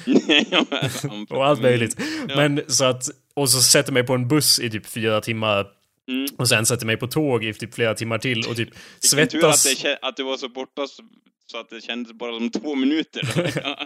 och 1.30 1.46
allt 1.46 1.62
möjligt. 1.62 1.96
Men 2.36 2.60
så 2.66 2.84
att, 2.84 3.02
och 3.34 3.50
så 3.50 3.60
sätter 3.60 3.92
mig 3.92 4.02
på 4.02 4.14
en 4.14 4.28
buss 4.28 4.58
i 4.60 4.70
typ 4.70 4.86
fyra 4.86 5.20
timmar. 5.20 5.66
Mm. 6.08 6.26
Och 6.38 6.48
sen 6.48 6.66
sätter 6.66 6.86
mig 6.86 6.96
på 6.96 7.06
tåg 7.06 7.44
i 7.44 7.52
typ 7.54 7.74
flera 7.74 7.94
timmar 7.94 8.18
till 8.18 8.38
och 8.48 8.56
typ 8.56 8.68
Vilken 9.16 9.28
tur 9.40 9.48
att, 9.48 9.58
svettas. 9.58 9.82
det, 9.82 9.98
att 10.02 10.16
du 10.16 10.22
var 10.22 10.36
så 10.36 10.48
borta 10.48 10.86
så, 10.86 11.02
så 11.52 11.58
att 11.60 11.70
det 11.70 11.80
kändes 11.80 12.12
bara 12.12 12.38
som 12.38 12.50
två 12.50 12.74
minuter. 12.74 13.22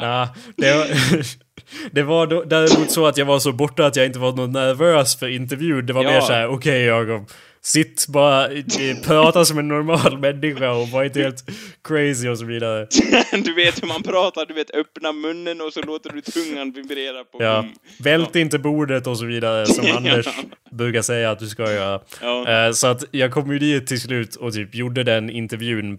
Nah, 0.00 0.28
det, 0.56 0.74
var, 0.76 0.86
det 1.94 2.02
var 2.02 2.26
då, 2.26 2.42
däremot 2.44 2.90
så 2.90 3.06
att 3.06 3.16
jag 3.16 3.26
var 3.26 3.38
så 3.38 3.52
borta 3.52 3.86
att 3.86 3.96
jag 3.96 4.06
inte 4.06 4.18
var 4.18 4.32
något 4.32 4.50
nervös 4.50 5.16
för 5.16 5.28
intervjun. 5.28 5.86
Det 5.86 5.92
var 5.92 6.04
Ja. 6.04 6.10
mer 6.10 6.20
såhär, 6.20 6.46
okej 6.48 6.82
Jakob. 6.82 7.30
Sitt 7.64 8.06
bara, 8.08 8.52
eh, 8.52 8.62
prata 9.06 9.44
som 9.44 9.58
en 9.58 9.68
normal 9.68 10.18
människa 10.18 10.70
och 10.72 10.88
var 10.88 11.04
inte 11.04 11.20
helt 11.22 11.44
crazy 11.84 12.28
och 12.28 12.38
så 12.38 12.44
vidare. 12.44 12.86
du 13.44 13.54
vet 13.54 13.82
hur 13.82 13.88
man 13.88 14.02
pratar, 14.02 14.46
du 14.46 14.54
vet 14.54 14.70
öppna 14.70 15.12
munnen 15.12 15.60
och 15.60 15.72
så 15.72 15.82
låter 15.82 16.10
du 16.10 16.20
tungan 16.20 16.72
vibrera 16.72 17.24
på 17.24 17.42
Ja, 17.42 17.62
mun. 17.62 17.72
vält 17.98 18.36
inte 18.36 18.58
bordet 18.58 19.06
och 19.06 19.18
så 19.18 19.24
vidare 19.24 19.66
som 19.66 19.86
Anders 19.96 20.26
brukar 20.70 21.02
säga 21.02 21.30
att 21.30 21.38
du 21.38 21.48
ska 21.48 21.72
göra. 21.72 22.00
Ja. 22.20 22.66
Eh, 22.66 22.72
så 22.72 22.86
att 22.86 23.04
jag 23.10 23.32
kom 23.32 23.52
ju 23.52 23.58
dit 23.58 23.86
till 23.86 24.00
slut 24.00 24.36
och 24.36 24.52
typ 24.52 24.74
gjorde 24.74 25.04
den 25.04 25.30
intervjun. 25.30 25.98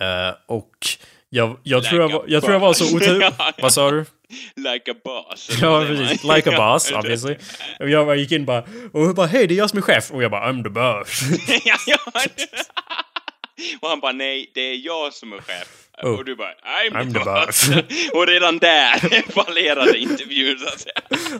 Eh, 0.00 0.34
och 0.48 0.70
jag, 1.30 1.56
jag, 1.62 1.84
tror 1.84 2.00
jag, 2.00 2.08
var, 2.12 2.24
jag 2.26 2.42
tror 2.42 2.52
jag 2.52 2.60
var 2.60 2.72
så 2.72 2.96
otur... 2.96 3.24
Vad 3.62 3.72
sa 3.72 3.90
du? 3.90 4.04
Like 4.56 4.90
a 4.90 4.94
boss. 5.04 5.50
Ja, 5.60 5.84
precis. 5.86 6.24
Like 6.24 6.50
a 6.50 6.56
boss, 6.56 6.92
obviously. 6.98 7.36
Och 7.80 7.90
jag 7.90 8.06
bara 8.06 8.16
gick 8.16 8.32
in 8.32 8.44
bara 8.44 8.64
och 8.92 9.14
bara 9.14 9.26
hej, 9.26 9.46
det 9.46 9.54
är 9.54 9.58
jag 9.58 9.70
som 9.70 9.78
är 9.78 9.82
chef. 9.82 10.10
Och 10.10 10.22
jag 10.22 10.30
bara 10.30 10.52
I'm 10.52 10.62
the 10.62 10.70
boss. 10.70 11.22
ja, 11.64 11.76
ja. 11.86 11.98
Och 13.80 13.88
han 13.88 14.00
bara, 14.00 14.12
nej, 14.12 14.50
det 14.54 14.60
är 14.60 14.86
jag 14.86 15.12
som 15.12 15.32
är 15.32 15.36
chef. 15.36 15.68
Oh. 16.02 16.10
Och 16.10 16.24
du 16.24 16.36
bara, 16.36 16.52
I'm, 16.52 16.92
I'm 16.92 17.12
the 17.12 17.18
boss. 17.18 17.70
och 18.12 18.26
redan 18.26 18.58
där 18.58 19.32
fallerade 19.32 19.98
intervjun, 19.98 20.58
så 20.58 20.68
att 20.68 20.80
säga. 20.80 20.94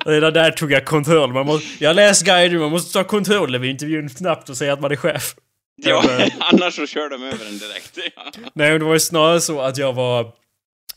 Redan 0.07 0.33
där 0.33 0.50
tog 0.50 0.72
jag 0.72 0.85
kontroll. 0.85 1.33
Man 1.33 1.46
måste, 1.46 1.85
jag 1.85 1.96
läste 1.96 2.24
guiden, 2.24 2.61
man 2.61 2.70
måste 2.70 2.92
ta 2.92 3.05
kontroll 3.05 3.55
över 3.55 3.66
intervjun 3.66 4.11
snabbt 4.11 4.48
och 4.48 4.57
säga 4.57 4.72
att 4.72 4.81
man 4.81 4.92
är 4.92 4.96
chef. 4.96 5.35
Ja, 5.85 6.05
annars 6.38 6.74
så 6.74 6.87
kör 6.87 7.11
de 7.11 7.22
över 7.22 7.46
en 7.46 7.59
direkt. 7.59 7.98
Nej, 8.55 8.78
det 8.78 8.85
var 8.85 8.92
ju 8.92 9.00
snarare 9.00 9.40
så 9.40 9.61
att 9.61 9.78
jag 9.78 9.92
var... 9.92 10.41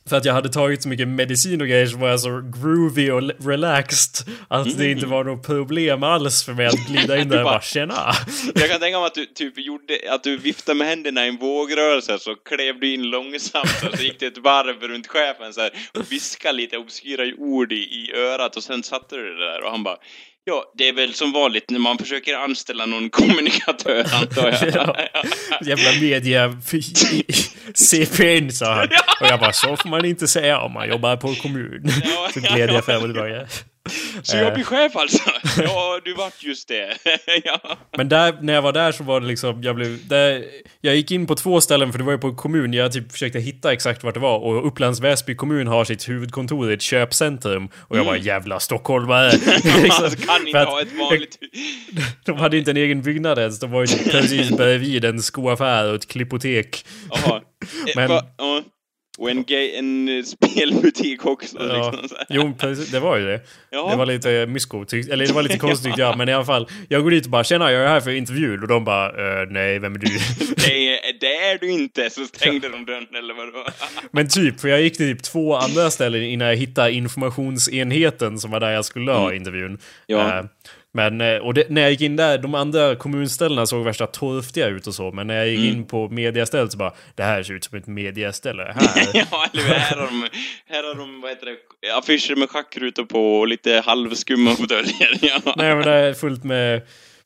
För 0.10 0.18
att 0.18 0.26
jag 0.26 0.34
hade 0.34 0.50
tagit 0.50 0.84
så 0.84 0.90
mycket 0.90 1.08
medicin 1.08 1.62
och 1.62 1.68
grejer 1.68 1.86
så 1.88 1.98
var 1.98 2.10
jag 2.10 2.20
så 2.20 2.42
groovy 2.62 3.12
och 3.12 3.22
relaxed 3.46 4.34
att 4.48 4.78
det 4.78 4.92
inte 4.92 5.06
var 5.06 5.24
något 5.24 5.46
problem 5.46 6.04
alls 6.04 6.44
för 6.44 6.54
mig 6.54 6.66
att 6.66 6.88
glida 6.88 7.18
in 7.18 7.30
där 7.30 7.38
och 7.38 7.44
bara- 7.44 7.54
bara 7.54 7.62
tjena. 7.62 8.12
Jag 8.56 8.70
kan 8.70 8.80
tänka 8.80 9.00
mig 9.00 9.08
att 9.08 9.14
du 9.16 9.26
typ 9.26 9.58
gjorde, 9.58 10.00
att 10.10 10.24
du 10.24 10.38
viftade 10.38 10.78
med 10.78 10.88
händerna 10.88 11.26
i 11.26 11.30
en 11.30 11.38
vågrörelse, 11.38 12.20
så 12.20 12.36
klev 12.36 12.80
du 12.80 12.94
in 12.94 13.04
långsamt 13.04 13.84
och 13.92 13.98
så 13.98 14.04
gick 14.04 14.20
det 14.20 14.26
ett 14.26 14.38
varv 14.38 14.82
runt 14.82 15.08
chefen 15.08 15.54
så 15.54 15.62
här, 15.62 15.72
och 15.94 16.12
viskade 16.12 16.54
lite 16.58 16.78
obskyra 16.78 17.24
ord 17.38 17.72
i, 17.72 17.76
i 17.76 18.12
örat 18.16 18.56
och 18.58 18.64
sen 18.64 18.84
satte 18.84 19.16
du 19.16 19.24
det 19.36 19.46
där 19.46 19.64
och 19.64 19.72
han 19.72 19.84
bara 19.84 19.98
Ja, 20.48 20.72
det 20.78 20.88
är 20.88 20.94
väl 20.94 21.14
som 21.14 21.32
vanligt 21.32 21.70
när 21.70 21.80
man 21.80 21.98
försöker 21.98 22.36
anställa 22.36 22.86
någon 22.86 23.10
kommunikatör, 23.20 24.06
antar 24.14 24.52
jag. 24.62 24.74
Ja. 24.76 24.96
Jävla 25.62 25.92
media... 26.02 26.58
CPN 27.74 28.52
sa 28.52 28.74
han. 28.74 28.88
Och 29.22 29.28
jag 29.28 29.40
bara, 29.40 29.54
så 29.54 29.78
får 29.78 29.90
man 29.90 30.06
inte 30.06 30.28
säga 30.28 30.60
om 30.60 30.74
man 30.74 30.90
jobbar 30.90 31.18
på 31.18 31.36
kommun. 31.36 31.92
Så 32.34 32.40
gled 32.40 32.70
jag 32.70 32.86
fram 32.86 32.96
och 32.96 33.08
tillbaka. 33.08 33.48
Så 34.24 34.38
jag 34.38 34.54
blir 34.54 34.64
chef 34.64 34.96
alltså? 34.96 35.24
Ja, 35.64 36.00
du 36.06 36.14
vart 36.14 36.44
just 36.44 36.68
det. 36.68 36.98
ja. 37.44 37.78
Men 37.98 38.10
där, 38.10 38.36
när 38.42 38.54
jag 38.54 38.62
var 38.62 38.72
där 38.74 38.92
så 38.92 39.04
var 39.04 39.22
det 39.22 39.28
liksom, 39.28 39.64
jag 39.64 39.76
blev, 39.76 40.08
där, 40.08 40.44
jag 40.82 40.96
gick 40.96 41.12
in 41.12 41.28
på 41.28 41.36
två 41.36 41.62
ställen 41.62 41.92
för 41.92 42.00
det 42.00 42.06
var 42.06 42.12
ju 42.12 42.18
på 42.18 42.36
kommun, 42.36 42.74
jag 42.74 42.92
typ 42.92 43.12
försökte 43.12 43.40
hitta 43.40 43.74
exakt 43.74 44.04
vart 44.04 44.14
det 44.14 44.20
var 44.20 44.40
och 44.40 44.68
Upplands 44.68 45.00
Väsby 45.00 45.36
kommun 45.36 45.68
har 45.68 45.86
sitt 45.86 46.10
huvudkontor 46.10 46.72
i 46.72 46.74
ett 46.74 46.82
köpcentrum 46.82 47.70
och 47.78 47.98
jag 47.98 48.06
bara 48.06 48.18
jävla 48.18 48.60
stockholmare. 48.60 49.32
Liksom, 49.84 50.10
kan 50.10 50.48
inte 50.48 50.60
ha 50.60 50.82
ett 50.82 50.94
vanligt... 51.00 51.38
De 52.26 52.38
hade 52.38 52.58
inte 52.58 52.72
en 52.72 52.78
egen 52.78 53.02
byggnad 53.02 53.40
ens, 53.40 53.60
de 53.60 53.72
var 53.72 53.82
ju 53.82 53.88
precis 54.12 54.50
bredvid 54.52 55.06
en 55.06 55.22
skoaffär 55.22 55.90
och 55.90 55.96
ett 55.96 56.08
klippotek. 56.08 56.86
Jaha. 57.12 57.42
Men- 57.96 58.08
Men... 58.12 58.22
Ja. 58.38 58.62
Och 59.18 59.30
en, 59.32 59.46
en 59.50 60.10
eh, 60.18 60.24
spelbutik 60.54 61.26
också 61.26 61.58
Ja. 61.60 61.92
liksom. 61.92 62.10
Så 62.10 62.16
här. 62.16 62.26
Jo, 62.30 62.54
precis, 62.60 62.92
det 62.92 63.00
var 63.00 63.18
ju 63.18 63.26
det. 63.26 63.42
Ja. 63.72 63.90
Det 63.92 63.96
var 63.96 64.06
lite 64.06 64.46
mysko, 64.46 64.86
eller 65.12 65.28
det 65.28 65.34
var 65.34 65.44
lite 65.44 65.58
konstigt 65.68 65.86
tyckte 65.86 66.02
jag, 66.02 66.18
men 66.18 66.30
i 66.30 66.34
alla 66.34 66.46
fall. 66.46 66.68
Jag 66.90 67.04
går 67.04 67.12
dit 67.12 67.26
och 67.26 67.32
bara 67.32 67.44
“Tjena, 67.44 67.72
jag 67.72 67.84
är 67.84 67.88
här 67.88 68.00
för 68.00 68.12
intervju” 68.12 68.62
och 68.62 68.68
de 68.68 68.86
bara 68.86 69.42
eh, 69.42 69.48
“Nej, 69.50 69.80
vem 69.80 69.96
är 69.96 70.00
du?” 70.00 70.08
Det 70.56 70.88
är, 70.90 71.20
det 71.20 71.36
är 71.36 71.58
du 71.60 71.72
inte, 71.72 72.10
så 72.10 72.26
stängde 72.26 72.70
de 72.70 72.86
dörren 72.86 73.08
eller 73.18 73.34
vadå? 73.34 73.68
Men 74.12 74.30
typ, 74.30 74.60
för 74.60 74.68
jag 74.68 74.82
gick 74.82 74.98
till 74.98 75.16
typ 75.16 75.24
två 75.24 75.56
andra 75.56 75.92
ställen 75.92 76.24
innan 76.24 76.48
jag 76.48 76.56
hittade 76.56 76.92
informationsenheten 76.92 78.40
som 78.40 78.52
var 78.52 78.60
där 78.60 78.72
jag 78.72 78.86
skulle 78.86 79.12
ha 79.12 79.34
intervjun. 79.34 79.66
Mm. 79.68 79.80
Ja. 80.08 80.40
Eh, 80.40 80.46
men, 80.96 81.22
eh, 81.22 81.36
och 81.38 81.54
det, 81.54 81.70
när 81.70 81.82
jag 81.82 81.92
gick 81.92 82.02
in 82.02 82.16
där, 82.16 82.38
de 82.38 82.56
andra 82.56 82.96
kommunställena 82.96 83.66
såg 83.66 83.84
värsta 83.86 84.08
torftiga 84.08 84.68
ut 84.68 84.88
och 84.88 84.96
så, 84.96 85.12
men 85.12 85.28
när 85.28 85.36
jag 85.36 85.48
gick 85.48 85.60
Mm. 85.60 85.76
in 85.78 85.86
på 85.86 86.10
mediastället 86.10 86.72
så 86.72 86.78
bara 86.78 86.94
Det 87.16 87.24
här 87.24 87.44
ser 87.44 87.54
ut 87.54 87.64
som 87.64 87.78
ett 87.78 87.88
mediaställe 87.88 88.64
här. 88.64 89.08
ja, 89.14 89.46
eller? 89.54 89.64
Här 89.64 89.98
har 89.98 90.06
de, 90.08 90.28
här 90.70 90.84
har 90.84 90.96
de, 90.96 91.22
vad 91.22 91.30
heter 91.32 91.46
det, 91.46 91.92
affischer 91.98 92.36
med 92.36 92.50
schackrutor 92.50 93.04
på 93.06 93.40
och 93.40 93.48
lite 93.48 93.82
halvskumma 93.86 94.56
fåtöljer. 94.56 95.10
Ja. 95.22 95.54
Nej 95.58 95.76
men 95.76 95.84
det 95.86 95.92
är 95.92 96.14
fullt 96.14 96.44
med 96.44 96.82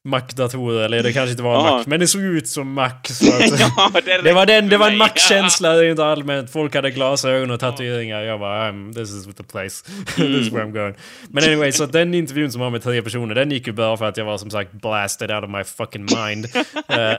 Mac-datorer, 0.08 0.86
eller 0.86 1.04
det 1.04 1.14
kanske 1.14 1.32
inte 1.32 1.44
var 1.44 1.58
en. 1.58 1.76
Mac, 1.76 1.84
men 1.88 2.00
det 2.00 2.08
såg 2.08 2.22
ut 2.22 2.48
som 2.48 2.74
Mac. 2.74 2.92
Ja, 3.60 3.92
det 4.24 4.34
var 4.34 4.46
den, 4.46 4.70
det 4.70 4.78
var 4.78 4.88
en. 4.88 4.98
Mac-känsla 4.98 5.76
rent 5.82 6.00
allmänt. 6.00 6.52
Folk 6.52 6.76
hade 6.76 6.92
glasögon 6.92 7.52
och 7.52 7.60
tatueringar. 7.60 8.22
Jag 8.22 8.40
bara, 8.40 8.72
I'm, 8.72 8.94
this 8.94 9.10
is 9.10 9.36
the 9.36 9.44
place. 9.44 9.86
this 10.16 10.48
is 10.48 10.54
where 10.54 10.66
I'm 10.66 10.72
going. 10.72 10.96
Men 11.30 11.44
anyway, 11.44 11.72
så 11.72 11.86
den 11.86 12.14
intervjun 12.14 12.52
som 12.52 12.62
var 12.62 12.70
med 12.70 12.84
tre 12.84 13.02
personer, 13.02 13.36
den 13.36 13.52
gick 13.52 13.68
ju 13.68 13.74
bara 13.74 13.98
för 13.98 14.06
att 14.06 14.18
jag 14.18 14.26
var 14.26 14.38
som 14.38 14.50
sagt 14.50 14.72
blasted 14.72 15.32
out 15.32 15.44
of 15.44 15.50
my 15.50 15.64
fucking 15.64 16.08
mind. 16.16 16.46
Eh, 16.90 17.16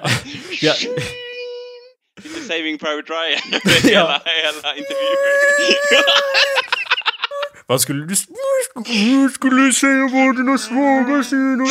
ja, 0.61 0.75
Lite 2.23 2.41
Saving 2.49 2.79
Private 2.79 3.13
Ryan. 3.13 3.61
Hela, 3.83 4.23
hela 4.25 4.77
intervjun. 4.77 6.05
Vad 7.71 7.81
skulle 7.81 8.07
du... 8.07 8.15
Vad 8.75 9.33
skulle 9.33 9.73
säga 9.73 10.03
var 10.03 10.33
dina 10.37 10.59
svaga 10.59 11.25
sidor? 11.25 11.69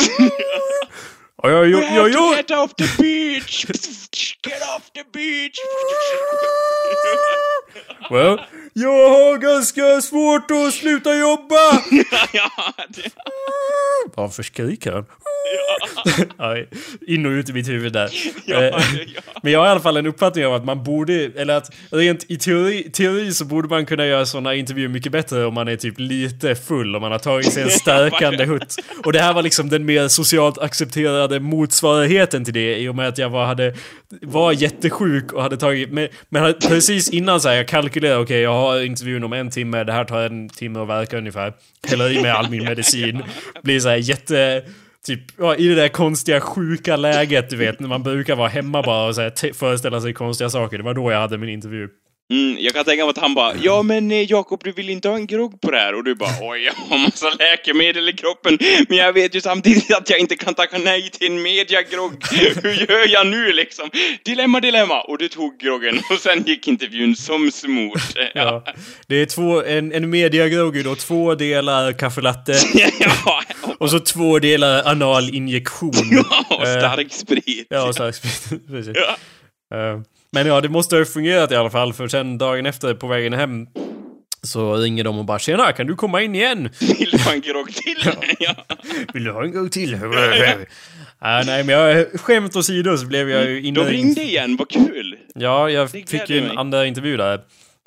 Ja, 1.42 1.50
ja, 1.50 1.64
ja, 1.64 1.64
You 1.64 2.08
ja, 2.08 2.20
have 2.20 2.36
get 2.36 2.50
off 2.50 2.74
the 2.74 3.02
beach! 3.02 3.66
Get 4.42 4.62
off 4.62 4.90
the 4.92 5.04
beach! 5.12 5.58
Well, 8.10 8.38
jag 8.72 9.08
har 9.08 9.38
ganska 9.38 10.00
svårt 10.00 10.50
att 10.50 10.74
sluta 10.74 11.14
jobba. 11.14 11.82
ja, 12.32 12.72
det, 12.88 13.10
Varför 14.14 14.42
skriker 14.42 14.92
han? 14.92 15.04
ja, 16.38 16.56
in 17.06 17.26
och 17.26 17.30
ut 17.30 17.48
i 17.48 17.52
mitt 17.52 17.68
huvud 17.68 17.92
där. 17.92 18.10
Ja, 18.44 18.60
Eh, 18.60 18.74
ja. 19.14 19.20
Men 19.42 19.52
jag 19.52 19.60
har 19.60 19.66
i 19.66 19.70
alla 19.70 19.80
fall 19.80 19.96
en 19.96 20.06
uppfattning 20.06 20.46
om 20.46 20.52
att 20.52 20.64
man 20.64 20.84
borde, 20.84 21.14
eller 21.14 21.54
att 21.54 21.70
rent 21.90 22.30
i 22.30 22.38
teori, 22.38 22.90
teori 22.90 23.32
så 23.32 23.44
borde 23.44 23.68
man 23.68 23.86
kunna 23.86 24.06
göra 24.06 24.26
sådana 24.26 24.54
intervjuer 24.54 24.88
mycket 24.88 25.12
bättre 25.12 25.44
om 25.44 25.54
man 25.54 25.68
är 25.68 25.76
typ 25.76 25.94
lite 25.98 26.54
full, 26.54 26.96
om 26.96 27.02
man 27.02 27.12
har 27.12 27.18
tagit 27.18 27.52
sig 27.52 27.62
en 27.62 27.70
stärkande 27.80 28.44
hutt. 28.44 28.76
Och 29.04 29.12
det 29.12 29.20
här 29.20 29.32
var 29.32 29.42
liksom 29.42 29.68
den 29.68 29.84
mer 29.84 30.08
socialt 30.08 30.58
accepterade 30.58 31.40
motsvarigheten 31.40 32.44
till 32.44 32.54
det 32.54 32.78
i 32.78 32.88
och 32.88 32.94
med 32.94 33.08
att 33.08 33.18
jag 33.18 33.30
var, 33.30 33.44
hade, 33.44 33.74
var 34.22 34.52
jättesjuk 34.52 35.32
och 35.32 35.42
hade 35.42 35.56
tagit, 35.56 35.92
men, 35.92 36.08
men 36.28 36.54
precis 36.68 37.10
innan 37.10 37.40
så 37.40 37.48
här, 37.48 37.59
jag 37.60 37.68
kalkylerade, 37.68 38.20
okej 38.20 38.40
jag 38.40 38.52
har 38.52 38.80
intervjun 38.80 39.24
om 39.24 39.32
en 39.32 39.50
timme, 39.50 39.84
det 39.84 39.92
här 39.92 40.04
tar 40.04 40.20
en 40.20 40.48
timme 40.48 40.80
att 40.80 40.88
verka 40.88 41.18
ungefär. 41.18 41.52
Häller 41.88 42.18
i 42.18 42.22
mig 42.22 42.30
all 42.30 42.50
min 42.50 42.64
medicin, 42.68 43.22
blir 43.62 43.80
så 43.80 43.88
här 43.88 43.96
jätte... 43.96 44.64
Typ, 45.06 45.20
ja, 45.38 45.56
i 45.56 45.68
det 45.68 45.74
där 45.74 45.88
konstiga 45.88 46.40
sjuka 46.40 46.96
läget 46.96 47.50
du 47.50 47.56
vet, 47.56 47.80
när 47.80 47.88
man 47.88 48.02
brukar 48.02 48.36
vara 48.36 48.48
hemma 48.48 48.82
bara 48.82 49.08
och 49.08 49.14
så 49.14 49.20
här, 49.20 49.52
föreställa 49.52 50.00
sig 50.00 50.12
konstiga 50.12 50.50
saker. 50.50 50.78
Det 50.78 50.84
var 50.84 50.94
då 50.94 51.12
jag 51.12 51.20
hade 51.20 51.38
min 51.38 51.48
intervju. 51.48 51.88
Mm, 52.30 52.56
jag 52.60 52.74
kan 52.74 52.84
tänka 52.84 53.04
mig 53.04 53.10
att 53.10 53.18
han 53.18 53.34
bara, 53.34 53.54
ja 53.62 53.82
men 53.82 54.10
eh, 54.10 54.30
Jakob 54.30 54.60
du 54.64 54.72
vill 54.72 54.90
inte 54.90 55.08
ha 55.08 55.16
en 55.16 55.26
grogg 55.26 55.60
på 55.60 55.70
det 55.70 55.78
här? 55.78 55.94
Och 55.94 56.04
du 56.04 56.14
bara, 56.14 56.30
oj 56.40 56.60
jag 56.64 56.72
har 56.72 56.98
massa 56.98 57.30
läkemedel 57.38 58.08
i 58.08 58.12
kroppen, 58.12 58.58
men 58.88 58.98
jag 58.98 59.12
vet 59.12 59.34
ju 59.34 59.40
samtidigt 59.40 59.92
att 59.94 60.10
jag 60.10 60.18
inte 60.18 60.36
kan 60.36 60.54
tacka 60.54 60.78
nej 60.78 61.10
till 61.10 61.26
en 61.26 61.42
mediagrogg. 61.42 62.24
Hur 62.62 62.90
gör 62.90 63.08
jag 63.12 63.26
nu 63.26 63.52
liksom? 63.52 63.90
Dilemma, 64.24 64.60
dilemma! 64.60 65.00
Och 65.00 65.18
du 65.18 65.28
tog 65.28 65.58
groggen 65.58 66.00
och 66.10 66.18
sen 66.18 66.42
gick 66.42 66.68
intervjun 66.68 67.16
som 67.16 67.50
smort. 67.50 68.00
Ja. 68.34 68.64
Det 69.06 69.16
är 69.16 69.26
två, 69.26 69.62
en, 69.62 69.92
en 69.92 70.10
mediagrogg 70.10 70.84
då, 70.84 70.94
två 70.94 71.34
delar 71.34 71.92
kaffelatte 71.92 72.54
ja, 73.00 73.42
och 73.78 73.90
så 73.90 74.00
två 74.00 74.38
delar 74.38 74.88
analinjektion. 74.88 76.24
och 76.48 76.66
Eh, 76.66 76.78
stark 76.78 77.12
sprit. 77.12 77.66
Ja, 77.70 77.88
och 77.88 77.94
stark 77.94 78.14
sprit. 78.14 78.66
Precis. 78.66 78.96
Ja. 78.96 79.16
Eh, 79.78 80.00
Men 80.32 80.46
ja, 80.46 80.60
det 80.60 80.68
måste 80.68 80.96
ha 80.96 81.04
fungerat 81.04 81.52
i 81.52 81.56
alla 81.56 81.70
fall, 81.70 81.92
för 81.92 82.08
sen 82.08 82.38
dagen 82.38 82.66
efter 82.66 82.94
på 82.94 83.06
vägen 83.06 83.32
hem 83.32 83.66
så 84.42 84.76
ringer 84.76 85.04
de 85.04 85.18
och 85.18 85.24
bara 85.24 85.38
“Tjena, 85.38 85.72
kan 85.72 85.86
du 85.86 85.96
komma 85.96 86.22
in 86.22 86.34
igen?” 86.34 86.68
Vill 86.80 87.10
du 87.10 87.18
ha 87.18 87.32
en 87.32 87.40
grogg 87.40 87.74
till? 87.74 88.12
ja. 88.38 88.54
Vill 89.14 89.24
du 89.24 89.32
ha 89.32 89.44
en 89.44 89.52
gång 89.52 89.70
till? 89.70 89.94
Ah, 91.18 91.42
nej, 91.46 91.64
men 91.64 91.68
jag, 91.68 92.06
skämt 92.20 92.56
åsido 92.56 92.96
så 92.96 93.06
blev 93.06 93.30
jag 93.30 93.50
ju 93.50 93.62
inne 93.62 93.80
De 93.80 93.90
ringde 93.90 94.22
igen, 94.22 94.56
vad 94.56 94.70
kul! 94.70 95.16
Ja, 95.34 95.70
jag 95.70 95.90
fick 95.90 96.30
ju 96.30 96.38
en 96.38 96.44
mig. 96.44 96.56
andra 96.56 96.86
intervju 96.86 97.16
där. 97.16 97.40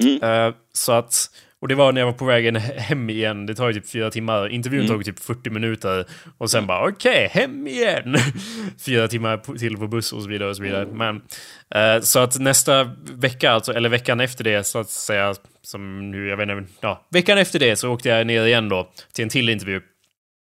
Mm. 0.04 0.48
Eh, 0.48 0.54
så 0.74 0.92
att, 0.92 1.30
och 1.64 1.70
det 1.70 1.76
var 1.76 1.92
när 1.92 2.02
jag 2.02 2.06
var 2.06 2.14
på 2.14 2.26
vägen 2.26 2.58
he- 2.58 2.78
hem 2.80 3.10
igen. 3.10 3.46
Det 3.46 3.56
tar 3.56 3.68
ju 3.68 3.74
typ 3.74 3.90
fyra 3.90 4.12
timmar. 4.12 4.48
Intervjun 4.50 4.82
Mm. 4.86 4.92
tog 4.94 5.06
typ 5.06 5.20
40 5.20 5.50
minuter. 5.50 6.06
Och 6.38 6.52
sen 6.52 6.68
bara 6.68 6.88
okej, 6.90 7.30
hem 7.32 7.68
igen! 7.68 8.16
fyra 8.86 9.08
timmar 9.08 9.58
till 9.58 9.78
på 9.78 9.88
buss 9.88 10.14
och 10.14 10.22
så 10.24 10.30
vidare 10.30 10.50
och 10.50 10.56
så 10.58 10.64
vidare. 10.64 10.86
Men, 10.86 11.16
eh, 11.76 12.02
så 12.02 12.20
att 12.20 12.40
nästa 12.40 12.92
vecka, 13.14 13.52
alltså, 13.52 13.74
eller 13.74 13.90
veckan 13.90 14.20
efter 14.20 14.44
det 14.44 14.64
så 14.64 14.80
att 14.80 14.90
säga, 14.90 15.36
som 15.62 16.12
nu, 16.12 16.28
jag 16.28 16.38
vet 16.38 16.50
inte, 16.50 16.74
ja, 16.82 17.08
veckan 17.12 17.38
efter 17.38 17.60
det 17.60 17.76
så 17.76 17.90
åkte 17.90 18.10
jag 18.10 18.28
ner 18.28 18.46
igen 18.46 18.70
då 18.70 18.92
till 19.14 19.24
en 19.24 19.30
till 19.30 19.50
intervju. 19.50 19.82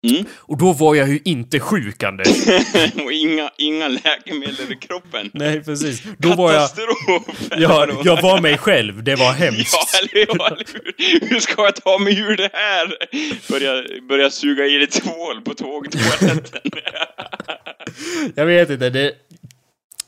Mm. 0.07 0.25
Och 0.37 0.57
då 0.57 0.73
var 0.73 0.95
jag 0.95 1.09
ju 1.09 1.19
inte 1.25 1.59
sjuk, 1.59 2.03
Anders. 2.03 2.27
och 3.03 3.11
inga, 3.11 3.51
inga 3.57 3.87
läkemedel 3.87 4.71
i 4.71 4.75
kroppen. 4.75 5.29
Nej, 5.33 5.63
precis. 5.63 6.03
Då 6.17 6.35
var 6.35 6.53
jag... 6.53 6.69
Katastrof! 6.69 7.49
Ja, 7.57 7.87
jag 8.03 8.21
var 8.21 8.41
mig 8.41 8.57
själv. 8.57 9.03
Det 9.03 9.15
var 9.15 9.31
hemskt. 9.33 9.73
Ja, 9.73 9.99
eller, 9.99 10.21
eller 10.21 10.65
hur? 10.73 11.29
Hur 11.29 11.39
ska 11.39 11.63
jag 11.63 11.75
ta 11.75 11.97
mig 11.97 12.19
ur 12.19 12.37
det 12.37 12.49
här? 12.53 12.97
Börja, 13.49 13.83
börja 14.09 14.29
suga 14.29 14.65
i 14.65 14.77
dig 14.77 14.87
tvål 14.87 15.41
på 15.41 15.53
tågtoaletten. 15.53 16.71
Jag 18.35 18.45
vet 18.45 18.69
inte, 18.69 18.89
det... 18.89 19.13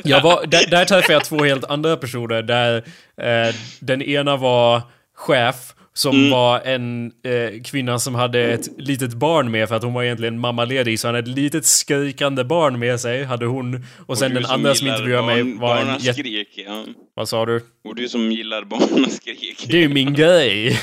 Jag 0.04 0.22
var, 0.22 0.46
där, 0.46 0.70
där 0.70 0.86
träffade 0.86 1.14
jag 1.14 1.26
två 1.26 1.44
helt 1.44 1.66
andra 1.66 1.98
personer 1.98 2.42
där 2.42 2.78
eh, 3.22 3.56
den 3.80 4.02
ena 4.02 4.38
var 4.38 4.82
chef 5.16 5.74
som 5.94 6.30
var 6.30 6.60
en 6.60 7.12
eh, 7.24 7.62
kvinna 7.64 8.00
som 8.00 8.16
hade 8.16 8.40
ett 8.54 8.68
litet 8.78 9.14
barn 9.14 9.52
med 9.52 9.68
för 9.70 9.76
att 9.76 9.84
hon 9.84 9.94
var 9.94 10.04
egentligen 10.04 10.40
mammaledig 10.40 11.00
så 11.00 11.08
han 11.08 11.16
hade 11.16 11.32
ett 11.32 11.38
litet 11.38 11.66
skrikande 11.66 12.44
barn 12.44 12.80
med 12.80 13.00
sig 13.00 13.24
hade 13.24 13.46
hon 13.46 13.86
och 14.06 14.18
sen 14.18 14.34
den 14.34 14.46
andra 14.46 14.76
som 14.76 14.88
intervjuade 14.88 15.28
mig 15.28 15.44
barn- 15.44 15.60
var 15.60 15.78
en. 15.78 15.88
Barnaskrik, 15.88 16.64
ja. 16.68 16.86
Vad 17.14 17.30
sa 17.30 17.46
du? 17.46 17.62
Och 17.84 17.96
du 17.96 18.10
som 18.10 18.32
gillar 18.32 18.64
barnaskrik. 18.64 19.66
Det 19.70 19.78
är 19.78 19.82
ju 19.82 19.90
min 19.90 20.14
grej! 20.14 20.68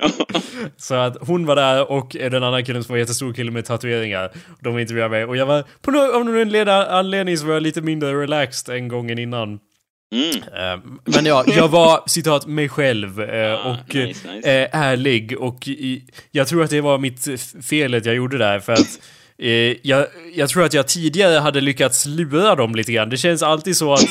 ja. 0.00 0.10
Så 0.76 0.94
att 0.94 1.16
hon 1.20 1.46
var 1.46 1.56
där 1.56 1.90
och 1.90 2.16
den 2.20 2.42
andra 2.42 2.62
killen 2.62 2.84
som 2.84 2.92
var 2.92 2.98
jättestor 2.98 3.32
kille 3.32 3.50
med 3.50 3.64
tatueringar. 3.64 4.30
De 4.60 4.78
intervjuade 4.78 5.10
mig 5.10 5.24
och 5.24 5.36
jag 5.36 5.46
var, 5.46 5.64
på 5.80 5.90
någon, 5.90 6.14
av 6.14 6.24
någon 6.24 6.68
anledning 6.68 7.36
så 7.38 7.46
var 7.46 7.54
jag 7.54 7.62
lite 7.62 7.80
mindre 7.80 8.12
relaxed 8.22 8.76
än 8.76 8.88
gången 8.88 9.18
innan. 9.18 9.58
Mm. 10.12 10.36
Eh, 10.36 10.80
Men 11.04 11.26
ja, 11.26 11.44
jag 11.46 11.68
var 11.68 12.00
citat 12.06 12.46
mig 12.46 12.68
själv 12.68 13.20
eh, 13.20 13.52
Ah, 13.66 13.70
och 13.70 13.94
nice, 13.94 14.32
nice. 14.32 14.62
eh, 14.62 14.68
ärlig 14.72 15.38
och 15.38 15.68
jag 16.30 16.48
tror 16.48 16.64
att 16.64 16.70
det 16.70 16.80
var 16.80 16.98
mitt 16.98 17.26
f- 17.28 17.54
felet 17.62 18.06
jag 18.06 18.14
gjorde 18.14 18.38
där 18.38 18.60
för 18.60 18.72
att 18.72 18.98
jag, 19.82 20.06
jag 20.34 20.48
tror 20.48 20.64
att 20.64 20.74
jag 20.74 20.88
tidigare 20.88 21.38
hade 21.38 21.60
lyckats 21.60 22.06
lura 22.06 22.54
dem 22.54 22.74
lite 22.74 22.92
grann. 22.92 23.10
Det 23.10 23.16
känns 23.16 23.42
alltid 23.42 23.76
så 23.76 23.92
att... 23.92 24.06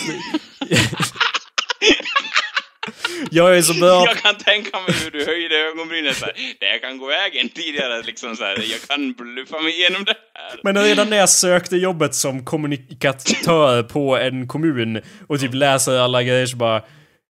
jag 3.32 3.58
är 3.58 3.62
så 3.62 3.74
bra... 3.74 4.06
Jag 4.08 4.18
kan 4.18 4.36
tänka 4.36 4.80
mig 4.80 4.96
hur 5.04 5.12
du 5.12 5.26
höjde 5.26 5.56
ögonbrynen 5.56 6.14
så 6.14 6.26
här. 6.26 6.34
Det 6.60 6.66
här 6.66 6.80
kan 6.80 6.98
gå 6.98 7.08
vägen 7.08 7.50
tidigare 7.50 8.02
liksom 8.02 8.36
så 8.36 8.44
här. 8.44 8.58
Jag 8.72 8.82
kan 8.88 9.14
bluffa 9.14 9.60
mig 9.60 9.80
igenom 9.80 10.04
det 10.06 10.16
här. 10.34 10.60
Men 10.64 10.84
redan 10.84 11.10
när 11.10 11.18
jag 11.18 11.30
sökte 11.30 11.78
jobbet 11.78 12.16
som 12.16 12.46
kommunikatör 12.46 13.84
på 13.84 14.18
en 14.18 14.48
kommun 14.48 15.02
och 15.28 15.40
typ 15.40 15.54
läser 15.54 15.98
alla 15.98 16.24
grejer 16.24 16.46
så 16.46 16.58
bara 16.58 16.82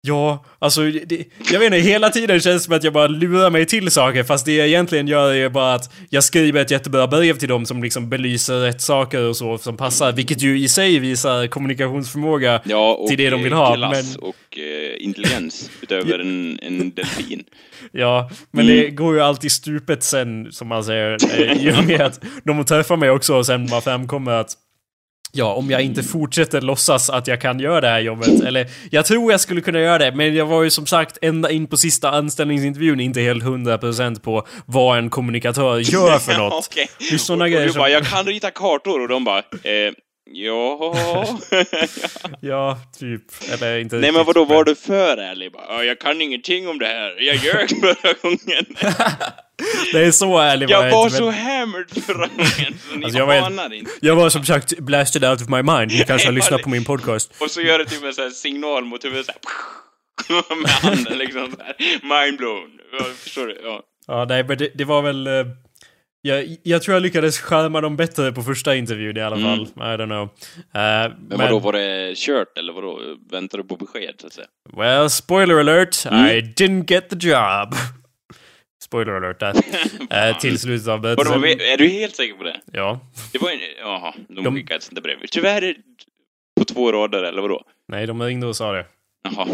Ja, 0.01 0.45
alltså 0.59 0.81
det, 0.81 1.25
jag 1.51 1.59
vet 1.59 1.65
inte, 1.65 1.77
hela 1.77 2.09
tiden 2.09 2.39
känns 2.39 2.61
det 2.61 2.65
som 2.65 2.73
att 2.73 2.83
jag 2.83 2.93
bara 2.93 3.07
lurar 3.07 3.49
mig 3.49 3.65
till 3.65 3.91
saker 3.91 4.23
fast 4.23 4.45
det 4.45 4.53
jag 4.55 4.67
egentligen 4.67 5.07
gör 5.07 5.33
är 5.33 5.49
bara 5.49 5.73
att 5.73 5.93
jag 6.09 6.23
skriver 6.23 6.61
ett 6.61 6.71
jättebra 6.71 7.07
brev 7.07 7.37
till 7.37 7.49
dem 7.49 7.65
som 7.65 7.83
liksom 7.83 8.09
belyser 8.09 8.59
rätt 8.59 8.81
saker 8.81 9.23
och 9.23 9.37
så 9.37 9.57
som 9.57 9.77
passar, 9.77 10.11
vilket 10.11 10.41
ju 10.41 10.59
i 10.59 10.67
sig 10.67 10.99
visar 10.99 11.47
kommunikationsförmåga 11.47 12.61
Ja, 12.65 13.05
till 13.07 13.17
det 13.17 13.29
de 13.29 13.43
vill 13.43 13.51
eh, 13.53 13.57
ha. 13.57 13.75
klass 13.75 14.17
Men, 14.17 14.29
och 14.29 14.57
eh, 14.57 15.05
intelligens 15.05 15.71
utöver 15.81 16.19
en, 16.19 16.59
en 16.61 16.91
delfin. 16.91 17.43
ja, 17.91 18.29
men 18.51 18.67
det 18.67 18.89
går 18.89 19.15
ju 19.15 19.21
alltid 19.21 19.51
stupet 19.51 20.03
sen, 20.03 20.51
som 20.51 20.67
man 20.67 20.83
säger, 20.83 21.17
eh, 21.41 21.67
i 21.67 21.71
och 21.71 21.85
med 21.85 22.01
att 22.01 22.21
de 22.43 22.65
träffar 22.65 22.95
mig 22.97 23.09
också 23.09 23.35
och 23.35 23.45
sen 23.45 23.67
bara 23.67 23.81
framkommer 23.81 24.31
att 24.31 24.55
Ja, 25.31 25.53
om 25.53 25.69
jag 25.69 25.81
inte 25.81 26.03
fortsätter 26.03 26.61
låtsas 26.61 27.09
att 27.09 27.27
jag 27.27 27.41
kan 27.41 27.59
göra 27.59 27.81
det 27.81 27.87
här 27.87 27.99
jobbet. 27.99 28.41
Eller, 28.41 28.67
jag 28.91 29.05
tror 29.05 29.31
jag 29.31 29.41
skulle 29.41 29.61
kunna 29.61 29.79
göra 29.79 29.97
det, 29.97 30.11
men 30.11 30.35
jag 30.35 30.45
var 30.45 30.63
ju 30.63 30.69
som 30.69 30.85
sagt 30.85 31.17
ända 31.21 31.51
in 31.51 31.67
på 31.67 31.77
sista 31.77 32.09
anställningsintervjun 32.11 32.99
inte 32.99 33.21
helt 33.21 33.43
100% 33.43 34.19
på 34.21 34.47
vad 34.65 34.97
en 34.97 35.09
kommunikatör 35.09 35.79
gör 35.79 36.19
för 36.19 36.33
något. 36.37 36.67
Okej. 36.71 36.89
Det 37.09 37.15
är 37.15 37.17
och 37.45 37.49
grejer 37.51 37.69
som- 37.69 37.79
bara, 37.79 37.89
jag 37.89 38.05
kan 38.05 38.25
rita 38.25 38.51
kartor 38.51 39.01
och 39.01 39.07
de 39.07 39.23
bara, 39.23 39.37
eh, 39.39 39.93
ja. 40.33 41.39
Ja, 42.41 42.79
typ. 42.99 43.21
Eller 43.53 43.77
inte 43.79 43.95
Nej 43.95 44.11
men 44.11 44.25
vadå, 44.25 44.45
var 44.45 44.63
du 44.63 44.75
för 44.75 45.17
ärlig? 45.17 45.51
Bara, 45.51 45.63
"Ja, 45.69 45.83
jag 45.83 45.99
kan 45.99 46.21
ingenting 46.21 46.67
om 46.67 46.79
det 46.79 46.85
här. 46.85 47.21
Jag 47.23 47.35
ljög 47.35 47.69
förra 47.81 48.13
gången. 48.21 48.65
Det 49.93 49.99
är 50.05 50.11
så 50.11 50.37
ärlig 50.39 50.69
Jag 50.69 50.85
jag 50.85 50.91
var 50.91 51.03
inte, 51.05 51.17
så 51.17 51.25
men- 51.25 51.33
hammered 51.33 52.03
förra 52.05 52.27
gången, 52.27 52.79
så 52.89 52.95
ni 52.95 53.03
Alltså, 53.05 53.19
jag 53.19 53.25
var 53.25 53.35
anar 53.35 53.73
inte. 53.73 53.91
Jag 54.01 54.15
var 54.15 54.29
som 54.29 54.45
sagt 54.45 54.79
blasted 54.79 55.23
out 55.25 55.41
of 55.41 55.47
my 55.49 55.61
mind. 55.61 55.91
Ni 55.91 56.03
kanske 56.07 56.27
har 56.27 56.33
lyssnat 56.33 56.61
på 56.61 56.69
min 56.69 56.85
podcast. 56.85 57.31
Och 57.41 57.51
så 57.51 57.61
gör 57.61 57.79
det 57.79 57.85
typ 57.85 58.03
en 58.03 58.13
sån 58.13 58.23
här 58.23 58.31
signal 58.31 58.85
mot 58.85 59.05
huvudet 59.05 59.25
så 59.25 59.31
här, 59.31 60.55
med 60.61 60.69
handen 60.71 61.17
liksom 61.17 61.51
så 61.57 61.63
här. 61.63 61.75
Mind 62.25 62.37
blown. 62.37 62.69
Förstår 63.23 63.47
du? 63.47 63.59
Ja. 63.63 63.81
Ja, 64.07 64.25
nej, 64.29 64.43
men 64.43 64.57
det, 64.57 64.71
det 64.75 64.85
var 64.85 65.01
väl... 65.01 65.27
jag, 66.21 66.57
jag 66.63 66.81
tror 66.81 66.93
jag 66.95 67.01
lyckades 67.03 67.39
skärma 67.39 67.81
dem 67.81 67.95
bättre 67.97 68.31
på 68.31 68.43
första 68.43 68.75
intervjun 68.75 69.17
i 69.17 69.21
alla 69.21 69.35
Mm. 69.35 69.57
fall. 69.57 69.65
I 69.77 69.97
don't 69.97 70.05
know. 70.05 70.23
Eh, 70.81 71.11
Men, 71.29 71.37
vadå, 71.37 71.59
var 71.59 71.73
det 71.73 72.17
kört 72.17 72.57
eller 72.57 72.73
vadå? 72.73 72.99
Väntar 73.31 73.57
du 73.57 73.63
på 73.63 73.75
besked 73.75 74.15
så 74.17 74.27
att 74.27 74.33
säga? 74.33 74.47
Well, 74.77 75.09
spoiler 75.09 75.59
alert. 75.59 76.05
Mm. 76.05 76.25
I 76.25 76.41
didn't 76.41 76.91
get 76.91 77.09
the 77.09 77.27
job. 77.27 77.73
Spoiler 78.83 79.11
alert 79.13 79.39
där. 79.39 79.53
Eh, 80.11 80.37
till 80.37 80.59
slutet 80.59 80.87
av 80.87 81.01
Vadå, 81.01 81.15
berättelsen. 81.39 81.67
är 81.73 81.77
du 81.77 81.87
helt 81.87 82.15
säker 82.15 82.33
på 82.33 82.43
det? 82.43 82.61
Ja. 82.73 82.99
Det 83.31 83.41
var 83.41 83.51
en... 83.51 83.59
Jaha, 83.79 84.13
de, 84.27 84.43
De- 84.43 84.55
skickade 84.55 84.75
ett 84.75 84.83
sånt 84.83 84.95
där 84.95 85.01
brev. 85.01 85.17
Tyvärr 85.31 85.61
är- 85.63 85.75
på 86.59 86.65
två 86.65 86.91
rader 86.91 87.23
eller 87.23 87.41
vadå? 87.41 87.63
Nej, 87.87 88.07
de 88.07 88.21
ringde 88.23 88.47
och 88.47 88.55
sa 88.55 88.71
det. 88.73 88.85
Jaha. 89.23 89.47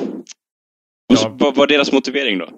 Och 1.11 1.17
så, 1.17 1.25
Ja. 1.27 1.35
vad 1.39 1.55
var 1.55 1.67
deras 1.67 1.91
motivering 1.91 2.37
då? 2.37 2.49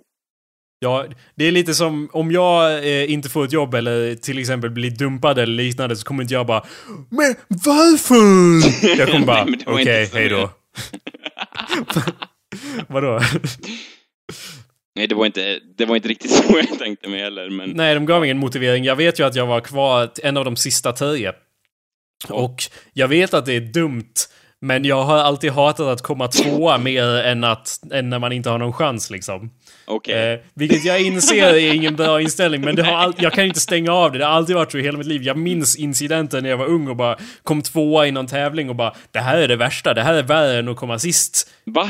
Ja, 0.80 1.06
det 1.36 1.46
är 1.46 1.52
lite 1.52 1.74
som 1.74 2.10
om 2.14 2.32
jag 2.32 2.74
eh, 2.88 3.12
inte 3.12 3.30
får 3.30 3.46
ett 3.46 3.54
jobb 3.54 3.74
eller 3.74 4.16
till 4.16 4.40
exempel 4.40 4.70
blir 4.70 4.92
dumpad 4.92 5.40
eller 5.40 5.54
liknande 5.54 5.96
så 5.96 6.06
kommer 6.06 6.24
inte 6.24 6.34
jag 6.34 6.48
bara 6.48 6.66
Men 7.10 7.36
varför? 7.48 8.98
Jag 9.00 9.12
kommer 9.12 9.26
bara 9.26 9.48
okej, 9.66 10.06
så 10.06 10.18
hej 10.18 10.30
då. 10.30 10.50
Vadå? 12.88 13.20
Nej, 14.96 15.08
det 15.08 15.16
var 15.16 15.26
inte, 15.26 15.60
det 15.78 15.86
var 15.86 15.96
inte 15.96 16.08
riktigt 16.08 16.32
så 16.32 16.44
jag 16.70 16.80
tänkte 16.80 17.10
mig 17.10 17.20
heller, 17.20 17.50
men... 17.50 17.70
Nej, 17.70 17.96
de 17.96 18.06
gav 18.06 18.26
ingen 18.26 18.38
motivering. 18.38 18.84
Jag 18.84 18.96
vet 18.96 19.20
ju 19.20 19.26
att 19.26 19.36
jag 19.36 19.46
var 19.46 19.62
kvar 19.62 20.10
en 20.24 20.38
av 20.38 20.46
de 20.46 20.56
sista 20.56 20.94
tio. 20.94 21.34
Och 22.30 22.64
jag 22.94 23.08
vet 23.08 23.34
att 23.34 23.46
det 23.46 23.54
är 23.54 23.62
dumt, 23.62 24.14
men 24.62 24.86
jag 24.86 25.04
har 25.04 25.18
alltid 25.18 25.52
hatat 25.52 25.88
att 25.88 26.02
komma 26.02 26.28
tvåa 26.28 26.78
mer 26.78 27.04
än, 27.04 27.44
att, 27.44 27.80
än 27.92 28.10
när 28.10 28.20
man 28.20 28.32
inte 28.32 28.50
har 28.50 28.58
någon 28.58 28.74
chans 28.74 29.10
liksom. 29.10 29.52
Okej. 29.86 30.34
Eh, 30.34 30.40
vilket 30.54 30.86
jag 30.86 31.02
inser 31.02 31.54
är 31.54 31.74
ingen 31.74 31.96
bra 31.96 32.22
inställning, 32.22 32.62
men 32.62 32.76
det 32.76 32.84
har 32.84 32.94
all, 32.94 33.14
jag 33.18 33.34
kan 33.34 33.46
inte 33.46 33.60
stänga 33.60 33.92
av 33.92 34.12
det. 34.12 34.18
Det 34.18 34.26
har 34.26 34.32
alltid 34.32 34.56
varit 34.56 34.72
så 34.72 34.78
i 34.78 34.82
hela 34.82 34.98
mitt 34.98 35.08
liv. 35.08 35.24
Jag 35.24 35.38
minns 35.38 35.76
incidenten 35.76 36.44
när 36.44 36.50
jag 36.50 36.58
var 36.58 36.68
ung 36.68 36.88
och 36.88 36.96
bara 36.96 37.18
kom 37.44 37.62
tvåa 37.62 38.08
i 38.08 38.12
någon 38.12 38.28
tävling 38.28 38.70
och 38.70 38.76
bara 38.76 38.96
Det 39.12 39.20
här 39.20 39.38
är 39.38 39.48
det 39.48 39.56
värsta, 39.56 39.94
det 39.94 40.04
här 40.04 40.14
är 40.14 40.24
värre 40.24 40.60
än 40.60 40.68
att 40.68 40.78
komma 40.78 41.00
sist. 41.00 41.52
Va? 41.66 41.90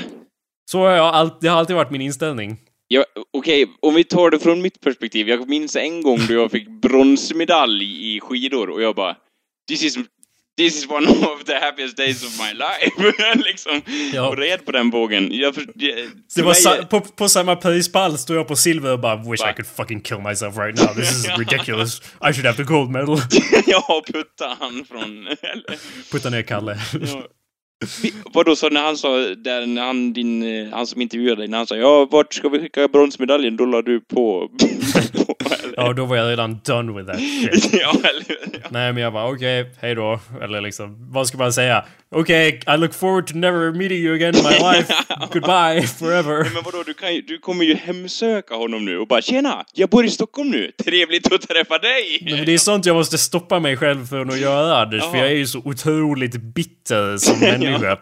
Så 0.72 0.80
har 0.80 0.90
jag 0.90 1.06
all, 1.06 1.32
det 1.42 1.48
har 1.48 1.58
alltid 1.58 1.76
varit 1.76 1.92
min 1.92 2.02
inställning. 2.02 2.58
Ja, 2.88 3.06
Okej, 3.38 3.68
om 3.80 3.96
vi 3.96 4.04
tar 4.04 4.30
det 4.30 4.40
från 4.40 4.62
mitt 4.62 4.82
perspektiv. 4.82 5.30
Jag 5.30 5.50
minns 5.50 5.76
en 5.76 6.02
gång 6.02 6.20
då 6.28 6.34
jag 6.34 6.52
fick 6.52 6.70
bronsmedalj 6.70 8.16
i 8.16 8.20
skidor 8.20 8.70
och 8.70 8.82
jag 8.82 8.96
bara 8.96 9.16
This 9.70 9.84
is, 9.84 9.98
this 10.58 10.78
is 10.78 10.90
one 10.90 11.08
of 11.08 11.44
the 11.46 11.54
happiest 11.54 11.98
days 11.98 12.24
of 12.24 12.40
my 12.40 12.54
life. 12.54 13.14
liksom. 13.50 13.82
Ja. 14.14 14.28
Och 14.28 14.38
red 14.38 14.66
på 14.66 14.72
den 14.72 14.90
vågen. 14.90 15.30
Jag, 15.32 15.56
för, 15.56 15.66
det, 16.36 16.42
var 16.42 16.54
sa, 16.54 16.76
på, 16.76 17.02
på 17.02 17.30
samma 17.30 17.56
prispall 17.56 18.18
stod 18.18 18.38
jag 18.38 18.48
på 18.48 18.56
silver 18.56 18.92
och 18.92 19.00
bara 19.00 19.16
Wish 19.16 19.42
Va? 19.42 19.52
I 19.52 19.54
could 19.54 19.68
fucking 19.68 20.02
kill 20.02 20.18
myself 20.18 20.58
right 20.58 20.82
now. 20.82 20.94
This 20.96 21.12
is 21.12 21.28
ridiculous. 21.38 22.02
I 22.30 22.34
should 22.34 22.46
have 22.46 22.58
the 22.58 22.64
gold 22.64 22.92
medal. 22.92 23.20
jag 23.66 24.06
puttade 24.06 24.56
han 24.60 24.86
från... 24.90 25.28
eller- 25.28 26.12
Putta 26.12 26.30
ner 26.30 26.42
Kalle. 26.42 26.78
Ja. 27.02 27.24
Vadå, 28.34 28.56
så 28.56 28.70
när 28.70 28.82
han 28.82 28.98
sa, 28.98 29.18
där, 29.18 29.66
när 29.66 29.82
han, 29.82 30.14
din, 30.14 30.44
eh, 30.44 30.74
han 30.74 30.88
som 30.88 31.02
intervjuade 31.02 31.42
dig, 31.42 31.48
när 31.48 31.58
han 31.58 31.68
sa 31.68 31.76
ja, 31.76 32.06
vart 32.12 32.34
ska 32.34 32.50
vi 32.50 32.60
skicka 32.60 32.88
bronsmedaljen? 32.88 33.58
Då 33.58 33.66
la 33.66 33.82
du 33.82 34.00
på... 34.02 34.50
Ja, 35.80 35.94
då 35.94 36.06
var 36.06 36.16
jag 36.16 36.30
redan 36.30 36.60
done 36.66 36.94
with 36.94 37.12
that 37.12 37.20
shit. 37.62 37.74
ja, 37.82 37.92
eller 37.94 38.26
ja. 38.54 38.60
Nej, 38.70 38.94
men 38.94 39.04
jag 39.04 39.14
bara 39.14 39.30
okej, 39.30 39.72
hej 39.82 39.96
då. 39.96 40.20
Eller 40.42 40.62
liksom, 40.62 41.12
vad 41.12 41.28
ska 41.28 41.38
man 41.38 41.54
säga? 41.54 41.86
Okej, 42.12 42.60
I 42.68 42.78
look 42.78 42.94
forward 42.94 43.28
to 43.28 43.36
never 43.36 43.72
meeting 43.72 43.98
you 43.98 44.16
again 44.16 44.36
in 44.36 44.44
my 44.44 44.50
life. 44.78 44.94
Goodbye 45.34 45.88
forever. 45.88 46.44
Men 46.54 46.64
vadå, 46.64 46.84
du, 46.86 46.94
kan 46.94 47.16
ju, 47.16 47.22
du 47.22 47.38
kommer 47.38 47.66
ju 47.66 47.76
hemsöka 47.76 48.56
honom 48.56 48.86
nu 48.86 48.98
och 48.98 49.08
bara 49.08 49.22
tjena, 49.22 49.66
jag 49.74 49.90
bor 49.90 50.06
i 50.06 50.10
Stockholm 50.10 50.50
nu, 50.50 50.72
trevligt 50.86 51.34
att 51.34 51.42
träffa 51.42 51.78
dig! 51.78 52.20
Nej, 52.22 52.34
men 52.36 52.46
det 52.46 52.54
är 52.54 52.58
sånt 52.58 52.86
jag 52.86 52.96
måste 52.96 53.18
stoppa 53.18 53.60
mig 53.60 53.78
själv 53.78 54.08
från 54.08 54.30
att 54.30 54.40
göra, 54.40 54.82
Anders. 54.82 55.04
För 55.12 55.18
jag 55.18 55.28
är 55.28 55.36
ju 55.36 55.48
så 55.48 55.60
otroligt 55.66 56.36
bitter 56.36 57.18
som 57.18 57.40
människa. 57.60 57.98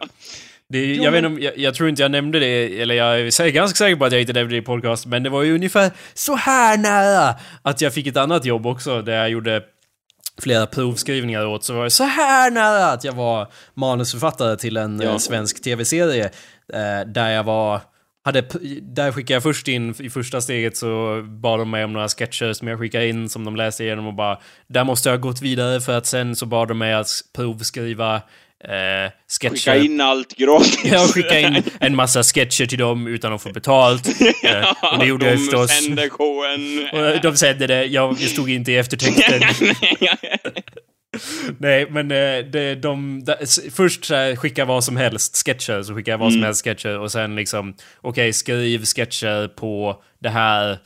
Det, 0.70 0.96
jag, 0.96 1.12
vet 1.12 1.26
inte 1.26 1.44
jag, 1.44 1.58
jag 1.58 1.76
tror 1.76 1.90
inte 1.90 2.02
jag 2.02 2.12
nämnde 2.12 2.40
det, 2.40 2.82
eller 2.82 2.96
jag 2.96 3.20
är 3.20 3.50
ganska 3.50 3.78
säker 3.78 3.96
på 3.96 4.06
att 4.06 4.12
jag 4.12 4.22
inte 4.22 4.34
nämnde 4.34 4.56
det 4.56 4.60
i 4.60 4.62
podcast, 4.62 5.06
men 5.06 5.24
det 5.24 5.30
var 5.30 5.44
ju 5.44 5.56
ungefär 5.56 5.92
så 6.14 6.36
här 6.36 6.78
nära 6.78 7.36
att 7.62 7.82
jag 7.82 7.94
fick 7.94 8.08
ett 8.08 8.18
annat 8.18 8.46
jobb 8.46 8.66
också, 8.68 9.02
där 9.02 9.14
jag 9.14 9.30
gjorde 9.30 9.64
flera 10.42 10.66
provskrivningar 10.66 11.46
åt, 11.46 11.64
så 11.64 11.74
var 11.74 11.84
det 11.84 11.90
så 11.90 12.04
här 12.04 12.52
nära 12.52 12.86
att 12.92 13.04
jag 13.04 13.14
var 13.14 13.48
manusförfattare 13.74 14.58
till 14.58 14.78
en 14.78 15.00
Ja. 15.00 15.10
eh, 15.12 15.18
svensk 15.18 15.64
tv-serie, 15.64 16.26
eh, 16.74 17.08
där 17.08 17.30
jag 17.30 17.44
var 17.44 17.82
hade, 18.26 18.42
där 18.82 19.12
skickade 19.12 19.34
jag 19.34 19.44
först 19.44 19.68
in, 19.68 19.96
i 20.00 20.10
första 20.10 20.42
steget 20.42 20.78
så 20.78 21.22
bad 21.24 21.60
de 21.60 21.70
mig 21.70 21.84
om 21.84 21.94
några 21.94 22.08
sketcher 22.08 22.54
som 22.54 22.68
jag 22.68 22.80
skickade 22.80 23.08
in 23.08 23.30
som 23.30 23.46
de 23.46 23.56
läste 23.56 23.84
igenom 23.84 24.08
och 24.08 24.14
bara 24.14 24.40
Där 24.68 24.84
måste 24.84 25.10
jag 25.10 25.14
ha 25.18 25.22
gått 25.22 25.42
vidare 25.42 25.82
för 25.82 25.98
att 25.98 26.06
sen 26.06 26.36
så 26.36 26.46
bad 26.46 26.68
de 26.68 26.78
mig 26.78 26.94
att 26.94 27.08
provskriva 27.36 28.22
eh, 28.64 29.12
sketcher 29.40 29.56
Skicka 29.56 29.76
in 29.78 30.02
allt 30.02 30.38
gratis! 30.38 30.80
Jag 30.86 31.10
skickade 31.10 31.40
in 31.42 31.64
en 31.80 31.96
massa 31.96 32.24
sketcher 32.24 32.66
till 32.66 32.78
dem 32.80 33.08
utan 33.08 33.34
att 33.34 33.42
få 33.44 33.50
betalt. 33.52 34.08
Eh, 34.44 34.74
och 34.94 35.00
det 35.00 35.06
gjorde 35.06 35.26
jag 35.26 35.34
De 35.36 35.38
förstås. 35.38 35.72
sände 35.72 36.10
showen. 36.10 36.90
Och 37.16 37.22
de 37.22 37.38
sände 37.38 37.68
det, 37.68 37.86
jag 37.86 38.20
stod 38.20 38.50
inte 38.50 38.72
i 38.72 38.78
eftertexten. 38.78 39.42
Nej, 41.60 41.88
men 41.90 42.12
eh, 42.12 42.46
det, 42.52 42.76
de, 42.76 43.24
de, 43.26 43.36
först 43.72 44.06
så 44.06 44.16
här, 44.16 44.36
skicka 44.36 44.66
vad 44.66 44.84
som 44.84 44.98
helst 44.98 45.46
sketcher, 45.46 45.84
så 45.84 45.96
skickade 45.96 46.12
jag 46.14 46.18
vad 46.18 46.32
som 46.32 46.38
Mm. 46.40 46.46
helst 46.46 46.64
sketcher 46.64 47.00
och 47.00 47.12
sen 47.12 47.36
liksom, 47.36 47.76
okej, 48.02 48.34
skriv 48.34 48.86
sketcher 48.86 49.48
på 49.48 50.02
det 50.22 50.30
här. 50.30 50.78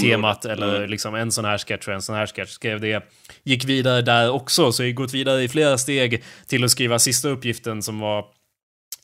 Temat 0.00 0.44
eller 0.44 0.76
Mm. 0.76 0.90
liksom 0.90 1.14
en 1.14 1.32
sån 1.32 1.44
här 1.44 1.58
sketch 1.58 1.88
och 1.88 1.94
en 1.94 2.02
sån 2.02 2.14
här 2.14 2.26
sketch. 2.26 2.50
Skrev 2.50 2.80
det. 2.80 3.02
Gick 3.44 3.64
vidare 3.64 4.02
där 4.02 4.30
också, 4.30 4.72
så 4.72 4.84
jag 4.84 4.94
gått 4.94 5.14
vidare 5.14 5.42
i 5.42 5.48
flera 5.48 5.78
steg 5.78 6.24
till 6.46 6.64
att 6.64 6.70
skriva 6.70 6.98
sista 6.98 7.28
uppgiften 7.28 7.82
som 7.82 7.98
var 8.00 8.24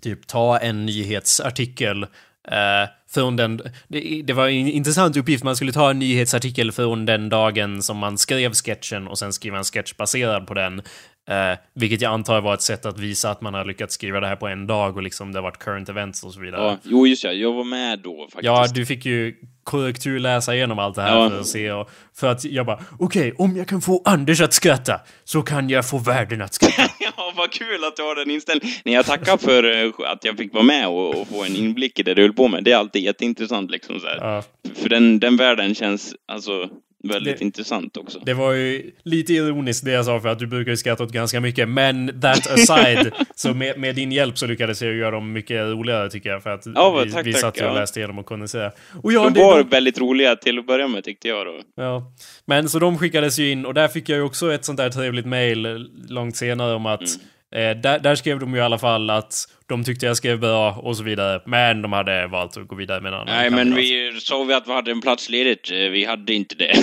typ 0.02 0.26
ta 0.26 0.58
en 0.58 0.86
nyhetsartikel 0.86 2.02
eh, 2.48 2.88
från 3.10 3.36
den... 3.36 3.62
Det, 3.88 4.22
det 4.24 4.32
var 4.32 4.48
en 4.48 4.68
intressant 4.68 5.16
uppgift, 5.16 5.44
man 5.44 5.56
skulle 5.56 5.72
ta 5.72 5.90
en 5.90 5.98
nyhetsartikel 5.98 6.72
från 6.72 7.06
den 7.06 7.28
dagen 7.28 7.82
som 7.82 7.96
man 7.96 8.18
skrev 8.18 8.52
sketchen 8.52 9.08
och 9.08 9.18
sen 9.18 9.32
skriva 9.32 9.58
en 9.58 9.64
sketch 9.64 9.96
baserad 9.96 10.46
på 10.46 10.54
den. 10.54 10.82
Eh, 11.28 11.58
vilket 11.74 12.00
jag 12.00 12.12
antar 12.12 12.40
var 12.40 12.54
ett 12.54 12.62
sätt 12.62 12.86
att 12.86 12.98
visa 12.98 13.30
att 13.30 13.40
man 13.40 13.54
har 13.54 13.64
lyckats 13.64 13.94
skriva 13.94 14.20
det 14.20 14.26
här 14.26 14.36
på 14.36 14.46
en 14.48 14.66
dag 14.66 14.96
och 14.96 15.02
liksom 15.02 15.32
det 15.32 15.38
har 15.38 15.42
varit 15.42 15.58
current 15.58 15.88
events 15.88 16.24
och 16.24 16.32
så 16.34 16.40
vidare. 16.40 16.60
Ja, 16.62 16.78
jo 16.82 17.06
just 17.06 17.24
ja, 17.24 17.32
jag 17.32 17.52
var 17.52 17.64
med 17.64 17.98
då 17.98 18.22
faktiskt. 18.22 18.44
Ja, 18.44 18.66
du 18.74 18.86
fick 18.86 19.06
ju 19.06 19.34
korrekturläsa 19.64 20.54
igenom 20.54 20.78
allt 20.78 20.94
det 20.96 21.02
här 21.02 21.16
Ja. 21.16 21.30
för 21.30 21.40
att 21.40 21.46
se 21.46 21.72
och, 21.72 21.90
För 22.16 22.26
att 22.28 22.44
jag 22.44 22.66
bara, 22.66 22.80
okej, 22.98 23.34
om 23.38 23.56
jag 23.56 23.68
kan 23.68 23.80
få 23.80 24.02
Anders 24.04 24.40
att 24.40 24.52
skratta 24.54 25.00
så 25.24 25.42
kan 25.42 25.68
jag 25.70 25.88
få 25.88 25.98
världen 25.98 26.42
att 26.42 26.54
skratta. 26.54 26.82
Ja, 27.00 27.32
vad 27.36 27.52
kul 27.52 27.84
att 27.84 27.96
du 27.96 28.02
har 28.02 28.14
den 28.14 28.30
inställningen. 28.30 28.76
Nej, 28.84 28.94
jag 28.94 29.06
tackar 29.06 29.36
för 29.36 29.84
eh, 29.84 29.92
att 30.12 30.24
jag 30.24 30.36
fick 30.36 30.52
vara 30.54 30.64
med 30.64 30.86
och, 30.88 31.20
och 31.20 31.28
få 31.28 31.44
en 31.44 31.56
inblick 31.56 31.98
i 31.98 32.02
det 32.02 32.14
du 32.14 32.22
höll 32.22 32.32
på 32.32 32.48
med. 32.48 32.64
Det 32.64 32.72
är 32.72 32.76
alltid 32.76 33.02
jätteintressant 33.02 33.70
liksom 33.70 34.00
så. 34.00 34.06
Ja. 34.20 34.42
För 34.74 34.88
den, 34.88 35.18
den 35.20 35.36
världen 35.36 35.74
känns 35.74 36.14
alltså 36.28 36.68
väldigt 37.02 37.38
Det- 37.38 37.44
intressant 37.44 37.96
också. 37.96 38.18
Det 38.24 38.34
var 38.34 38.52
ju 38.52 38.90
lite 39.02 39.32
ironiskt 39.32 39.84
det 39.84 39.90
jag 39.92 40.04
sa 40.04 40.20
för 40.20 40.28
att 40.28 40.38
du 40.38 40.46
brukar 40.46 40.70
ju 40.70 40.76
skratta 40.76 41.04
åt 41.04 41.12
ganska 41.12 41.40
mycket. 41.40 41.68
Men 41.68 42.20
that 42.20 42.46
aside, 42.50 43.12
så 43.34 43.54
med, 43.54 43.78
med 43.78 43.94
din 43.94 44.12
hjälp 44.12 44.38
så 44.38 44.46
lyckades 44.46 44.82
jag 44.82 44.94
göra 44.94 45.10
dem 45.10 45.32
mycket 45.32 45.60
roligare 45.66 46.10
tycker 46.10 46.30
jag. 46.30 46.42
För 46.42 46.50
att 46.50 46.66
Ja, 46.74 47.02
vi, 47.04 47.10
tack, 47.12 47.26
vi 47.26 47.32
tack, 47.32 47.40
satt 47.40 47.58
ju 47.60 47.64
och 47.64 47.70
ja. 47.70 47.74
läste 47.80 48.00
igenom 48.00 48.18
och 48.18 48.26
kunde 48.26 48.48
säga. 48.48 48.72
Och 49.02 49.12
ja, 49.12 49.24
De 49.24 49.32
det, 49.34 49.40
var 49.40 49.58
de, 49.58 49.68
väldigt 49.68 49.98
roliga 49.98 50.36
till 50.36 50.58
att 50.58 50.66
börja 50.66 50.88
med 50.88 51.04
tyckte 51.04 51.28
jag 51.28 51.46
då. 51.46 51.60
ja. 51.76 52.12
Men 52.44 52.68
så 52.68 52.78
de 52.78 52.98
skickades 52.98 53.38
ju 53.38 53.50
in 53.50 53.66
och 53.66 53.74
där 53.74 53.88
fick 53.88 54.08
jag 54.08 54.16
ju 54.16 54.22
också 54.22 54.52
ett 54.52 54.64
sånt 54.64 54.76
där 54.78 54.90
trevligt 54.90 55.26
mail 55.26 55.88
långt 56.08 56.36
senare 56.36 56.74
om 56.74 56.86
att 56.86 57.00
Mm. 57.00 57.20
Eh, 57.54 57.76
där, 57.76 57.98
där 57.98 58.14
skrev 58.14 58.38
de 58.38 58.54
ju 58.54 58.58
i 58.58 58.62
alla 58.62 58.78
fall 58.78 59.10
att 59.10 59.34
de 59.68 59.84
tyckte 59.84 60.06
jag 60.06 60.16
skrev 60.16 60.40
bra 60.40 60.72
och 60.72 60.96
så 60.96 61.02
vidare. 61.02 61.42
Men 61.46 61.82
de 61.82 61.92
hade 61.92 62.26
valt 62.26 62.56
att 62.56 62.68
gå 62.68 62.76
vidare 62.76 63.00
med 63.00 63.08
en 63.12 63.14
annan 63.18 63.34
Nej, 63.34 63.50
men 63.50 63.74
vi 63.74 64.20
sa 64.20 64.44
vi 64.44 64.54
att 64.54 64.68
vi 64.68 64.72
hade 64.72 64.90
en 64.90 65.00
plats 65.00 65.28
ledigt. 65.28 65.70
Eh, 65.70 65.76
Vi 65.76 66.04
hade 66.04 66.34
inte 66.34 66.54
det. 66.54 66.72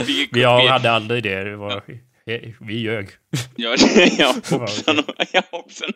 vi, 0.06 0.28
Vi 0.32 0.44
hade 0.44 0.90
aldrig 0.90 1.22
det. 1.22 1.44
det 1.44 1.56
var, 1.56 1.82
vi 2.60 2.74
ljög. 2.80 3.08
Ja, 3.56 3.76
ja, 4.18 4.34
hoppsan, 4.50 4.98
och- 4.98 5.14
ja, 5.32 5.42
hoppsan. 5.50 5.90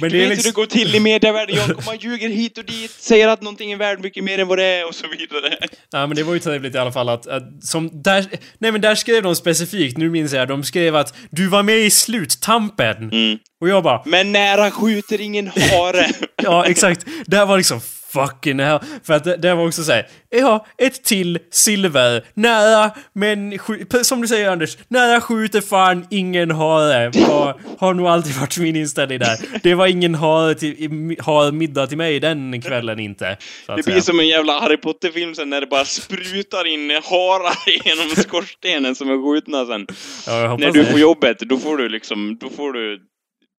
Men 0.00 0.10
det 0.10 0.16
är 0.16 0.20
vet 0.20 0.22
hur 0.22 0.28
liksom... 0.28 0.50
det 0.50 0.54
går 0.54 0.66
till 0.66 0.94
i 0.94 1.00
medievärlden. 1.00 1.56
Jag 1.56 1.84
man 1.86 1.96
ljuger 1.98 2.28
hit 2.28 2.58
och 2.58 2.64
dit, 2.64 2.90
säger 2.90 3.28
att 3.28 3.42
någonting 3.42 3.72
är 3.72 3.76
värt 3.76 4.00
mycket 4.00 4.24
mer 4.24 4.38
än 4.38 4.48
vad 4.48 4.58
det 4.58 4.64
är 4.64 4.88
och 4.88 4.94
så 4.94 5.06
vidare. 5.08 5.58
Ja 5.90 6.06
men 6.06 6.16
det 6.16 6.22
var 6.22 6.34
ju 6.34 6.40
trevligt 6.40 6.74
i 6.74 6.78
alla 6.78 6.92
fall 6.92 7.08
att, 7.08 7.26
att 7.26 7.64
som 7.64 8.02
där, 8.02 8.26
nej 8.58 8.72
men 8.72 8.80
där 8.80 8.94
skrev 8.94 9.22
de 9.22 9.36
specifikt, 9.36 9.98
nu 9.98 10.10
minns 10.10 10.32
jag, 10.32 10.48
de 10.48 10.64
skrev 10.64 10.96
att 10.96 11.14
du 11.30 11.48
var 11.48 11.62
med 11.62 11.78
i 11.78 11.90
sluttampen. 11.90 13.10
Mm. 13.12 13.38
Och 13.60 13.68
jag 13.68 13.82
bara, 13.82 14.02
Men 14.04 14.32
nära 14.32 14.70
skjuter 14.70 15.20
ingen 15.20 15.46
hare. 15.46 16.06
ja 16.42 16.66
exakt, 16.66 17.06
där 17.26 17.46
var 17.46 17.56
liksom 17.56 17.80
fucking 18.12 18.58
hell. 18.60 18.78
För 19.04 19.14
att 19.14 19.24
det, 19.24 19.36
det 19.36 19.54
var 19.54 19.66
också 19.66 19.84
såhär, 19.84 20.06
ja, 20.30 20.66
ett 20.78 21.04
till 21.04 21.38
silver, 21.50 22.24
nära, 22.34 22.90
men 23.12 23.58
som 24.02 24.20
du 24.20 24.28
säger 24.28 24.50
Anders, 24.50 24.78
nära 24.88 25.20
skjuter 25.20 25.60
fan 25.60 26.06
ingen 26.10 26.50
hare. 26.50 27.12
Har, 27.26 27.60
har 27.78 27.94
nog 27.94 28.06
alltid 28.06 28.34
varit 28.34 28.58
min 28.58 28.76
inställning 28.76 29.18
där. 29.18 29.38
Det 29.62 29.74
var 29.74 29.86
ingen 29.86 30.14
hare 30.14 30.54
till, 30.54 31.16
har 31.20 31.52
middag 31.52 31.86
till 31.86 31.98
mig 31.98 32.20
den 32.20 32.62
kvällen 32.62 32.98
inte. 33.00 33.36
Det 33.76 33.84
blir 33.84 34.00
som 34.00 34.20
en 34.20 34.28
jävla 34.28 34.60
Harry 34.60 34.76
Potter-film 34.76 35.34
sen 35.34 35.50
när 35.50 35.60
det 35.60 35.66
bara 35.66 35.84
sprutar 35.84 36.66
in 36.66 36.90
harar 36.90 37.56
genom 37.84 38.16
skorstenen 38.16 38.94
som 38.94 39.10
är 39.10 39.34
skjutna 39.34 39.66
sen. 39.66 39.86
Ja, 40.26 40.56
När 40.60 40.70
du 40.70 40.80
är 40.80 40.84
det. 40.84 40.92
på 40.92 40.98
jobbet, 40.98 41.38
då 41.40 41.58
får 41.58 41.76
du 41.76 41.88
liksom, 41.88 42.36
då 42.40 42.48
får 42.48 42.72
du, 42.72 43.00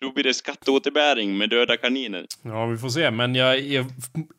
då 0.02 0.12
blir 0.12 0.24
det 0.24 0.34
skatteåterbäring 0.34 1.38
med 1.38 1.50
döda 1.50 1.78
kaniner. 1.78 2.26
Ja, 2.42 2.66
vi 2.66 2.78
får 2.78 2.90
se. 2.90 3.12
Men 3.12 3.36
jag, 3.36 3.60
jag, 3.60 3.86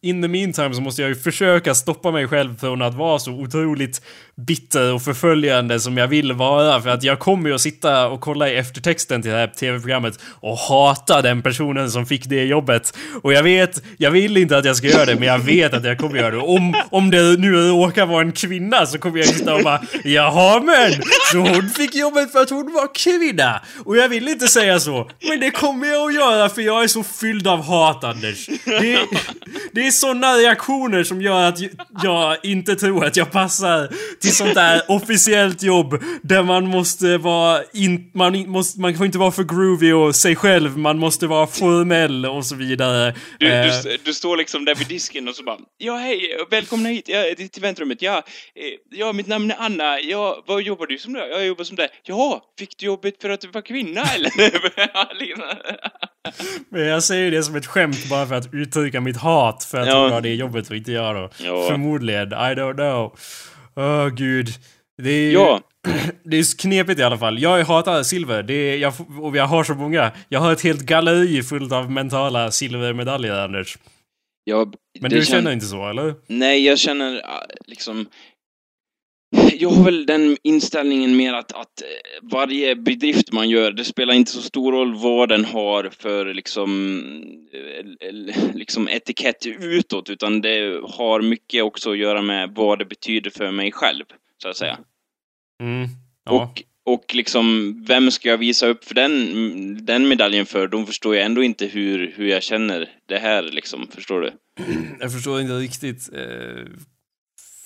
in 0.02 0.22
the 0.22 0.28
meantime 0.28 0.74
så 0.74 0.80
måste 0.80 1.02
jag 1.02 1.08
ju 1.08 1.14
försöka 1.14 1.74
stoppa 1.74 2.10
mig 2.10 2.28
själv 2.28 2.56
från 2.56 2.82
att 2.82 2.94
vara 2.94 3.18
så 3.18 3.32
otroligt 3.32 4.02
bitter 4.46 4.92
och 4.92 5.02
förföljande 5.02 5.80
som 5.80 5.98
jag 5.98 6.08
vill 6.08 6.32
vara. 6.32 6.82
För 6.82 6.90
att 6.90 7.02
jag 7.02 7.18
kommer 7.18 7.48
ju 7.48 7.54
att 7.54 7.60
sitta 7.60 8.08
och 8.08 8.20
kolla 8.20 8.48
i 8.48 8.56
eftertexten 8.56 9.22
till 9.22 9.30
det 9.30 9.36
här 9.36 9.46
tv-programmet 9.46 10.18
och 10.40 10.56
hata 10.56 11.22
den 11.22 11.42
personen 11.42 11.90
som 11.90 12.06
fick 12.06 12.26
det 12.26 12.44
jobbet. 12.44 12.96
Och 13.22 13.32
jag 13.32 13.42
vet, 13.42 13.82
jag 13.96 14.10
vill 14.10 14.36
inte 14.36 14.58
att 14.58 14.64
jag 14.64 14.76
ska 14.76 14.86
göra 14.86 15.04
det, 15.04 15.14
men 15.14 15.28
jag 15.28 15.38
vet 15.38 15.74
att 15.74 15.84
jag 15.84 15.98
kommer 15.98 16.18
göra 16.18 16.30
det. 16.30 16.38
Om, 16.38 16.74
om 16.90 17.10
det 17.10 17.38
nu 17.38 17.52
råkar 17.52 18.06
vara 18.06 18.20
en 18.20 18.32
kvinna 18.32 18.86
så 18.86 18.98
kommer 18.98 19.18
jag 19.18 19.26
sitta 19.26 19.54
och 19.54 19.64
bara 19.64 19.80
Jaha 20.04 20.60
men, 20.60 20.92
så 21.32 21.38
hon 21.38 21.70
fick 21.70 21.94
jobbet 21.94 22.32
för 22.32 22.42
att 22.42 22.50
hon 22.50 22.72
var 22.72 22.94
kvinna. 22.94 23.60
Och 23.84 23.96
jag 23.96 24.08
vill 24.08 24.28
inte 24.28 24.48
säga 24.48 24.80
så, 24.80 25.10
men 25.28 25.40
det 25.40 25.50
kommer 25.50 25.86
jag 25.86 26.08
att 26.08 26.14
göra 26.14 26.48
för 26.48 26.62
jag 26.62 26.82
är 26.82 26.88
så 26.88 27.02
fylld 27.02 27.46
av 27.46 27.62
hat 27.62 28.04
Anders. 28.04 28.46
Det, 28.64 28.98
det 29.72 29.86
är 29.86 29.90
sådana 29.90 30.32
reaktioner 30.32 31.04
som 31.04 31.22
gör 31.22 31.48
att 31.48 31.58
jag 32.02 32.36
inte 32.42 32.76
tror 32.76 33.04
att 33.04 33.16
jag 33.16 33.30
passar 33.30 33.88
till 34.20 34.27
sånt 34.30 34.54
där 34.54 34.82
officiellt 34.88 35.62
jobb 35.62 36.02
där 36.22 36.42
man 36.42 36.66
måste 36.66 37.18
vara 37.18 37.62
in, 37.72 38.10
man, 38.14 38.50
måste, 38.50 38.80
man 38.80 38.94
får 38.96 39.06
inte 39.06 39.18
vara 39.18 39.30
för 39.30 39.44
groovy 39.44 39.92
och 39.92 40.14
sig 40.16 40.36
själv, 40.36 40.78
man 40.78 40.98
måste 40.98 41.26
vara 41.26 41.46
formell 41.46 42.26
och 42.26 42.46
så 42.46 42.54
vidare. 42.54 43.14
Du, 43.38 43.48
Eh, 43.48 43.66
du, 43.84 43.96
du 44.04 44.14
står 44.14 44.36
liksom 44.36 44.64
där 44.64 44.74
vid 44.74 44.86
disken 44.88 45.28
och 45.28 45.34
så 45.34 45.42
bara 45.44 45.56
Ja, 45.78 45.96
hej, 45.96 46.20
välkomna 46.50 46.88
hit 46.88 47.08
ja, 47.08 47.22
till 47.52 47.62
väntrummet. 47.62 48.02
Ja, 48.02 48.16
eh, 48.16 48.22
ja, 48.98 49.12
mitt 49.12 49.26
namn 49.26 49.50
är 49.50 49.56
Anna. 49.58 50.00
Ja, 50.00 50.44
vad 50.46 50.62
jobbar 50.62 50.86
du 50.86 50.98
som 50.98 51.12
då? 51.12 51.20
Jag 51.30 51.46
jobbar 51.46 51.64
som 51.64 51.76
det. 51.76 51.88
Ja, 52.04 52.42
fick 52.58 52.78
du 52.78 52.86
jobbet 52.86 53.14
för 53.22 53.30
att 53.30 53.40
du 53.40 53.48
var 53.48 53.62
kvinna 53.62 54.00
eller? 54.02 54.30
Men 56.72 56.86
jag 56.86 57.02
säger 57.02 57.30
det 57.30 57.42
som 57.42 57.56
ett 57.56 57.66
skämt 57.66 58.08
bara 58.10 58.26
för 58.26 58.34
att 58.34 58.54
uttrycka 58.54 59.00
mitt 59.00 59.16
hat 59.16 59.64
för 59.70 59.78
att 59.78 59.86
Ja. 59.86 60.20
det 60.20 60.34
jobbet 60.34 60.70
och 60.70 60.76
inte 60.76 60.92
jag 60.92 61.14
då. 61.16 61.30
Ja. 61.44 61.66
Förmodligen. 61.68 62.28
I 62.28 62.54
don't 62.54 62.74
know. 62.74 63.16
Åh 63.78 64.08
gud. 64.08 64.48
Det 65.02 65.10
är, 65.10 65.32
Ja. 65.32 65.60
det 66.24 66.36
är 66.38 66.58
knepigt 66.58 67.00
i 67.00 67.02
alla 67.02 67.18
fall. 67.18 67.38
Jag 67.38 67.64
hatar 67.64 68.02
silver. 68.02 68.42
Det 68.42 68.54
är, 68.54 68.76
jag, 68.78 68.92
och 69.20 69.36
jag 69.36 69.44
har 69.46 69.64
så 69.64 69.74
många. 69.74 70.12
Jag 70.28 70.40
har 70.40 70.52
ett 70.52 70.60
helt 70.62 70.80
galleri 70.82 71.42
fullt 71.42 71.72
av 71.72 71.90
mentala 71.90 72.50
silvermedaljer, 72.50 73.34
Anders. 73.34 73.78
ja 74.44 74.72
Men 75.00 75.10
du 75.10 75.20
kän- 75.20 75.24
känner 75.24 75.52
inte 75.52 75.66
så, 75.66 75.88
eller? 75.88 76.14
Nej, 76.26 76.66
jag 76.66 76.78
känner 76.78 77.16
ah, 77.24 77.46
liksom... 77.66 78.06
Jag 79.58 79.68
har 79.70 79.84
väl 79.84 80.06
den 80.06 80.36
inställningen 80.42 81.16
mer 81.16 81.34
att, 81.34 81.52
att 81.52 81.82
eh, 81.82 82.28
varje 82.30 82.76
bedrift 82.76 83.32
man 83.32 83.48
gör, 83.48 83.72
det 83.72 83.84
spelar 83.84 84.14
inte 84.14 84.30
så 84.30 84.42
stor 84.42 84.72
roll 84.72 84.94
vad 84.94 85.28
den 85.28 85.44
har 85.44 85.90
för 85.98 86.34
liksom, 86.34 86.98
eh, 87.52 88.54
liksom 88.54 88.88
etikett 88.88 89.46
utåt, 89.46 90.10
utan 90.10 90.40
det 90.40 90.80
har 90.84 91.20
mycket 91.20 91.64
också 91.64 91.90
att 91.90 91.98
göra 91.98 92.22
med 92.22 92.50
vad 92.54 92.78
det 92.78 92.84
betyder 92.84 93.30
för 93.30 93.50
mig 93.50 93.72
själv, 93.72 94.04
så 94.42 94.48
att 94.48 94.56
säga. 94.56 94.78
Mm. 95.62 95.88
Ja. 96.24 96.32
Och, 96.42 96.62
och 96.94 97.14
liksom, 97.14 97.74
vem 97.86 98.10
ska 98.10 98.28
jag 98.28 98.38
visa 98.38 98.66
upp 98.66 98.84
för 98.84 98.94
den, 98.94 99.86
den 99.86 100.08
medaljen 100.08 100.46
för? 100.46 100.68
De 100.68 100.86
förstår 100.86 101.14
ju 101.14 101.20
ändå 101.20 101.42
inte 101.42 101.66
hur, 101.66 102.12
hur 102.16 102.26
jag 102.26 102.42
känner 102.42 102.88
det 103.06 103.18
här, 103.18 103.42
liksom, 103.42 103.88
förstår 103.90 104.20
du? 104.20 104.32
Jag 105.00 105.12
förstår 105.12 105.40
inte 105.40 105.52
riktigt. 105.52 106.08
Eh, 106.12 106.64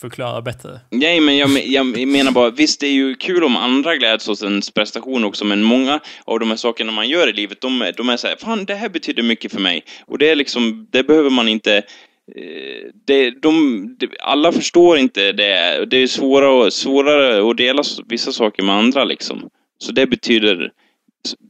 förklara 0.03 0.43
bättre. 0.43 0.81
Nej, 0.91 1.21
men 1.21 1.37
jag, 1.37 1.67
jag 1.67 2.09
menar 2.09 2.33
bara, 2.33 2.51
visst 2.51 2.81
det 2.81 2.87
är 2.87 2.93
ju 2.93 3.15
kul 3.15 3.45
om 3.45 3.57
andra 3.57 3.97
gläds 3.97 4.29
åt 4.29 4.43
ens 4.43 4.71
prestation 4.71 5.25
också, 5.25 5.45
men 5.45 5.63
många 5.63 6.01
av 6.25 6.39
de 6.41 6.49
här 6.51 6.57
sakerna 6.57 6.93
man 6.93 7.09
gör 7.09 7.29
i 7.29 7.33
livet, 7.33 7.61
de, 7.61 7.83
är- 7.83 7.93
de 7.93 8.09
är 8.09 8.17
såhär, 8.17 8.37
fan 8.37 8.65
det 8.65 8.75
här 8.75 8.89
betyder 8.89 9.23
mycket 9.23 9.53
för 9.53 9.61
mig. 9.61 9.85
Och 10.07 10.19
det 10.19 10.31
är 10.31 10.35
liksom, 10.37 10.87
det 10.91 11.03
behöver 11.05 11.31
man 11.31 11.49
inte 11.49 11.77
eh, 11.77 11.83
det, 13.07 13.31
de, 13.43 13.87
de, 13.99 14.09
alla 14.21 14.53
förstår 14.53 14.99
inte 14.99 15.33
det. 15.33 15.87
Det 15.91 15.97
är 15.97 16.07
svårare, 16.07 16.71
svårare 16.71 17.51
att 17.51 17.57
dela 17.57 17.83
vissa 18.09 18.33
saker 18.33 18.63
med 18.63 18.75
andra 18.75 19.05
liksom. 19.05 19.49
Så 19.79 19.93
det 19.93 20.07
betyder, 20.07 20.71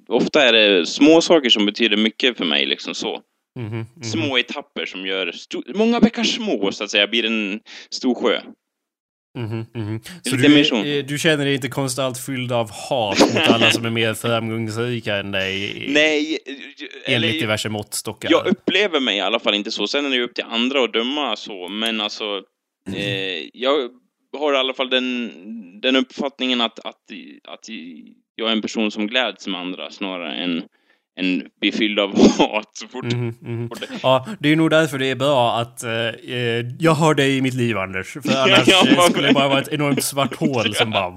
ofta 0.09 0.43
är 0.49 0.53
det 0.53 0.87
små 0.87 1.21
saker 1.21 1.49
som 1.51 1.67
betyder 1.67 1.97
mycket 1.97 2.37
för 2.37 2.45
mig 2.45 2.67
liksom 2.67 2.95
så. 2.95 3.21
Mhm, 3.59 3.67
mhm. 3.77 3.87
Små 4.03 4.39
etapper 4.39 4.87
som 4.87 5.07
gör, 5.07 5.33
många 5.75 6.01
bäckar 6.01 6.25
små 6.25 6.73
så 6.73 6.85
att 6.85 6.91
säga, 6.91 7.07
blir 7.07 7.25
en 7.25 7.61
stor 7.91 8.15
sjö. 8.15 8.41
Det 9.35 9.41
är 9.41 10.65
Så 10.65 10.75
du, 10.75 10.99
eh, 10.99 11.05
du 11.05 11.19
känner 11.19 11.45
dig 11.45 11.55
inte 11.55 11.69
konstant 11.69 12.19
fylld 12.19 12.53
av 12.53 12.71
hat 12.71 13.21
mot 13.21 13.49
alla 13.49 13.71
som 13.71 13.85
är 13.85 13.91
mer 13.91 14.15
framgångsrika 14.15 15.17
än 15.17 15.33
dig? 15.33 15.87
Nej, 15.89 16.39
Enligt 17.07 17.31
eller, 17.31 17.41
diverse 17.41 17.69
måttstockar? 17.69 18.31
jag 18.31 18.47
upplever 18.47 19.01
mig 19.01 19.17
i 19.17 19.21
alla 19.21 19.39
fall 19.39 19.55
inte 19.55 19.71
så. 19.71 19.87
Sen 19.87 20.07
är 20.07 20.11
det 20.11 20.17
ju 20.17 20.23
upp 20.23 20.35
till 20.35 20.45
andra 20.45 20.85
att 20.85 20.93
döma 20.93 21.37
så, 21.37 21.69
men 21.69 22.01
alltså, 22.01 22.43
eh, 22.95 23.49
jag 23.53 23.91
har 24.39 24.55
i 24.55 24.57
alla 24.57 24.75
fall 24.75 24.91
den, 24.91 25.31
den 25.81 25.97
uppfattningen 25.97 26.61
att, 26.61 26.79
att, 26.79 27.11
att 27.49 27.69
jag 28.35 28.49
är 28.49 28.53
en 28.53 28.63
person 28.63 28.91
som 28.91 29.07
gläds 29.07 29.47
med 29.47 29.61
andra 29.61 29.91
snarare 29.91 30.35
än, 30.35 30.63
än 31.21 31.43
blir 31.61 31.73
fylld 31.73 31.99
av 31.99 32.11
hat 32.39 32.71
så 32.73 32.87
fort. 32.89 33.05
Fort 33.69 33.81
det- 33.81 33.87
Ja, 34.03 34.27
det 34.41 34.53
är 34.53 34.57
nog 34.57 34.71
därför 34.71 34.99
det 34.99 35.11
är 35.11 35.15
bra 35.17 35.59
att 35.61 35.85
eh, 35.85 35.91
eh, 36.37 36.67
jag 36.79 36.93
har 36.93 37.15
dig 37.15 37.37
i 37.37 37.41
mitt 37.43 37.55
liv, 37.55 37.79
Anders. 37.79 38.07
För 38.13 38.37
annars 38.37 38.69
Ja, 38.69 38.87
eh, 38.89 39.01
skulle 39.11 39.27
det 39.29 39.35
bara 39.35 39.49
vara 39.49 39.61
ett 39.61 39.69
enormt 39.73 40.05
svart 40.05 40.35
hål 40.41 40.75
som 40.75 40.91
bara... 40.91 41.11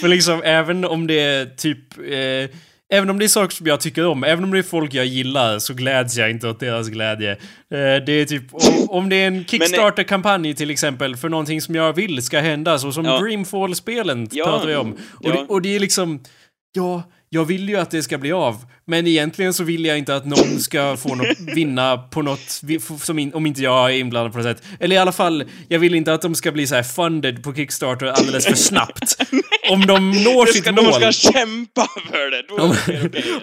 för 0.00 0.08
liksom, 0.08 0.42
även 0.44 0.84
om 0.84 1.06
det 1.06 1.20
är 1.20 1.46
typ... 1.46 1.98
Eh, 1.98 2.56
Även 2.92 3.10
om 3.10 3.18
det 3.18 3.24
är 3.24 3.28
saker 3.28 3.54
som 3.56 3.66
jag 3.66 3.80
tycker 3.80 4.06
om, 4.06 4.24
även 4.24 4.44
om 4.44 4.50
det 4.50 4.58
är 4.58 4.62
folk 4.62 4.94
jag 4.94 5.06
gillar, 5.06 5.58
så 5.58 5.74
gläds 5.74 6.16
jag 6.16 6.30
inte 6.30 6.48
åt 6.48 6.60
deras 6.60 6.88
glädje. 6.88 7.30
Eh, 7.32 7.36
det 8.06 8.12
är 8.12 8.24
typ, 8.24 8.42
om, 8.54 8.86
om 8.88 9.08
det 9.08 9.16
är 9.16 9.26
en 9.26 9.44
Kickstarter-kampanj 9.44 10.54
till 10.54 10.70
exempel 10.70 11.16
för 11.16 11.28
någonting 11.28 11.60
som 11.60 11.74
jag 11.74 11.92
vill 11.92 12.22
ska 12.22 12.40
hända, 12.40 12.78
så 12.78 12.92
som 12.92 13.04
Ja. 13.04 13.18
Dreamfall-spelen 13.20 14.28
Ja, 14.30 14.44
pratar 14.44 14.66
vi 14.66 14.76
om. 14.76 14.92
Och, 14.92 14.98
ja. 15.20 15.32
det, 15.32 15.38
och 15.38 15.62
det 15.62 15.76
är 15.76 15.80
liksom, 15.80 16.20
ja, 16.72 17.02
jag 17.30 17.44
vill 17.44 17.68
ju 17.68 17.76
att 17.76 17.90
det 17.90 18.02
ska 18.02 18.18
bli 18.18 18.32
av. 18.32 18.66
Men 18.88 19.06
egentligen 19.06 19.54
så 19.54 19.64
vill 19.64 19.84
jag 19.84 19.98
inte 19.98 20.16
att 20.16 20.26
någon 20.26 20.60
ska 20.60 20.96
få 20.96 21.14
något, 21.14 21.38
vinna 21.38 21.98
på 21.98 22.22
något, 22.22 22.62
som 23.02 23.18
in, 23.18 23.34
om 23.34 23.46
inte 23.46 23.62
jag 23.62 23.94
är 23.94 23.98
inblandad 23.98 24.32
på 24.32 24.38
något 24.38 24.46
sätt. 24.46 24.62
Eller 24.80 24.96
i 24.96 24.98
alla 24.98 25.12
fall, 25.12 25.44
jag 25.68 25.78
vill 25.78 25.94
inte 25.94 26.14
att 26.14 26.22
de 26.22 26.34
ska 26.34 26.52
bli 26.52 26.66
så 26.66 26.74
här 26.74 26.82
funded 26.82 27.42
på 27.42 27.54
Kickstarter 27.54 28.06
alldeles 28.06 28.46
för 28.46 28.54
snabbt. 28.54 29.16
Om 29.70 29.86
de 29.86 30.10
når 30.10 30.46
sitt 30.46 30.62
ska, 30.62 30.72
mål. 30.72 30.84
de 30.84 31.12
ska 31.12 31.32
kämpa 31.32 31.86
för 32.10 32.30
det! 32.30 32.62
Om, 32.62 32.74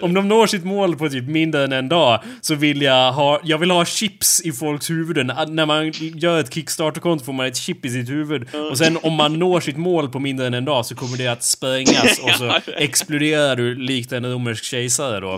om 0.00 0.14
de 0.14 0.28
når 0.28 0.46
sitt 0.46 0.64
mål 0.64 0.96
på 0.96 1.08
typ 1.08 1.28
mindre 1.28 1.64
än 1.64 1.72
en 1.72 1.88
dag 1.88 2.22
så 2.40 2.54
vill 2.54 2.82
jag 2.82 3.12
ha, 3.12 3.40
jag 3.44 3.58
vill 3.58 3.70
ha 3.70 3.84
chips 3.84 4.40
i 4.44 4.52
folks 4.52 4.90
huvuden. 4.90 5.32
När 5.48 5.66
man 5.66 5.90
gör 5.96 6.40
ett 6.40 6.54
Kickstarter-konto 6.54 7.24
får 7.24 7.32
man 7.32 7.46
ett 7.46 7.56
chip 7.56 7.84
i 7.84 7.90
sitt 7.90 8.08
huvud. 8.10 8.54
Och 8.70 8.78
sen 8.78 8.98
om 9.02 9.12
man 9.12 9.38
når 9.38 9.60
sitt 9.60 9.76
mål 9.76 10.08
på 10.08 10.18
mindre 10.18 10.46
än 10.46 10.54
en 10.54 10.64
dag 10.64 10.86
så 10.86 10.94
kommer 10.94 11.16
det 11.16 11.28
att 11.28 11.42
sprängas 11.44 12.18
och 12.22 12.30
så 12.30 12.52
exploderar 12.76 13.56
du 13.56 13.74
likt 13.74 14.12
en 14.12 14.32
romersk 14.32 14.64
kejsare 14.64 15.20
då. 15.20 15.35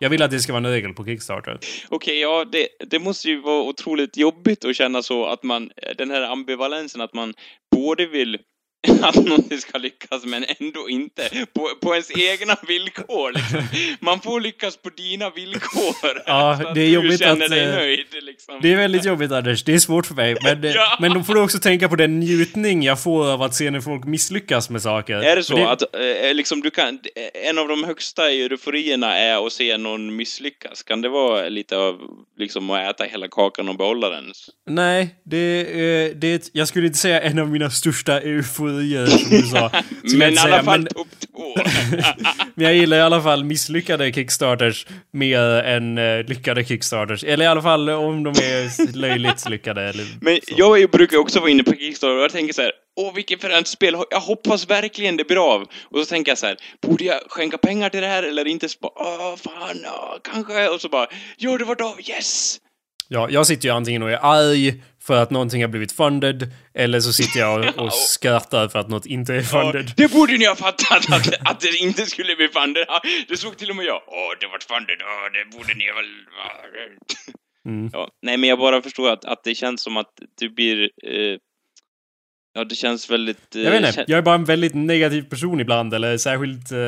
Jag 0.00 0.10
vill 0.10 0.22
att 0.22 0.30
det 0.30 0.40
ska 0.40 0.52
vara 0.52 0.66
en 0.66 0.72
regel 0.72 0.94
på 0.94 1.04
Kickstarter. 1.04 1.58
Okej, 1.88 2.20
ja, 2.20 2.44
det, 2.52 2.68
det 2.90 2.98
måste 2.98 3.28
ju 3.28 3.40
vara 3.40 3.62
otroligt 3.62 4.16
jobbigt 4.16 4.64
att 4.64 4.76
känna 4.76 5.02
så 5.02 5.26
att 5.26 5.42
man, 5.42 5.70
den 5.98 6.10
här 6.10 6.22
ambivalensen 6.22 7.00
att 7.00 7.14
man 7.14 7.34
både 7.76 8.06
vill 8.06 8.38
att 9.02 9.14
någonting 9.14 9.58
ska 9.58 9.78
lyckas 9.78 10.24
men 10.24 10.44
ändå 10.58 10.88
inte 10.88 11.46
på, 11.52 11.68
på 11.82 11.94
ens 11.94 12.10
egna 12.18 12.56
villkor 12.68 13.32
liksom. 13.32 13.62
Man 14.00 14.20
får 14.20 14.40
lyckas 14.40 14.76
på 14.76 14.90
dina 14.96 15.30
villkor. 15.30 16.22
Ja, 16.26 16.58
så 16.62 16.68
att 16.68 16.74
det 16.74 16.80
är 16.80 16.86
du 16.86 16.92
jobbigt 16.92 17.18
känner 17.20 17.44
att, 17.44 17.50
dig 17.50 17.64
eh, 17.64 17.74
nöjd 17.74 18.06
liksom. 18.22 18.58
Det 18.62 18.72
är 18.72 18.76
väldigt 18.76 19.04
jobbigt 19.04 19.32
Anders, 19.32 19.64
det 19.64 19.74
är 19.74 19.78
svårt 19.78 20.06
för 20.06 20.14
mig. 20.14 20.36
Men, 20.42 20.64
eh, 20.64 20.70
Ja. 20.74 20.96
men 21.00 21.14
då 21.14 21.22
får 21.22 21.34
du 21.34 21.40
också 21.40 21.58
tänka 21.58 21.88
på 21.88 21.96
den 21.96 22.20
njutning 22.20 22.82
jag 22.82 23.02
får 23.02 23.32
av 23.32 23.42
att 23.42 23.54
se 23.54 23.70
när 23.70 23.80
folk 23.80 24.04
misslyckas 24.04 24.70
med 24.70 24.82
saker. 24.82 25.14
Är 25.14 25.36
det 25.36 25.42
så 25.42 25.62
Och 25.62 25.72
att 25.72 25.82
eh, 25.82 26.34
liksom 26.34 26.60
du 26.60 26.70
kan, 26.70 26.98
en 27.48 27.58
av 27.58 27.68
de 27.68 27.84
högsta 27.84 28.30
euforierna 28.30 29.16
är 29.16 29.46
att 29.46 29.52
se 29.52 29.76
någon 29.76 30.16
misslyckas? 30.16 30.82
Kan 30.82 31.00
det 31.00 31.08
vara 31.08 31.48
lite 31.48 31.76
av 31.76 32.00
liksom 32.38 32.70
att 32.70 32.90
äta 32.90 33.04
hela 33.04 33.28
kakan 33.28 33.68
och 33.68 33.76
behålla 33.76 34.08
den? 34.08 34.32
Nej, 34.66 35.14
det, 35.24 35.60
eh, 35.60 36.16
det 36.16 36.26
är 36.26 36.40
jag 36.52 36.68
skulle 36.68 36.86
inte 36.86 36.98
säga 36.98 37.20
en 37.20 37.38
av 37.38 37.48
mina 37.48 37.70
största 37.70 38.20
euforier 38.20 38.69
som 39.06 39.30
du 39.30 39.42
sa. 39.42 39.70
Men 40.16 40.34
i 40.34 40.38
alla 40.38 40.62
fall 40.62 40.80
men, 40.80 40.86
topp 40.86 41.08
två. 41.34 41.54
men 42.54 42.66
jag 42.66 42.74
gillar 42.74 42.96
i 42.96 43.00
alla 43.00 43.22
fall 43.22 43.44
misslyckade 43.44 44.12
kickstarters 44.12 44.86
mer 45.12 45.40
än 45.40 45.98
eh, 45.98 46.24
lyckade 46.24 46.64
kickstarters. 46.64 47.24
Eller 47.24 47.44
i 47.44 47.48
alla 47.48 47.62
fall 47.62 47.90
om 47.90 48.22
de 48.22 48.30
är 48.30 48.96
löjligt 48.96 49.48
lyckade. 49.48 49.82
Eller 49.82 50.04
Men 50.20 50.38
så. 50.48 50.54
jag 50.56 50.90
brukar 50.90 51.18
också 51.18 51.40
vara 51.40 51.50
inne 51.50 51.62
på 51.62 51.72
Kickstarter 51.72 52.16
och 52.16 52.22
jag 52.22 52.32
tänker 52.32 52.54
så 52.54 52.62
här, 52.62 52.72
åh 52.96 53.14
vilket 53.14 53.40
fränt 53.40 53.68
spel, 53.68 53.96
jag 54.10 54.20
hoppas 54.20 54.70
verkligen 54.70 55.16
det 55.16 55.24
blir 55.24 55.54
av. 55.54 55.62
Och 55.62 55.98
så 55.98 56.04
tänker 56.04 56.30
jag 56.30 56.38
så 56.38 56.46
här, 56.46 56.56
borde 56.82 57.04
jag 57.04 57.20
skänka 57.28 57.58
pengar 57.58 57.90
till 57.90 58.00
det 58.00 58.06
här 58.06 58.22
eller 58.22 58.46
inte? 58.46 58.68
Så 58.68 58.78
bara, 58.80 58.92
åh 58.96 59.36
fan, 59.36 59.80
ja, 59.84 60.18
kanske. 60.24 60.68
Och 60.68 60.80
så 60.80 60.88
bara, 60.88 61.06
jo 61.38 61.56
det 61.56 61.64
var 61.64 61.82
av, 61.82 62.00
yes! 62.00 62.60
Ja, 63.12 63.28
jag 63.30 63.46
sitter 63.46 63.68
ju 63.68 63.74
antingen 63.74 64.02
och 64.02 64.10
är 64.10 64.18
arg 64.22 64.82
för 65.02 65.22
att 65.22 65.30
någonting 65.30 65.62
har 65.62 65.68
blivit 65.68 65.92
funded, 65.92 66.50
eller 66.74 67.00
så 67.00 67.12
sitter 67.12 67.40
jag 67.40 67.60
och, 67.60 67.78
och 67.84 67.92
skrattar 67.92 68.68
för 68.68 68.78
att 68.78 68.88
något 68.88 69.06
inte 69.06 69.32
är 69.34 69.36
Ja, 69.36 69.42
funded. 69.42 69.92
det 69.96 70.12
borde 70.12 70.36
ni 70.38 70.44
ha 70.46 70.56
fattat 70.56 71.12
att, 71.12 71.50
att 71.50 71.60
det 71.60 71.76
inte 71.76 72.06
skulle 72.06 72.36
bli 72.36 72.48
funded. 72.48 72.84
Ja, 72.88 73.00
Det 73.28 73.36
såg 73.36 73.56
till 73.56 73.70
och 73.70 73.76
med 73.76 73.84
jag, 73.86 74.02
åh 74.06 74.32
det 74.40 74.46
vart 74.46 74.62
funded, 74.62 74.96
åh 75.02 75.32
det 75.32 75.56
borde 75.58 75.74
ni 75.74 75.84
väl... 75.86 76.06
Mm. 77.68 77.90
Ja, 77.92 78.08
nej 78.22 78.36
men 78.36 78.48
jag 78.50 78.58
bara 78.58 78.82
förstår 78.82 79.10
att, 79.10 79.24
att 79.24 79.44
det 79.44 79.54
känns 79.54 79.82
som 79.82 79.96
att 79.96 80.12
du 80.40 80.50
blir... 80.50 80.82
Eh, 80.82 81.38
ja, 82.54 82.64
det 82.64 82.74
känns 82.74 83.10
väldigt... 83.10 83.56
Eh, 83.56 83.62
Jag 83.62 83.70
vet 83.70 83.86
inte, 83.86 84.04
jag 84.08 84.18
är 84.18 84.22
bara 84.22 84.34
en 84.34 84.44
väldigt 84.44 84.74
negativ 84.74 85.22
person 85.22 85.60
ibland, 85.60 85.94
eller 85.94 86.18
särskilt 86.18 86.72
eh, 86.72 86.78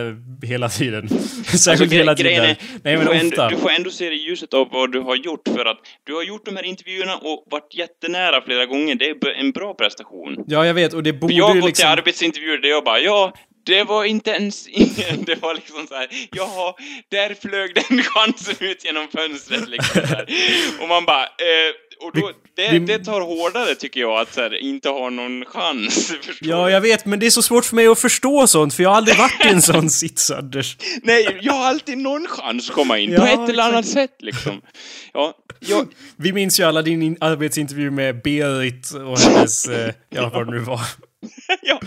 hela 0.48 0.68
tiden. 0.68 1.08
särskilt 1.44 1.68
Alltså, 1.80 1.84
hela 1.96 2.14
tiden. 2.14 2.32
är, 2.44 2.56
Nej 2.82 2.92
du, 2.92 2.98
men 2.98 3.06
får 3.06 3.14
ändå, 3.14 3.28
ofta. 3.28 3.48
du 3.48 3.56
får 3.56 3.70
ändå 3.70 3.90
se 3.90 4.08
det 4.08 4.14
i 4.14 4.18
ljuset 4.28 4.54
av 4.54 4.68
vad 4.72 4.92
du 4.92 5.00
har 5.00 5.16
gjort 5.16 5.48
för 5.48 5.64
att 5.64 5.78
du 6.06 6.14
har 6.14 6.22
gjort 6.22 6.44
de 6.44 6.56
här 6.56 6.64
intervjuerna 6.64 7.16
och 7.16 7.46
varit 7.50 7.74
jättenära 7.74 8.42
flera 8.44 8.66
gånger. 8.66 8.94
Det 8.94 9.04
är 9.10 9.40
en 9.40 9.50
bra 9.52 9.74
prestation. 9.74 10.44
Ja, 10.46 10.66
jag 10.66 10.74
vet, 10.74 10.92
och 10.94 11.02
det 11.02 11.12
För 11.12 11.18
borde 11.18 11.34
jag 11.34 11.44
har 11.48 11.54
ju 11.54 11.60
gått 11.60 11.68
liksom... 11.68 11.82
till 11.82 11.98
arbetsintervjuer 11.98 12.58
där 12.58 12.68
jag 12.68 12.84
bara, 12.84 12.98
ja, 12.98 13.32
det 13.66 13.84
var 13.84 14.04
inte 14.04 14.30
ens... 14.30 14.66
Det 15.26 15.42
var 15.42 15.54
liksom 15.54 15.86
så 15.88 15.94
här, 15.94 16.06
jaha, 16.32 16.74
där 17.08 17.34
flög 17.42 17.74
den 17.74 18.02
chansen 18.02 18.54
ut 18.60 18.84
genom 18.84 19.08
fönstret 19.08 19.68
liksom 19.68 20.00
så 20.00 20.06
här. 20.06 20.26
Och 20.82 20.88
man 20.88 21.04
bara, 21.04 21.22
eh, 21.22 21.70
och 22.04 22.10
då, 22.20 22.30
det, 22.56 22.68
vi- 22.72 22.78
det 22.78 22.98
tar 22.98 23.20
hårdare 23.20 23.74
tycker 23.74 24.00
jag 24.00 24.20
att 24.20 24.36
här, 24.36 24.54
inte 24.54 24.88
ha 24.88 25.10
någon 25.10 25.44
chans. 25.44 26.12
Ja, 26.40 26.70
jag 26.70 26.80
vet, 26.80 27.06
men 27.06 27.18
det 27.20 27.26
är 27.26 27.30
så 27.30 27.42
svårt 27.42 27.64
för 27.64 27.76
mig 27.76 27.86
att 27.86 27.98
förstå 27.98 28.46
sånt, 28.46 28.74
för 28.74 28.82
jag 28.82 28.90
har 28.90 28.96
aldrig 28.96 29.16
varit 29.18 29.44
i 29.46 29.48
en 29.48 29.62
sån 29.72 29.90
sits, 29.90 30.30
Anders. 30.30 30.76
Nej, 31.02 31.38
jag 31.42 31.52
har 31.52 31.64
alltid 31.66 31.98
någon 31.98 32.26
chans 32.28 32.68
att 32.70 32.74
komma 32.74 32.98
in, 32.98 33.12
Ja, 33.12 33.20
på 33.20 33.26
ett 33.42 33.50
eller 33.50 33.62
annat 33.62 33.86
sätt 33.86 34.16
liksom. 34.18 34.60
Ja, 35.12 35.34
jag, 35.60 35.86
Vi 36.16 36.32
minns 36.32 36.60
ju 36.60 36.64
alla 36.64 36.82
din 36.82 37.02
in- 37.02 37.16
arbetsintervju 37.20 37.90
med 37.90 38.22
Berit 38.22 38.90
och 38.94 39.18
hennes, 39.18 39.68
eh, 39.68 39.94
ja 40.10 40.30
vad 40.34 40.46
det 40.46 40.52
nu 40.52 40.58
var. 40.58 40.80
ja. 41.62 41.80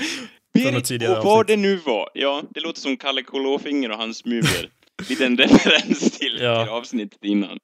Berit 0.53 0.91
och 0.91 1.07
vad 1.09 1.28
avsnitt. 1.28 1.47
det 1.47 1.55
nu 1.57 1.76
var. 1.86 2.09
Ja, 2.13 2.43
det 2.53 2.59
låter 2.59 2.82
som 2.82 2.97
Kalle 2.97 3.22
Klåfinger 3.24 3.91
och 3.91 3.97
hans 3.97 4.26
mumier. 4.26 4.70
Liten 5.09 5.37
referens 5.37 6.17
till, 6.19 6.37
Ja. 6.41 6.63
till 6.63 6.71
avsnittet 6.73 7.19
innan. 7.23 7.57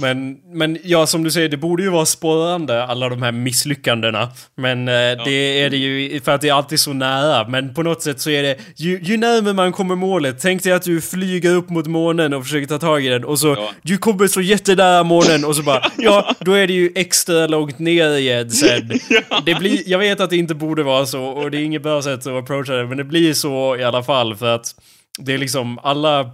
Men, 0.00 0.36
men 0.58 0.78
ja, 0.84 1.06
som 1.06 1.22
du 1.24 1.30
säger, 1.30 1.48
det 1.48 1.56
borde 1.56 1.82
ju 1.82 1.90
vara 1.90 2.06
sporrande, 2.06 2.84
alla 2.84 3.08
de 3.08 3.22
här 3.22 3.32
misslyckandena. 3.32 4.28
Men 4.56 4.88
eh, 4.88 4.94
det 5.24 5.60
är 5.60 5.70
det 5.70 5.76
ju, 5.76 6.20
för 6.20 6.32
att 6.32 6.40
det 6.40 6.48
är 6.48 6.52
alltid 6.52 6.80
så 6.80 6.92
nära. 6.92 7.48
Men 7.48 7.74
på 7.74 7.82
något 7.82 8.02
sätt 8.02 8.20
så 8.20 8.30
är 8.30 8.42
det, 8.42 8.56
ju, 8.76 9.00
ju 9.02 9.16
närmare 9.16 9.54
man 9.54 9.72
kommer 9.72 9.94
målet, 9.94 10.36
tänk 10.40 10.62
dig 10.62 10.72
att 10.72 10.82
du 10.82 11.00
flyger 11.00 11.50
upp 11.54 11.70
mot 11.70 11.86
månen 11.86 12.34
och 12.34 12.44
försöker 12.44 12.66
ta 12.66 12.78
tag 12.78 13.04
i 13.04 13.08
den 13.08 13.24
och 13.24 13.38
så, 13.38 13.48
Ja. 13.48 13.70
du 13.82 13.98
kommer 13.98 14.26
så 14.26 14.40
jättenära 14.40 15.02
månen 15.02 15.44
och 15.44 15.56
så 15.56 15.62
bara, 15.62 15.82
ja, 15.98 16.34
då 16.40 16.52
är 16.52 16.66
det 16.66 16.72
ju 16.72 16.92
extra 16.94 17.46
långt 17.46 17.78
ner 17.78 18.16
igen 18.16 18.50
sen. 18.50 18.90
Det 19.46 19.54
blir, 19.54 19.82
jag 19.86 19.98
vet 19.98 20.20
att 20.20 20.30
det 20.30 20.36
inte 20.36 20.54
borde 20.54 20.82
vara 20.82 21.06
så 21.06 21.24
och 21.24 21.50
det 21.50 21.58
är 21.58 21.62
inget 21.62 21.82
bra 21.82 22.02
sätt 22.02 22.20
att 22.26 22.42
approacha 22.42 22.72
det, 22.72 22.86
men 22.86 22.96
det 22.98 23.04
blir 23.04 23.34
så 23.34 23.76
i 23.76 23.84
alla 23.84 24.02
fall 24.02 24.36
för 24.36 24.54
att 24.54 24.74
det 25.18 25.34
är 25.34 25.38
liksom 25.38 25.78
alla... 25.82 26.30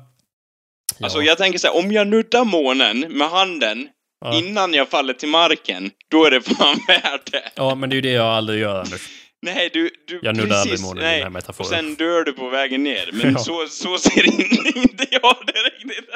Ja. 1.02 1.06
Alltså 1.06 1.22
jag 1.22 1.38
tänker 1.38 1.58
så 1.58 1.66
här, 1.66 1.76
om 1.76 1.92
jag 1.92 2.06
nuddar 2.06 2.44
månen 2.44 3.00
med 3.00 3.28
handen 3.30 3.88
Ja. 4.24 4.38
innan 4.38 4.74
jag 4.74 4.88
faller 4.88 5.14
till 5.14 5.28
marken, 5.28 5.90
då 6.10 6.24
är 6.24 6.30
det 6.30 6.40
fan 6.40 6.76
värt 6.88 7.32
det. 7.32 7.42
Ja, 7.54 7.74
men 7.74 7.90
det 7.90 7.94
är 7.94 7.96
ju 7.96 8.00
det 8.00 8.10
jag 8.12 8.26
aldrig 8.26 8.60
gör, 8.60 8.80
Anders. 8.80 9.08
Nej, 9.46 9.70
du... 9.72 9.90
du 10.08 10.20
Jag 10.22 10.36
nuddar 10.36 10.56
aldrig 10.56 10.80
månen 10.80 10.98
i 11.04 11.06
nej. 11.06 11.14
den 11.14 11.22
här 11.22 11.30
metaforen. 11.30 11.66
Och 11.70 11.74
sen 11.76 11.94
dör 11.94 12.24
du 12.24 12.32
på 12.32 12.48
vägen 12.48 12.82
ner. 12.84 13.10
Men 13.12 13.32
Ja. 13.36 13.38
så, 13.38 13.66
så 13.68 13.98
ser 13.98 14.26
in- 14.26 14.58
inte 14.74 15.06
jag 15.10 15.36
det 15.46 15.52
riktigt. 15.52 16.10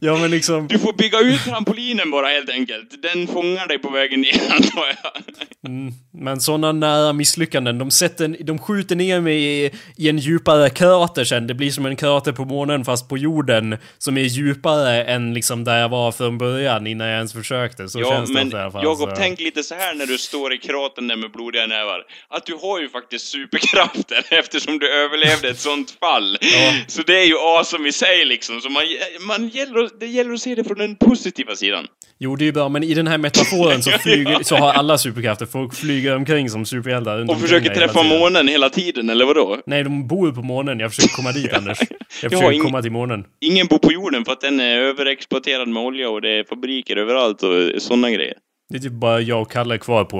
Ja, 0.00 0.16
men 0.16 0.30
liksom... 0.30 0.68
Du 0.68 0.78
får 0.78 0.92
bygga 0.92 1.18
ut 1.20 1.44
trampolinen 1.44 2.10
bara 2.10 2.26
helt 2.28 2.50
enkelt. 2.50 3.02
Den 3.02 3.26
fångar 3.26 3.66
dig 3.66 3.78
på 3.78 3.90
vägen 3.90 4.20
ner, 4.20 4.40
antar 4.50 4.86
jag. 5.02 5.22
Mm, 5.70 5.92
men 6.20 6.40
sådana 6.40 6.72
nära 6.72 7.12
misslyckanden, 7.12 7.78
de, 7.78 7.90
sätter, 7.90 8.36
de 8.44 8.58
skjuter 8.58 8.96
ner 8.96 9.20
mig 9.20 9.44
i, 9.44 9.70
i 9.96 10.08
en 10.08 10.18
djupare 10.18 10.70
krater 10.70 11.24
sen. 11.24 11.46
Det 11.46 11.54
blir 11.54 11.70
som 11.70 11.86
en 11.86 11.96
krater 11.96 12.32
på 12.32 12.44
månen 12.44 12.84
fast 12.84 13.08
på 13.08 13.18
jorden 13.18 13.76
som 13.98 14.18
är 14.18 14.22
djupare 14.22 15.04
än 15.04 15.34
liksom 15.34 15.64
där 15.64 15.80
jag 15.80 15.88
var 15.88 16.12
från 16.12 16.38
början 16.38 16.86
innan 16.86 17.06
jag 17.06 17.16
ens 17.16 17.32
försökte. 17.32 17.88
Så 17.88 18.00
Ja, 18.00 18.10
känns 18.10 18.28
det 18.28 18.34
men 18.34 18.46
ofta 18.46 18.58
i 18.58 18.60
alla 18.60 18.70
fall. 18.70 18.84
Jakob, 18.84 19.10
tänk 19.16 19.40
lite 19.40 19.62
så 19.62 19.74
här 19.74 19.94
när 19.94 20.06
du 20.06 20.18
står 20.18 20.54
i 20.54 20.58
kratern 20.58 21.08
där 21.08 21.16
med 21.16 21.32
blodiga 21.32 21.66
nävar. 21.66 22.02
Att 22.28 22.46
du 22.46 22.54
har 22.54 22.80
ju 22.80 22.88
faktiskt 22.88 23.26
superkrafter 23.26 24.26
eftersom 24.38 24.78
du 24.78 24.92
överlevde 25.04 25.48
ett 25.48 25.60
sånt 25.60 25.90
fall. 25.90 26.38
Ja. 26.40 26.72
Så 26.86 27.02
det 27.02 27.20
är 27.22 27.26
ju 27.26 27.36
awesome 27.38 27.88
i 27.88 27.92
sig 27.92 28.24
liksom. 28.24 28.60
Så 28.60 28.68
man, 28.68 28.82
man 29.20 29.48
gäller, 29.48 29.98
det 30.00 30.06
gäller 30.06 30.32
att 30.32 30.40
se 30.40 30.54
det 30.54 30.64
från 30.64 30.78
den 30.78 30.96
positiva 30.96 31.56
sidan. 31.56 31.86
Jo, 32.20 32.36
det 32.36 32.44
är 32.44 32.46
ju 32.46 32.52
bra, 32.52 32.68
men 32.68 32.82
i 32.82 32.94
den 32.94 33.06
här 33.06 33.18
metaforen 33.18 33.82
så, 33.82 33.90
flyger, 33.98 34.42
så 34.42 34.56
har 34.56 34.72
alla 34.72 34.98
superkrafter. 34.98 35.46
Folk 35.46 35.74
flyger 35.74 36.07
omkring 36.16 36.50
som 36.50 36.66
superhjältar 36.66 37.30
Och 37.30 37.40
försöker 37.40 37.70
hela 37.70 37.74
träffa 37.86 38.02
tiden. 38.02 38.18
månen 38.18 38.48
hela 38.48 38.70
tiden, 38.70 39.10
eller 39.10 39.24
vadå? 39.24 39.58
Nej, 39.66 39.84
de 39.84 40.06
bor 40.08 40.28
ju 40.28 40.34
på 40.34 40.42
månen. 40.42 40.80
Jag 40.80 40.94
försöker 40.94 41.14
komma 41.14 41.32
dit, 41.32 41.52
Anders. 41.56 41.78
Jag 41.80 41.88
Ja, 42.22 42.28
försöker 42.38 42.52
ing- 42.52 42.62
komma 42.62 42.82
till 42.82 42.92
månen. 42.92 43.24
Ingen 43.40 43.66
bor 43.66 43.78
på 43.78 43.92
jorden 43.92 44.24
för 44.24 44.32
att 44.32 44.40
den 44.40 44.60
är 44.60 44.78
överexploaterad 44.78 45.68
med 45.68 45.82
olja 45.82 46.10
och 46.10 46.20
det 46.22 46.30
är 46.38 46.44
fabriker 46.44 46.96
överallt 46.96 47.42
och 47.42 47.82
sådana 47.82 48.10
grejer. 48.10 48.34
Det 48.70 48.76
är 48.76 48.80
typ 48.80 48.92
bara 48.92 49.20
jag 49.20 49.42
och 49.42 49.50
Kalle 49.50 49.78
kvar 49.78 50.04
på 50.04 50.18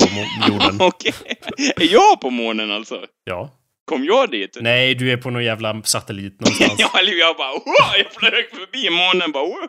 jorden. 0.49 0.76
Okej. 0.80 1.12
Är 1.76 1.93
jag 1.93 2.20
på 2.20 2.30
månen 2.30 2.70
alltså? 2.72 3.01
Ja. 3.24 3.55
Kom 3.84 4.05
jag 4.05 4.30
dit? 4.30 4.59
Nej, 4.61 4.95
du 4.95 5.12
är 5.12 5.16
på 5.16 5.30
någon 5.30 5.45
jävla 5.45 5.82
satellit 5.84 6.41
någonstans. 6.41 6.74
Ja, 6.78 6.99
eller 6.99 7.12
jag 7.12 7.36
bara 7.36 7.51
jag 7.99 8.12
flög 8.12 8.45
förbi 8.51 8.91
månen 8.91 9.32
bara 9.32 9.68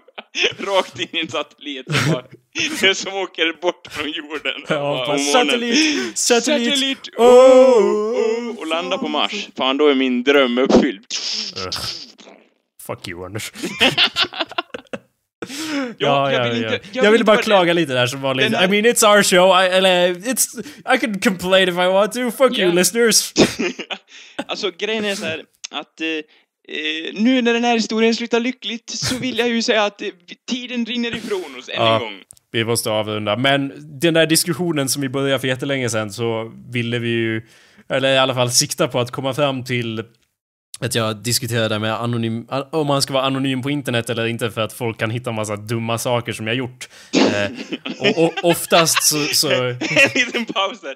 rakt 0.78 1.00
in 1.00 1.08
i 1.12 1.20
en 1.20 1.28
satellit. 1.28 1.86
Bara, 2.14 2.24
det 2.82 2.96
som 2.96 3.14
åker 3.14 3.62
bort 3.62 3.88
från 3.92 4.12
jorden. 4.12 4.62
Ja, 4.68 5.06
månen. 5.08 5.20
satellit, 5.26 6.18
satellit. 6.18 6.70
Satellit! 6.70 7.00
Oh, 7.18 7.26
Oh, 7.26 8.50
oh, 8.50 8.58
och 8.60 8.68
landa 8.68 8.98
på 8.98 9.08
Mars. 9.08 9.48
Fan, 9.58 9.78
då 9.78 9.88
är 9.88 9.96
min 9.96 10.24
dröm 10.24 10.58
uppfylld. 10.58 11.06
Ugh. 11.66 11.78
Fuck 12.88 13.08
you, 13.08 13.26
Anders. 13.26 13.52
Ja, 15.98 16.32
ja, 16.32 16.32
jag 16.32 16.48
ja, 16.48 16.54
vill 16.54 16.62
ja. 16.64 16.74
inte- 16.74 16.88
Jag, 16.92 17.06
jag 17.06 17.12
vill 17.12 17.26
bara 17.26 17.38
klaga 17.42 17.74
lite 17.74 17.94
där 17.94 18.08
som 18.08 18.22
vanligt. 18.22 18.54
Här- 18.56 18.66
I 18.66 18.68
mean, 18.68 18.86
it's 18.96 19.16
our 19.16 19.24
show. 19.24 19.64
I, 19.64 19.68
eller, 19.78 20.14
it's, 20.14 20.60
I 20.96 20.98
can 21.00 21.20
complain 21.20 21.70
if 21.70 21.76
I 21.76 21.78
want 21.88 22.14
to. 22.14 22.32
Fuck 22.32 22.58
you, 22.58 22.68
Ja. 22.68 22.74
listeners. 22.74 23.34
alltså, 24.48 24.72
grejen 24.78 25.06
är 25.06 25.16
så 25.16 25.26
här 25.26 25.44
att 25.72 26.02
eh, 26.02 26.08
eh, 26.08 27.14
nu 27.14 27.42
när 27.42 27.54
den 27.54 27.64
här 27.64 27.74
historien 27.74 28.16
slutar 28.16 28.40
lyckligt 28.40 28.90
så 28.90 29.16
vill 29.18 29.38
jag 29.40 29.50
ju 29.50 29.62
säga 29.62 29.84
att 29.84 30.02
eh, 30.02 30.08
tiden 30.52 30.86
rinner 30.86 31.16
ifrån 31.16 31.56
oss 31.60 31.70
än 31.70 31.82
en 31.82 32.00
gång. 32.00 32.22
Vi 32.52 32.66
måste 32.66 32.90
avrunda. 32.90 33.38
Men 33.38 33.74
den 34.00 34.14
där 34.14 34.26
diskussionen 34.26 34.90
som 34.90 35.02
vi 35.02 35.10
började 35.10 35.40
för 35.40 35.48
jättelänge 35.48 35.90
sedan 35.90 36.12
så 36.12 36.52
ville 36.70 37.00
vi 37.00 37.10
ju, 37.10 37.42
eller 37.90 38.14
i 38.14 38.18
alla 38.18 38.36
fall 38.36 38.52
sikta 38.52 38.88
på 38.88 39.00
att 39.00 39.12
komma 39.12 39.34
fram 39.34 39.64
till 39.64 40.04
att 40.80 40.96
jag 40.96 41.18
diskuterade 41.18 41.80
med 41.80 41.94
anonym, 41.94 42.48
om 42.72 42.88
man 42.88 43.02
ska 43.02 43.14
vara 43.14 43.24
anonym 43.24 43.62
på 43.62 43.70
internet 43.70 44.10
eller 44.10 44.26
inte 44.26 44.52
för 44.52 44.62
att 44.62 44.74
folk 44.74 45.00
kan 45.00 45.10
hitta 45.10 45.32
massa 45.32 45.56
dumma 45.56 45.98
saker 45.98 46.34
som 46.34 46.48
jag 46.48 46.56
gjort. 46.56 46.90
Eh, 47.14 47.52
och, 48.00 48.24
och 48.24 48.34
oftast 48.44 49.04
så, 49.04 49.18
så 49.18 49.52
en 49.52 49.78
liten 50.16 50.46
paus 50.46 50.82
där. 50.82 50.96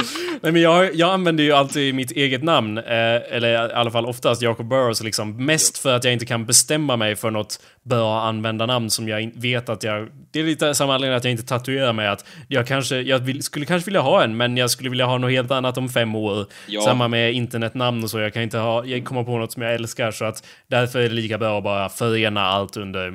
Nej 0.40 0.52
men 0.52 0.62
jag, 0.62 0.94
jag 0.94 1.10
använder 1.10 1.44
ju 1.44 1.52
alltid 1.52 1.94
mitt 1.94 2.10
eget 2.10 2.42
namn, 2.42 2.78
eh, 2.78 2.84
eller 3.30 3.52
i 3.52 3.56
alla 3.56 3.90
fall 3.90 4.06
oftast 4.06 4.42
Jacob 4.42 4.68
Burrows 4.68 5.02
liksom. 5.02 5.46
Mest 5.46 5.78
för 5.78 5.96
att 5.96 6.04
jag 6.04 6.12
inte 6.12 6.26
kan 6.26 6.46
bestämma 6.46 6.96
mig 6.96 7.16
för 7.16 7.30
något 7.30 7.60
bra 7.84 8.22
användarnamn 8.22 8.90
som 8.90 9.08
jag 9.08 9.30
vet 9.34 9.68
att 9.68 9.82
jag... 9.82 10.08
Det 10.32 10.40
är 10.40 10.44
lite 10.44 10.74
samma 10.74 10.94
anledning 10.94 11.16
att 11.16 11.24
jag 11.24 11.30
inte 11.30 11.46
tatuerar 11.46 11.92
mig 11.92 12.08
att 12.08 12.24
jag 12.48 12.66
kanske, 12.66 13.00
jag 13.00 13.18
vill, 13.18 13.42
skulle 13.42 13.66
kanske 13.66 13.84
vilja 13.84 14.00
ha 14.00 14.24
en, 14.24 14.36
men 14.36 14.56
jag 14.56 14.70
skulle 14.70 14.90
vilja 14.90 15.06
ha 15.06 15.18
något 15.18 15.30
helt 15.30 15.50
annat 15.50 15.78
om 15.78 15.88
fem 15.88 16.14
år. 16.14 16.46
Ja. 16.66 16.80
Samma 16.80 17.08
med 17.08 17.32
internetnamn 17.32 18.04
och 18.04 18.10
så, 18.10 18.18
jag 18.18 18.32
kan 18.32 18.42
inte 18.42 18.58
ha, 18.58 18.84
jag 18.84 19.04
kommer 19.04 19.24
på 19.24 19.38
något 19.38 19.52
som 19.52 19.62
jag 19.62 19.74
älskar 19.74 20.10
så 20.10 20.24
att 20.24 20.46
därför 20.68 20.98
är 20.98 21.08
det 21.08 21.14
lika 21.14 21.38
bra 21.38 21.58
att 21.58 21.64
bara 21.64 21.88
förena 21.88 22.42
allt 22.42 22.76
under 22.76 23.10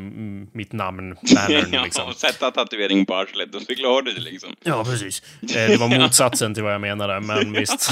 mitt 0.58 0.74
namn, 0.74 1.16
bannern 1.36 1.70
ja, 1.72 1.84
liksom. 1.84 2.10
och 2.10 2.16
sätta 2.16 2.52
tatuering 2.52 3.06
på 3.06 3.16
arslet 3.16 3.56
och 3.56 3.62
så 3.62 3.76
klarar 3.76 4.02
du 4.02 4.12
det 4.12 4.22
liksom. 4.22 4.56
Ja, 4.64 4.84
precis. 4.84 5.24
Eh, 5.42 5.48
det 5.70 5.78
var 5.80 6.00
motsatsen 6.00 6.54
till 6.54 6.64
vad 6.64 6.74
jag 6.74 6.82
menade, 6.82 7.20
men 7.20 7.54
visst. 7.60 7.92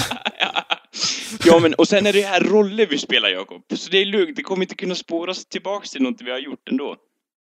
Ja, 1.45 1.59
men 1.59 1.73
och 1.73 1.87
sen 1.87 2.05
är 2.05 2.13
det 2.13 2.21
här 2.21 2.41
roller 2.41 2.85
vi 2.85 2.97
spelar, 2.97 3.29
Jakob. 3.29 3.61
Så 3.75 3.89
det 3.89 3.97
är 3.97 4.05
lugnt, 4.05 4.35
det 4.35 4.43
kommer 4.43 4.61
inte 4.61 4.75
kunna 4.75 4.95
spåras 4.95 5.45
tillbaks 5.45 5.91
till 5.91 6.01
något 6.01 6.21
vi 6.21 6.31
har 6.31 6.39
gjort 6.39 6.62
ändå. 6.71 6.95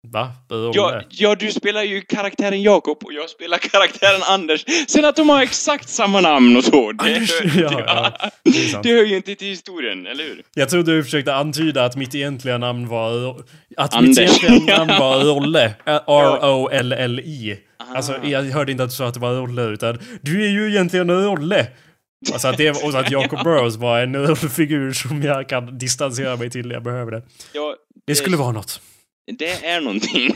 Va? 0.07 0.31
Roller? 0.49 0.71
Ja, 0.73 1.01
ja, 1.09 1.35
du 1.35 1.51
spelar 1.51 1.83
ju 1.83 2.01
karaktären 2.01 2.61
Jakob 2.61 2.97
och 3.03 3.13
jag 3.13 3.29
spelar 3.29 3.57
karaktären 3.57 4.21
Anders. 4.23 4.65
Sen 4.87 5.05
att 5.05 5.15
de 5.15 5.29
har 5.29 5.41
exakt 5.41 5.89
samma 5.89 6.21
namn 6.21 6.57
och 6.57 6.63
så, 6.63 6.91
det, 6.91 7.15
Anders, 7.15 7.41
hör, 7.43 7.61
ja, 7.61 7.83
ja, 8.21 8.29
det 8.43 8.83
det 8.83 8.89
hör 8.89 9.05
ju 9.05 9.15
inte 9.15 9.35
till 9.35 9.47
historien, 9.47 10.07
eller 10.07 10.23
hur? 10.23 10.43
Jag 10.53 10.69
trodde 10.69 10.95
du 10.95 11.03
försökte 11.03 11.35
antyda 11.35 11.85
att 11.85 11.95
mitt 11.95 12.15
egentliga 12.15 12.57
namn 12.57 12.87
var... 12.87 13.35
Att 13.77 13.95
Anders. 13.95 14.17
mitt 14.17 14.43
egentliga 14.43 14.77
namn 14.77 14.99
var 14.99 15.23
Rolle. 15.35 15.73
R-O-L-L-I. 15.85 17.59
Alltså, 17.95 18.19
jag 18.23 18.43
hörde 18.43 18.71
inte 18.71 18.83
att 18.83 18.89
du 18.89 18.95
sa 18.95 19.07
att 19.07 19.13
det 19.13 19.19
var 19.19 19.33
Rolle, 19.33 19.63
utan 19.63 19.99
du 20.21 20.45
är 20.45 20.49
ju 20.49 20.69
egentligen 20.69 21.11
Rolle. 21.11 21.67
Alltså 22.33 22.47
att, 22.47 22.57
det, 22.57 22.69
och 22.69 22.99
att 22.99 23.11
Jacob 23.11 23.43
Burrows 23.43 23.75
var 23.75 23.99
en 23.99 24.15
rollfigur 24.15 24.93
som 24.93 25.23
jag 25.23 25.49
kan 25.49 25.77
distansera 25.77 26.35
mig 26.35 26.49
till 26.49 26.67
när 26.67 26.73
jag 26.73 26.83
behöver 26.83 27.11
det. 27.11 27.23
Ja, 27.53 27.75
Det 28.07 28.15
skulle 28.15 28.37
vara 28.37 28.51
något. 28.51 28.81
Det 29.25 29.65
är 29.65 29.81
någonting. 29.81 30.35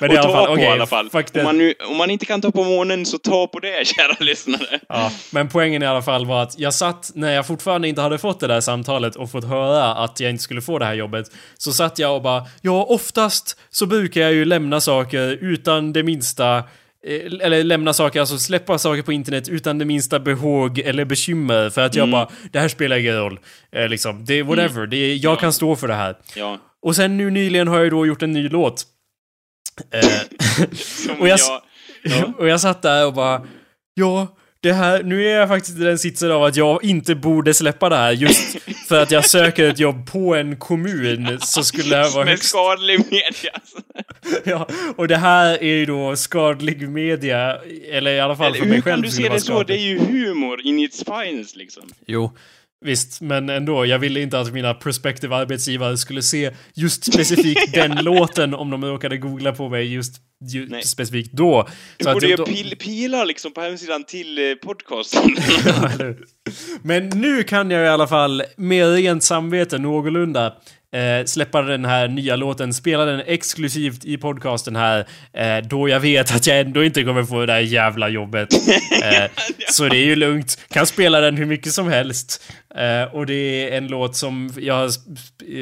Men 0.00 0.12
i 0.12 0.16
alla 0.16 0.32
fall, 0.32 0.48
okej, 0.48 0.86
fall. 0.86 1.08
Om 1.12 1.22
det. 1.32 1.42
man, 1.42 1.58
nu, 1.58 1.74
om 1.90 1.96
man 1.96 2.10
inte 2.10 2.26
kan 2.26 2.40
ta 2.40 2.50
på 2.50 2.64
månen 2.64 3.06
så 3.06 3.18
ta 3.18 3.46
på 3.46 3.58
det, 3.58 3.86
kära 3.96 4.16
lyssnare. 4.20 4.80
Ja, 4.88 5.12
men 5.30 5.48
poängen 5.48 5.82
i 5.82 5.86
alla 5.86 6.02
fall 6.02 6.26
var 6.26 6.42
att 6.42 6.58
jag 6.58 6.74
satt, 6.74 7.10
när 7.14 7.32
jag 7.32 7.46
fortfarande 7.46 7.88
inte 7.88 8.00
hade 8.00 8.18
fått 8.18 8.40
det 8.40 8.46
där 8.46 8.60
samtalet 8.60 9.16
och 9.16 9.30
fått 9.30 9.44
höra 9.44 9.94
att 9.94 10.20
jag 10.20 10.30
inte 10.30 10.42
skulle 10.42 10.60
få 10.60 10.78
det 10.78 10.84
här 10.84 10.94
jobbet, 10.94 11.26
så 11.58 11.72
satt 11.72 11.98
jag 11.98 12.16
och 12.16 12.22
bara, 12.22 12.46
ja 12.60 12.84
oftast 12.88 13.58
så 13.70 13.86
brukar 13.86 14.20
jag 14.20 14.32
ju 14.32 14.44
lämna 14.44 14.80
saker 14.80 15.38
utan 15.40 15.92
det 15.92 16.02
minsta 16.02 16.56
eh, 16.58 16.64
eller 17.40 17.64
lämna 17.64 17.92
saker, 17.92 18.20
alltså 18.20 18.38
släppa 18.38 18.78
saker 18.78 19.02
på 19.02 19.12
internet 19.12 19.48
utan 19.48 19.78
det 19.78 19.84
minsta 19.84 20.20
behåg 20.20 20.78
eller 20.78 21.04
bekymmer 21.04 21.70
för 21.70 21.80
att 21.80 21.94
jag 21.94 22.10
bara, 22.10 22.28
det 22.52 22.58
här 22.58 22.68
spelar 22.68 22.96
ingen 22.96 23.16
roll. 23.16 23.40
Eh, 23.72 23.88
liksom, 23.88 24.24
det 24.24 24.34
är 24.34 24.42
whatever, 24.42 24.86
det 24.86 24.96
är, 24.96 25.24
jag 25.24 25.40
kan 25.40 25.52
stå 25.52 25.76
för 25.76 25.88
det 25.88 25.94
här. 25.94 26.16
Ja. 26.36 26.58
Och 26.82 26.96
sen 26.96 27.16
nu 27.16 27.30
nyligen 27.30 27.68
har 27.68 27.78
jag 27.78 27.90
då 27.90 28.06
gjort 28.06 28.22
en 28.22 28.32
ny 28.32 28.48
låt. 28.48 28.84
Eh, 29.90 31.18
Och 31.20 31.28
jag- 31.28 31.38
jag... 31.38 31.62
Ja. 32.02 32.32
och 32.38 32.48
jag 32.48 32.60
satt 32.60 32.82
där 32.82 33.06
och 33.06 33.14
bara, 33.14 33.46
ja, 33.94 34.36
det 34.60 34.72
här, 34.72 35.02
nu 35.02 35.26
är 35.26 35.38
jag 35.38 35.48
faktiskt 35.48 35.78
i 35.78 35.80
den 35.84 35.98
sitsen 35.98 36.30
av 36.32 36.44
att 36.44 36.56
jag 36.56 36.84
inte 36.84 37.14
borde 37.14 37.54
släppa 37.54 37.88
det 37.88 37.96
här 37.96 38.12
just 38.12 38.56
för 38.88 39.02
att 39.02 39.10
jag 39.10 39.24
söker 39.24 39.68
ett 39.68 39.78
jobb 39.78 40.10
på 40.10 40.34
en 40.34 40.56
kommun 40.56 41.38
så 41.40 41.64
skulle 41.64 41.96
det 41.96 41.96
här 41.96 42.10
vara 42.14 42.24
Med 42.24 42.32
högst... 42.32 42.48
skadlig 42.48 42.98
media. 43.10 43.60
Ja, 44.44 44.68
och 44.96 45.08
det 45.08 45.16
här 45.16 45.62
är 45.62 45.74
ju 45.74 45.86
då 45.86 46.16
skadlig 46.16 46.88
media, 46.88 47.58
eller 47.90 48.10
i 48.10 48.20
alla 48.20 48.36
fall 48.36 48.46
Eller, 48.46 48.58
för 48.58 48.66
mig 48.66 48.74
hur 48.74 48.82
själv 48.82 48.94
kan 48.94 49.02
du 49.02 49.10
se 49.10 49.28
det 49.28 49.40
så? 49.40 49.62
Det 49.62 49.74
är 49.74 49.78
ju 49.78 49.98
humor 49.98 50.60
in 50.66 50.78
its 50.78 51.04
finest 51.04 51.56
liksom. 51.56 51.82
Jo, 52.06 52.32
visst, 52.84 53.20
men 53.20 53.48
ändå. 53.48 53.86
Jag 53.86 53.98
ville 53.98 54.20
inte 54.20 54.40
att 54.40 54.52
mina 54.52 54.74
prospective 54.74 55.36
arbetsgivare 55.36 55.96
skulle 55.96 56.22
se 56.22 56.50
just 56.74 57.12
specifikt 57.12 57.72
den 57.74 58.04
låten 58.04 58.54
om 58.54 58.70
de 58.70 58.84
råkade 58.84 59.16
googla 59.18 59.52
på 59.52 59.68
mig 59.68 59.92
just, 59.94 60.14
ju, 60.44 60.68
Nej. 60.68 60.82
specifikt 60.82 61.32
då. 61.32 61.68
Du 61.96 62.04
Så 62.04 62.12
borde 62.12 62.26
ju 62.28 62.36
då- 62.36 62.44
pil, 62.46 62.76
pilar 62.78 63.26
liksom 63.26 63.52
på 63.52 63.60
hemsidan 63.60 64.04
till 64.04 64.38
eh, 64.38 64.54
podcasten. 64.54 65.36
Ja? 65.66 65.90
Men 66.82 67.08
nu 67.08 67.42
kan 67.42 67.70
jag 67.70 67.84
i 67.84 67.88
alla 67.88 68.06
fall 68.08 68.42
med 68.56 68.94
rent 68.94 69.22
samvete 69.22 69.78
någorlunda 69.78 70.54
eh, 70.94 71.24
släppa 71.24 71.62
den 71.62 71.84
här 71.84 72.08
nya 72.08 72.36
låten, 72.36 72.74
spela 72.74 73.04
den 73.04 73.22
exklusivt 73.26 74.04
i 74.04 74.16
podcasten 74.16 74.76
här, 74.76 75.06
eh, 75.32 75.68
då 75.68 75.88
jag 75.88 76.00
vet 76.00 76.34
att 76.34 76.46
jag 76.46 76.60
ändå 76.60 76.84
inte 76.84 77.02
kommer 77.02 77.22
få 77.22 77.40
det 77.40 77.46
där 77.46 77.58
jävla 77.58 78.08
jobbet. 78.08 78.48
Eh, 79.02 79.30
så 79.70 79.88
det 79.88 79.96
är 79.96 80.04
ju 80.04 80.16
lugnt. 80.16 80.58
Kan 80.70 80.86
spela 80.86 81.20
den 81.20 81.36
hur 81.36 81.46
mycket 81.46 81.72
som 81.72 81.88
helst. 81.88 82.42
Eh, 82.74 83.14
och 83.14 83.26
det 83.26 83.34
är 83.34 83.76
en 83.76 83.86
låt 83.86 84.16
som 84.16 84.52
jag 84.56 84.74
har 84.74 84.90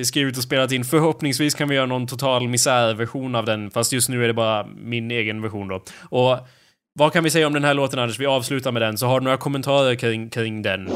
skrivit 0.04 0.36
och 0.36 0.42
spelat 0.42 0.72
in. 0.72 0.84
Förhoppningsvis 0.84 1.54
kan 1.54 1.68
vi 1.68 1.74
göra 1.74 1.86
någon 1.86 2.06
total 2.06 2.48
misärversion 2.48 3.34
av 3.34 3.44
den, 3.44 3.70
fast 3.70 3.92
just 3.92 4.08
nu 4.08 4.24
är 4.24 4.26
det 4.26 4.34
bara 4.34 4.66
min 4.66 5.10
egen 5.10 5.42
version 5.42 5.68
då. 5.68 5.82
Och 6.02 6.38
vad 6.98 7.12
kan 7.12 7.24
vi 7.24 7.30
säga 7.30 7.46
om 7.46 7.52
den 7.52 7.64
här 7.64 7.74
låten 7.74 7.98
Anders? 7.98 8.18
Vi 8.18 8.26
avslutar 8.26 8.72
med 8.72 8.82
den, 8.82 8.98
så 8.98 9.06
har 9.06 9.20
du 9.20 9.24
några 9.24 9.36
kommentarer 9.36 9.94
kring, 9.94 10.30
kring 10.30 10.62
den? 10.62 10.90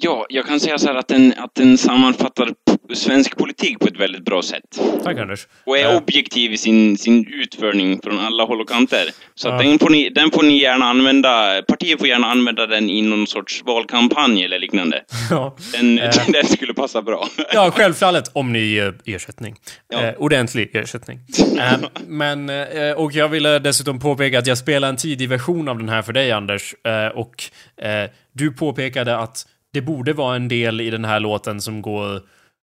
Ja, 0.00 0.26
jag 0.28 0.46
kan 0.46 0.60
säga 0.60 0.78
så 0.78 0.86
här 0.88 0.94
att 0.94 1.08
den, 1.08 1.34
att 1.36 1.54
den 1.54 1.78
sammanfattar 1.78 2.48
svensk 2.94 3.36
politik 3.36 3.78
på 3.78 3.86
ett 3.88 4.00
väldigt 4.00 4.24
bra 4.24 4.42
sätt. 4.42 4.62
Tack 5.04 5.18
Anders. 5.18 5.46
Och 5.64 5.78
är 5.78 5.82
Ja. 5.82 5.96
objektiv 5.96 6.52
i 6.52 6.56
sin, 6.56 6.98
sin 6.98 7.26
utförning 7.32 8.00
från 8.04 8.18
alla 8.18 8.44
håll 8.44 8.60
och 8.60 8.68
kanter. 8.68 9.04
Så 9.34 9.48
Ja. 9.48 9.58
den, 9.58 9.78
får 9.78 9.90
ni, 9.90 10.10
den 10.10 10.30
får 10.30 10.42
ni 10.42 10.62
gärna 10.62 10.84
använda, 10.84 11.62
partiet 11.68 11.98
får 11.98 12.08
gärna 12.08 12.26
använda 12.26 12.66
den 12.66 12.90
i 12.90 13.02
någon 13.02 13.26
sorts 13.26 13.62
valkampanj 13.64 14.44
eller 14.44 14.58
liknande. 14.58 15.02
Ja. 15.30 15.56
Den, 15.72 15.98
Eh. 15.98 16.10
den 16.32 16.46
skulle 16.46 16.74
passa 16.74 17.02
bra. 17.02 17.28
ja, 17.52 17.70
självfallet 17.70 18.30
om 18.32 18.52
ni 18.52 18.58
ger 18.60 18.94
ersättning. 19.04 19.56
Ja. 19.88 20.02
Eh, 20.02 20.14
ordentlig 20.18 20.70
ersättning. 20.76 21.18
Eh, 21.58 21.72
men, 22.06 22.50
eh, 22.50 22.92
och 22.96 23.12
jag 23.12 23.28
ville 23.28 23.58
dessutom 23.58 23.98
påpeka 23.98 24.38
att 24.38 24.46
jag 24.46 24.58
spelar 24.58 24.88
en 24.88 24.96
tidig 24.96 25.28
version 25.28 25.68
av 25.68 25.78
den 25.78 25.88
här 25.88 26.02
för 26.02 26.12
dig 26.12 26.32
Anders. 26.32 26.74
Eh, 26.86 27.06
och 27.18 27.44
eh, 27.86 28.10
du 28.32 28.52
påpekade 28.52 29.16
att 29.18 29.46
det 29.74 29.82
borde 29.82 30.12
vara 30.12 30.36
en 30.36 30.48
del 30.48 30.80
i 30.80 30.90
den 30.90 31.04
här 31.04 31.20
låten 31.20 31.60
som 31.60 31.82
går... 31.82 32.14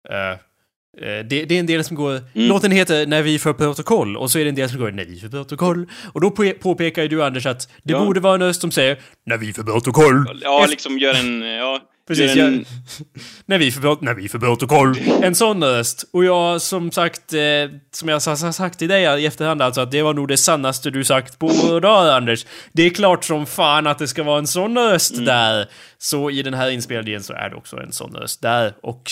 Eh, 0.09 0.37
det, 1.01 1.45
det 1.45 1.55
är 1.55 1.59
en 1.59 1.65
del 1.65 1.83
som 1.83 1.95
går... 1.95 2.21
Låten 2.33 2.71
heter 2.71 3.07
När 3.07 3.21
vi 3.21 3.39
för 3.39 3.53
protokoll 3.53 4.17
och 4.17 4.31
så 4.31 4.39
är 4.39 4.43
det 4.43 4.49
en 4.49 4.55
del 4.55 4.69
som 4.69 4.79
går 4.79 4.91
När 4.91 5.05
vi 5.05 5.19
för 5.19 5.27
protokoll. 5.29 5.87
Och 6.13 6.21
då 6.21 6.31
på, 6.31 6.51
påpekar 6.61 7.01
ju 7.01 7.07
du 7.07 7.23
Anders 7.23 7.45
att 7.45 7.69
det 7.83 7.93
Ja. 7.93 8.05
borde 8.05 8.19
vara 8.19 8.33
en 8.33 8.41
röst 8.41 8.61
som 8.61 8.71
säger 8.71 8.97
När 9.25 9.37
vi 9.37 9.53
för 9.53 9.63
protokoll. 9.63 10.39
Ja, 10.41 10.65
liksom 10.69 10.99
gör 10.99 11.13
en... 11.13 11.41
Ja, 11.41 11.79
Precis, 12.09 12.37
en, 12.37 12.65
när 13.45 13.57
vi 13.57 13.71
för, 13.71 13.97
när 14.05 14.13
vi 14.13 14.29
för 14.29 14.39
protokoll. 14.39 14.95
En 15.21 15.35
sån 15.35 15.63
röst. 15.63 16.05
Och 16.13 16.25
jag 16.25 16.61
som 16.61 16.91
sagt, 16.91 17.33
eh, 17.33 17.39
som 17.91 18.09
jag 18.09 18.15
har 18.15 18.51
sagt 18.51 18.79
till 18.79 18.87
dig 18.87 19.21
i 19.21 19.25
efterhand 19.25 19.61
alltså, 19.61 19.81
att 19.81 19.91
det 19.91 20.01
var 20.01 20.13
nog 20.13 20.27
det 20.27 20.37
sannaste 20.37 20.89
du 20.89 21.03
sagt 21.03 21.39
på 21.39 21.47
dagar 21.79 22.11
Anders. 22.17 22.45
Det 22.73 22.83
är 22.83 22.89
klart 22.89 23.25
som 23.25 23.45
fan 23.45 23.87
att 23.87 23.97
det 23.99 24.07
ska 24.07 24.23
vara 24.23 24.39
en 24.39 24.47
sån 24.47 24.77
röst 24.77 25.13
Mm. 25.13 25.25
där. 25.25 25.67
Så 25.97 26.29
i 26.31 26.43
den 26.43 26.53
här 26.53 26.69
inspelningen 26.69 27.23
så 27.23 27.33
är 27.33 27.49
det 27.49 27.55
också 27.55 27.77
en 27.77 27.91
sån 27.91 28.15
röst 28.15 28.41
där. 28.41 28.73
Och 28.81 29.11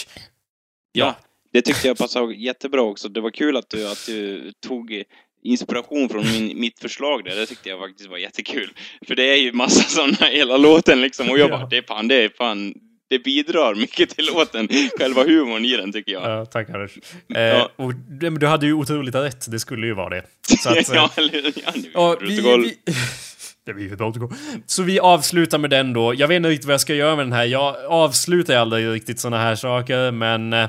ja, 0.91 1.15
det 1.53 1.61
tyckte 1.61 1.87
jag 1.87 1.97
passade 1.97 2.33
jättebra 2.35 2.81
också. 2.81 3.09
Det 3.09 3.21
var 3.21 3.31
kul 3.31 3.57
att 3.57 3.69
du, 3.69 3.87
att 3.87 4.05
du 4.05 4.51
tog 4.67 5.03
inspiration 5.43 6.09
från 6.09 6.23
min, 6.31 6.59
mitt 6.59 6.79
förslag 6.79 7.23
där. 7.25 7.35
Det 7.35 7.45
tyckte 7.45 7.69
jag 7.69 7.79
faktiskt 7.79 8.09
var 8.09 8.17
jättekul. 8.17 8.69
För 9.07 9.15
det 9.15 9.23
är 9.33 9.35
ju 9.37 9.53
massa 9.53 9.83
sådana 9.83 10.31
hela 10.31 10.57
låten 10.57 11.01
liksom. 11.01 11.29
Och 11.29 11.39
jag 11.39 11.49
bara, 11.49 11.61
Ja. 11.61 11.67
det 11.69 11.77
är 11.77 11.81
fan, 11.87 12.07
det 12.07 12.15
är 12.15 12.29
fan, 12.37 12.73
det 13.09 13.19
bidrar 13.19 13.75
mycket 13.75 14.09
till 14.09 14.25
låten. 14.33 14.67
Själva 14.99 15.23
humorn 15.23 15.65
i 15.65 15.77
den 15.77 15.91
tycker 15.93 16.11
jag. 16.11 16.23
Ja, 16.23 16.45
tack 16.45 16.69
Anders. 16.69 16.91
Eh, 17.35 17.41
Ja. 17.41 17.69
och, 17.75 17.93
men 18.21 18.35
du 18.35 18.47
hade 18.47 18.65
ju 18.65 18.73
otroligt 18.73 19.15
rätt, 19.15 19.51
det 19.51 19.59
skulle 19.59 19.87
ju 19.87 19.93
vara 19.93 20.09
det. 20.09 20.23
Så 20.59 20.69
att, 20.69 20.75
eh, 20.89 20.95
ja, 20.95 21.09
eller 21.15 21.53
ja, 21.93 22.15
nu 22.21 22.27
vi, 22.27 22.35
det 22.35 22.41
protokoll. 22.41 22.63
vi, 22.63 22.77
det 23.65 23.73
blir 23.73 23.89
för 23.89 23.95
protokoll. 23.95 24.33
Så 24.65 24.83
vi 24.83 24.99
avslutar 24.99 25.57
med 25.57 25.69
den 25.69 25.93
då. 25.93 26.13
Jag 26.13 26.27
vet 26.27 26.35
inte 26.35 26.49
riktigt 26.49 26.65
vad 26.65 26.73
jag 26.73 26.81
ska 26.81 26.95
göra 26.95 27.15
med 27.15 27.25
den 27.25 27.33
här. 27.33 27.45
Jag 27.45 27.75
avslutar 27.85 28.53
ju 28.53 28.59
aldrig 28.59 28.87
riktigt 28.87 29.19
såna 29.19 29.37
här 29.37 29.55
saker, 29.55 30.11
men... 30.11 30.67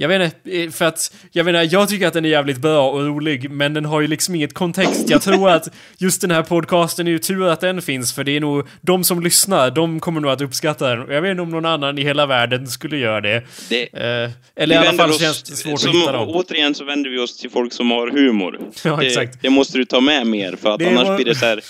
Jag 0.00 0.08
vet 0.08 0.22
inte, 0.44 0.62
eh, 0.62 0.70
för 0.70 0.84
att... 0.84 1.14
Jag 1.32 1.44
menar, 1.46 1.68
jag 1.70 1.88
tycker 1.88 2.06
att 2.06 2.12
den 2.14 2.24
är 2.24 2.28
jävligt 2.28 2.58
bra 2.58 2.90
och 2.90 3.00
rolig, 3.06 3.50
men 3.50 3.74
den 3.74 3.84
har 3.84 4.00
ju 4.00 4.06
liksom 4.06 4.34
inget 4.34 4.54
kontext. 4.54 5.10
Jag 5.10 5.22
tror 5.22 5.50
att 5.50 5.68
just 5.98 6.20
den 6.20 6.30
här 6.30 6.42
podcasten 6.42 7.06
är 7.06 7.10
ju 7.10 7.18
tur 7.18 7.44
att 7.48 7.60
den 7.60 7.82
finns, 7.82 8.12
för 8.14 8.24
det 8.24 8.36
är 8.36 8.40
nog... 8.40 8.66
De 8.80 9.04
som 9.04 9.22
lyssnar, 9.22 9.70
de 9.70 10.00
kommer 10.00 10.20
nog 10.20 10.30
att 10.30 10.40
uppskatta 10.40 10.96
den. 10.96 11.10
Jag 11.14 11.22
vet 11.22 11.30
inte 11.30 11.42
om 11.42 11.50
någon 11.50 11.64
annan 11.66 11.98
i 11.98 12.02
hela 12.02 12.26
världen 12.26 12.66
skulle 12.66 12.96
göra 12.96 13.20
det. 13.20 13.42
Det, 13.68 13.82
Eh, 13.92 14.30
eller 14.56 14.74
i 14.74 14.78
alla 14.78 14.92
fall 14.92 15.10
oss- 15.10 15.20
känns 15.20 15.42
det 15.42 15.56
svårt 15.56 15.80
som, 15.80 15.90
att 15.90 15.96
hitta 15.96 16.12
dem. 16.12 16.28
Återigen 16.28 16.74
så 16.74 16.84
vänder 16.84 17.10
vi 17.10 17.18
oss 17.18 17.36
till 17.36 17.50
folk 17.50 17.72
som 17.72 17.90
har 17.90 18.08
humor. 18.10 18.58
Ja, 18.84 18.96
det, 18.96 19.06
exakt. 19.06 19.42
det 19.42 19.50
måste 19.50 19.78
du 19.78 19.84
ta 19.84 20.00
med 20.00 20.26
mer, 20.26 20.56
för 20.62 20.70
att 20.72 20.78
Det 20.78 20.86
annars 20.88 21.08
var- 21.08 21.16
blir 21.16 21.26
det 21.26 21.34
så 21.34 21.46
här... 21.46 21.60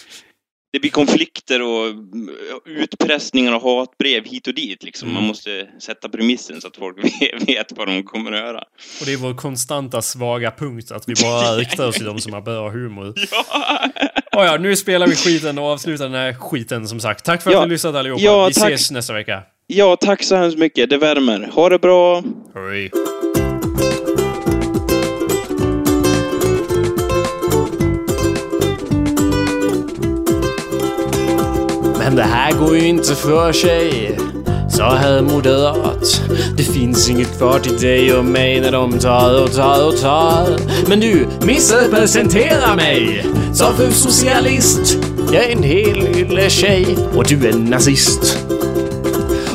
Det 0.72 0.78
blir 0.80 0.90
konflikter 0.90 1.62
och 1.62 1.86
mm, 1.86 2.30
utpressningar 2.66 3.52
och 3.54 3.62
hatbrev 3.62 4.24
hit 4.24 4.46
och 4.46 4.54
dit 4.54 4.82
liksom. 4.82 5.08
Mm. 5.08 5.20
Man 5.20 5.28
måste 5.28 5.66
sätta 5.80 6.08
premissen 6.08 6.60
så 6.60 6.68
att 6.68 6.76
folk 6.76 6.96
vet- 7.46 7.72
vad 7.76 7.88
de 7.88 8.02
kommer 8.02 8.32
att 8.32 8.40
höra. 8.44 8.58
Och 9.00 9.06
det 9.06 9.12
är 9.12 9.16
vår 9.16 9.34
konstanta 9.34 10.02
svaga 10.02 10.50
punkt, 10.50 10.90
att 10.90 11.08
vi 11.08 11.14
bara 11.22 11.52
riktar 11.56 11.86
oss 11.88 11.96
till 11.96 12.04
de 12.04 12.20
som 12.20 12.32
har 12.32 12.40
bra 12.40 12.70
humor. 12.70 13.14
Ja! 14.32 14.40
Oh 14.42 14.44
ja, 14.46 14.56
nu 14.58 14.76
spelar 14.76 15.06
vi 15.06 15.16
skiten 15.16 15.58
och 15.58 15.64
avslutar 15.64 16.04
den 16.04 16.14
här 16.14 16.32
skiten 16.34 16.88
som 16.88 17.00
sagt. 17.00 17.24
Tack 17.24 17.42
för 17.42 17.50
att 17.50 17.54
Ja. 17.54 17.64
ni 17.64 17.70
lyssnat 17.70 17.94
allihopa. 17.94 18.22
Ja, 18.22 18.46
vi 18.48 18.54
tack. 18.54 18.72
ses 18.72 18.90
nästa 18.90 19.12
vecka. 19.12 19.42
ja, 19.66 19.96
tack 19.96 20.22
så 20.22 20.36
hemskt 20.36 20.58
mycket. 20.58 20.90
Det 20.90 20.98
värmer. 20.98 21.50
Ha 21.52 21.68
det 21.68 21.78
bra! 21.78 22.22
Hej. 22.54 22.90
Men 32.08 32.16
det 32.16 32.22
här 32.22 32.52
går 32.52 32.76
ju 32.76 32.86
inte 32.86 33.14
för 33.14 33.52
sig. 33.52 34.18
Sa 34.70 34.94
herr 34.94 35.22
moderat. 35.22 36.22
Det 36.56 36.62
finns 36.62 37.10
inget 37.10 37.38
kvar 37.38 37.58
till 37.58 37.78
dig 37.78 38.14
och 38.14 38.24
mig 38.24 38.60
när 38.60 38.72
de 38.72 38.98
tar 38.98 39.42
och 39.42 39.52
tar 39.52 39.86
och 39.86 39.96
tar. 40.00 40.46
Men 40.86 41.00
du 41.00 41.26
missrepresenterar 41.46 42.76
mig. 42.76 43.26
Sa 43.54 43.72
fru 43.72 43.90
socialist. 43.92 44.98
Jag 45.32 45.44
är 45.44 45.52
en 45.52 45.62
hel 45.62 46.12
lille 46.12 46.50
tjej 46.50 46.96
och 47.14 47.24
du 47.24 47.48
är 47.48 47.52
nazist. 47.52 48.38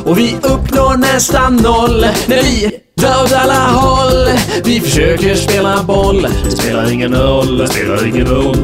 Och 0.04 0.18
vi 0.18 0.36
uppnår 0.42 0.96
nästan 0.96 1.56
noll 1.56 2.06
när 2.26 2.42
vi 2.42 2.80
drar 2.96 3.24
åt 3.24 3.32
alla 3.32 3.66
håll. 3.66 4.28
Vi 4.64 4.80
försöker 4.80 5.34
spela 5.34 5.82
boll, 5.82 6.26
det 6.44 6.50
spelar 6.50 6.92
ingen 6.92 7.14
roll. 7.14 7.58
Det 7.58 7.68
spelar 7.68 8.06
ingen 8.06 8.26
roll. 8.26 8.56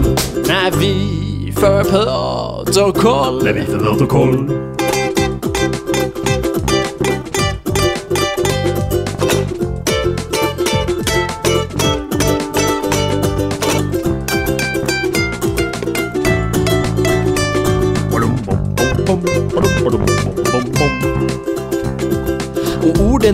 När 0.47 0.71
vi 0.81 1.21
för 1.61 1.85
protokoll. 2.65 3.45
När 3.45 3.53
protokoll? 3.79 4.80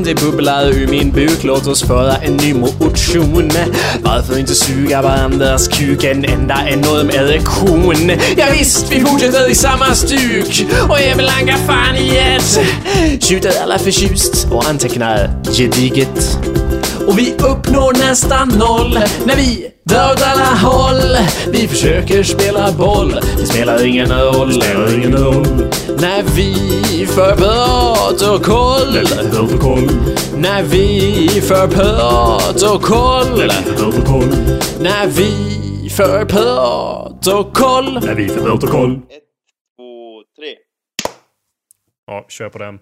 För 0.05 0.15
det 0.15 0.21
bubblar 0.21 0.67
ur 0.67 0.87
min 0.89 1.11
buk. 1.11 1.45
Låt 1.45 1.67
oss 1.67 1.83
föra 1.83 2.17
en 2.17 2.37
ny 2.37 2.55
motion. 2.55 3.53
Varför 4.03 4.39
inte 4.39 4.55
suga 4.55 5.03
varandras 5.03 5.69
kuk? 5.69 6.05
En 6.05 6.25
enda 6.25 6.69
enorm 6.69 7.11
erektion. 7.11 8.11
Ja, 8.37 8.47
visst, 8.53 8.93
vi 8.93 9.01
fortsätter 9.01 9.51
i 9.51 9.55
samma 9.55 9.95
stuk. 9.95 10.67
Och 10.89 11.01
Emil 11.01 11.27
Langa 11.27 11.57
fan 11.67 11.97
i 11.97 12.17
ett. 12.17 12.61
Tjuter 13.23 13.53
alla 13.63 13.79
förtjust 13.79 14.47
och 14.51 14.65
antecknar 14.69 15.31
gediget. 15.53 16.39
Och 17.07 17.19
vi 17.19 17.33
uppnår 17.33 18.09
nästan 18.09 18.49
noll 18.49 18.99
när 19.25 19.37
vi 19.37 19.66
drar 19.91 20.13
åt 20.13 20.23
alla 20.23 20.55
håll. 20.55 21.17
Vi 21.53 21.69
försöker 21.69 22.23
spela 22.23 22.73
boll, 22.73 23.11
det 23.39 23.47
spelar 23.47 23.87
ingen 23.87 24.09
roll. 24.09 24.49
Det 24.49 24.55
spelar 24.55 24.99
ingen 24.99 25.17
roll. 25.17 25.47
När 26.01 26.23
vi 26.37 27.07
för 27.07 27.37
protokoll. 27.37 29.07
protokoll. 29.31 29.91
När 30.37 30.63
vi 30.63 31.29
för 31.41 31.69
protokoll. 31.69 33.41
protokoll. 33.77 34.29
När 34.81 35.07
vi 35.07 35.91
för 35.91 36.25
protokoll. 36.25 38.01
När 38.05 38.15
vi 38.15 38.29
för 38.29 38.43
protokoll. 38.43 38.93
Ett, 38.93 39.23
två, 39.77 40.23
tre. 40.39 40.55
ja, 42.07 42.25
kör 42.29 42.49
på 42.49 42.59
den. 42.59 42.79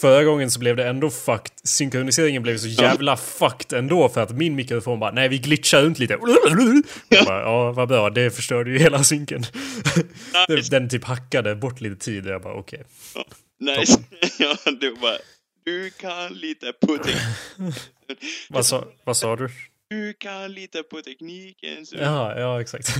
Förra 0.00 0.24
gången 0.24 0.50
så 0.50 0.60
blev 0.60 0.76
det 0.76 0.88
ändå 0.88 1.10
fucked. 1.10 1.52
Synkroniseringen 1.64 2.42
blev 2.42 2.58
så 2.58 2.68
jävla 2.68 3.16
fucked 3.16 3.78
ändå 3.78 4.08
för 4.08 4.20
att 4.20 4.30
min 4.30 4.54
mikrofon 4.54 5.00
bara 5.00 5.10
nej 5.10 5.28
vi 5.28 5.38
glitchar 5.38 5.82
runt 5.82 5.98
lite. 5.98 6.18
Jag 7.08 7.24
bara, 7.24 7.40
ja 7.40 7.72
vad 7.72 7.88
bra, 7.88 8.10
det 8.10 8.30
förstörde 8.30 8.70
ju 8.70 8.78
hela 8.78 9.04
synken. 9.04 9.44
Nice. 10.48 10.70
Den 10.70 10.88
typ 10.88 11.04
hackade 11.04 11.56
bort 11.56 11.80
lite 11.80 11.96
tid 11.96 12.26
och 12.26 12.32
jag 12.32 12.42
bara 12.42 12.54
okej. 12.54 12.82
Nice. 13.60 14.00
ja, 14.38 14.56
du 14.80 14.94
bara, 14.94 15.18
du 15.64 15.90
kan 15.90 16.34
lita 16.34 16.72
på 16.72 16.96
tekniken. 16.96 17.72
Vad, 18.48 18.66
sa, 18.66 18.84
vad 19.04 19.16
sa 19.16 19.36
du? 19.36 19.48
Du 19.90 20.12
kan 20.12 20.52
lita 20.52 20.82
på 20.82 21.02
tekniken. 21.02 21.86
Så... 21.86 21.96
Jaha, 21.96 22.40
ja 22.40 22.60
exakt. 22.60 22.96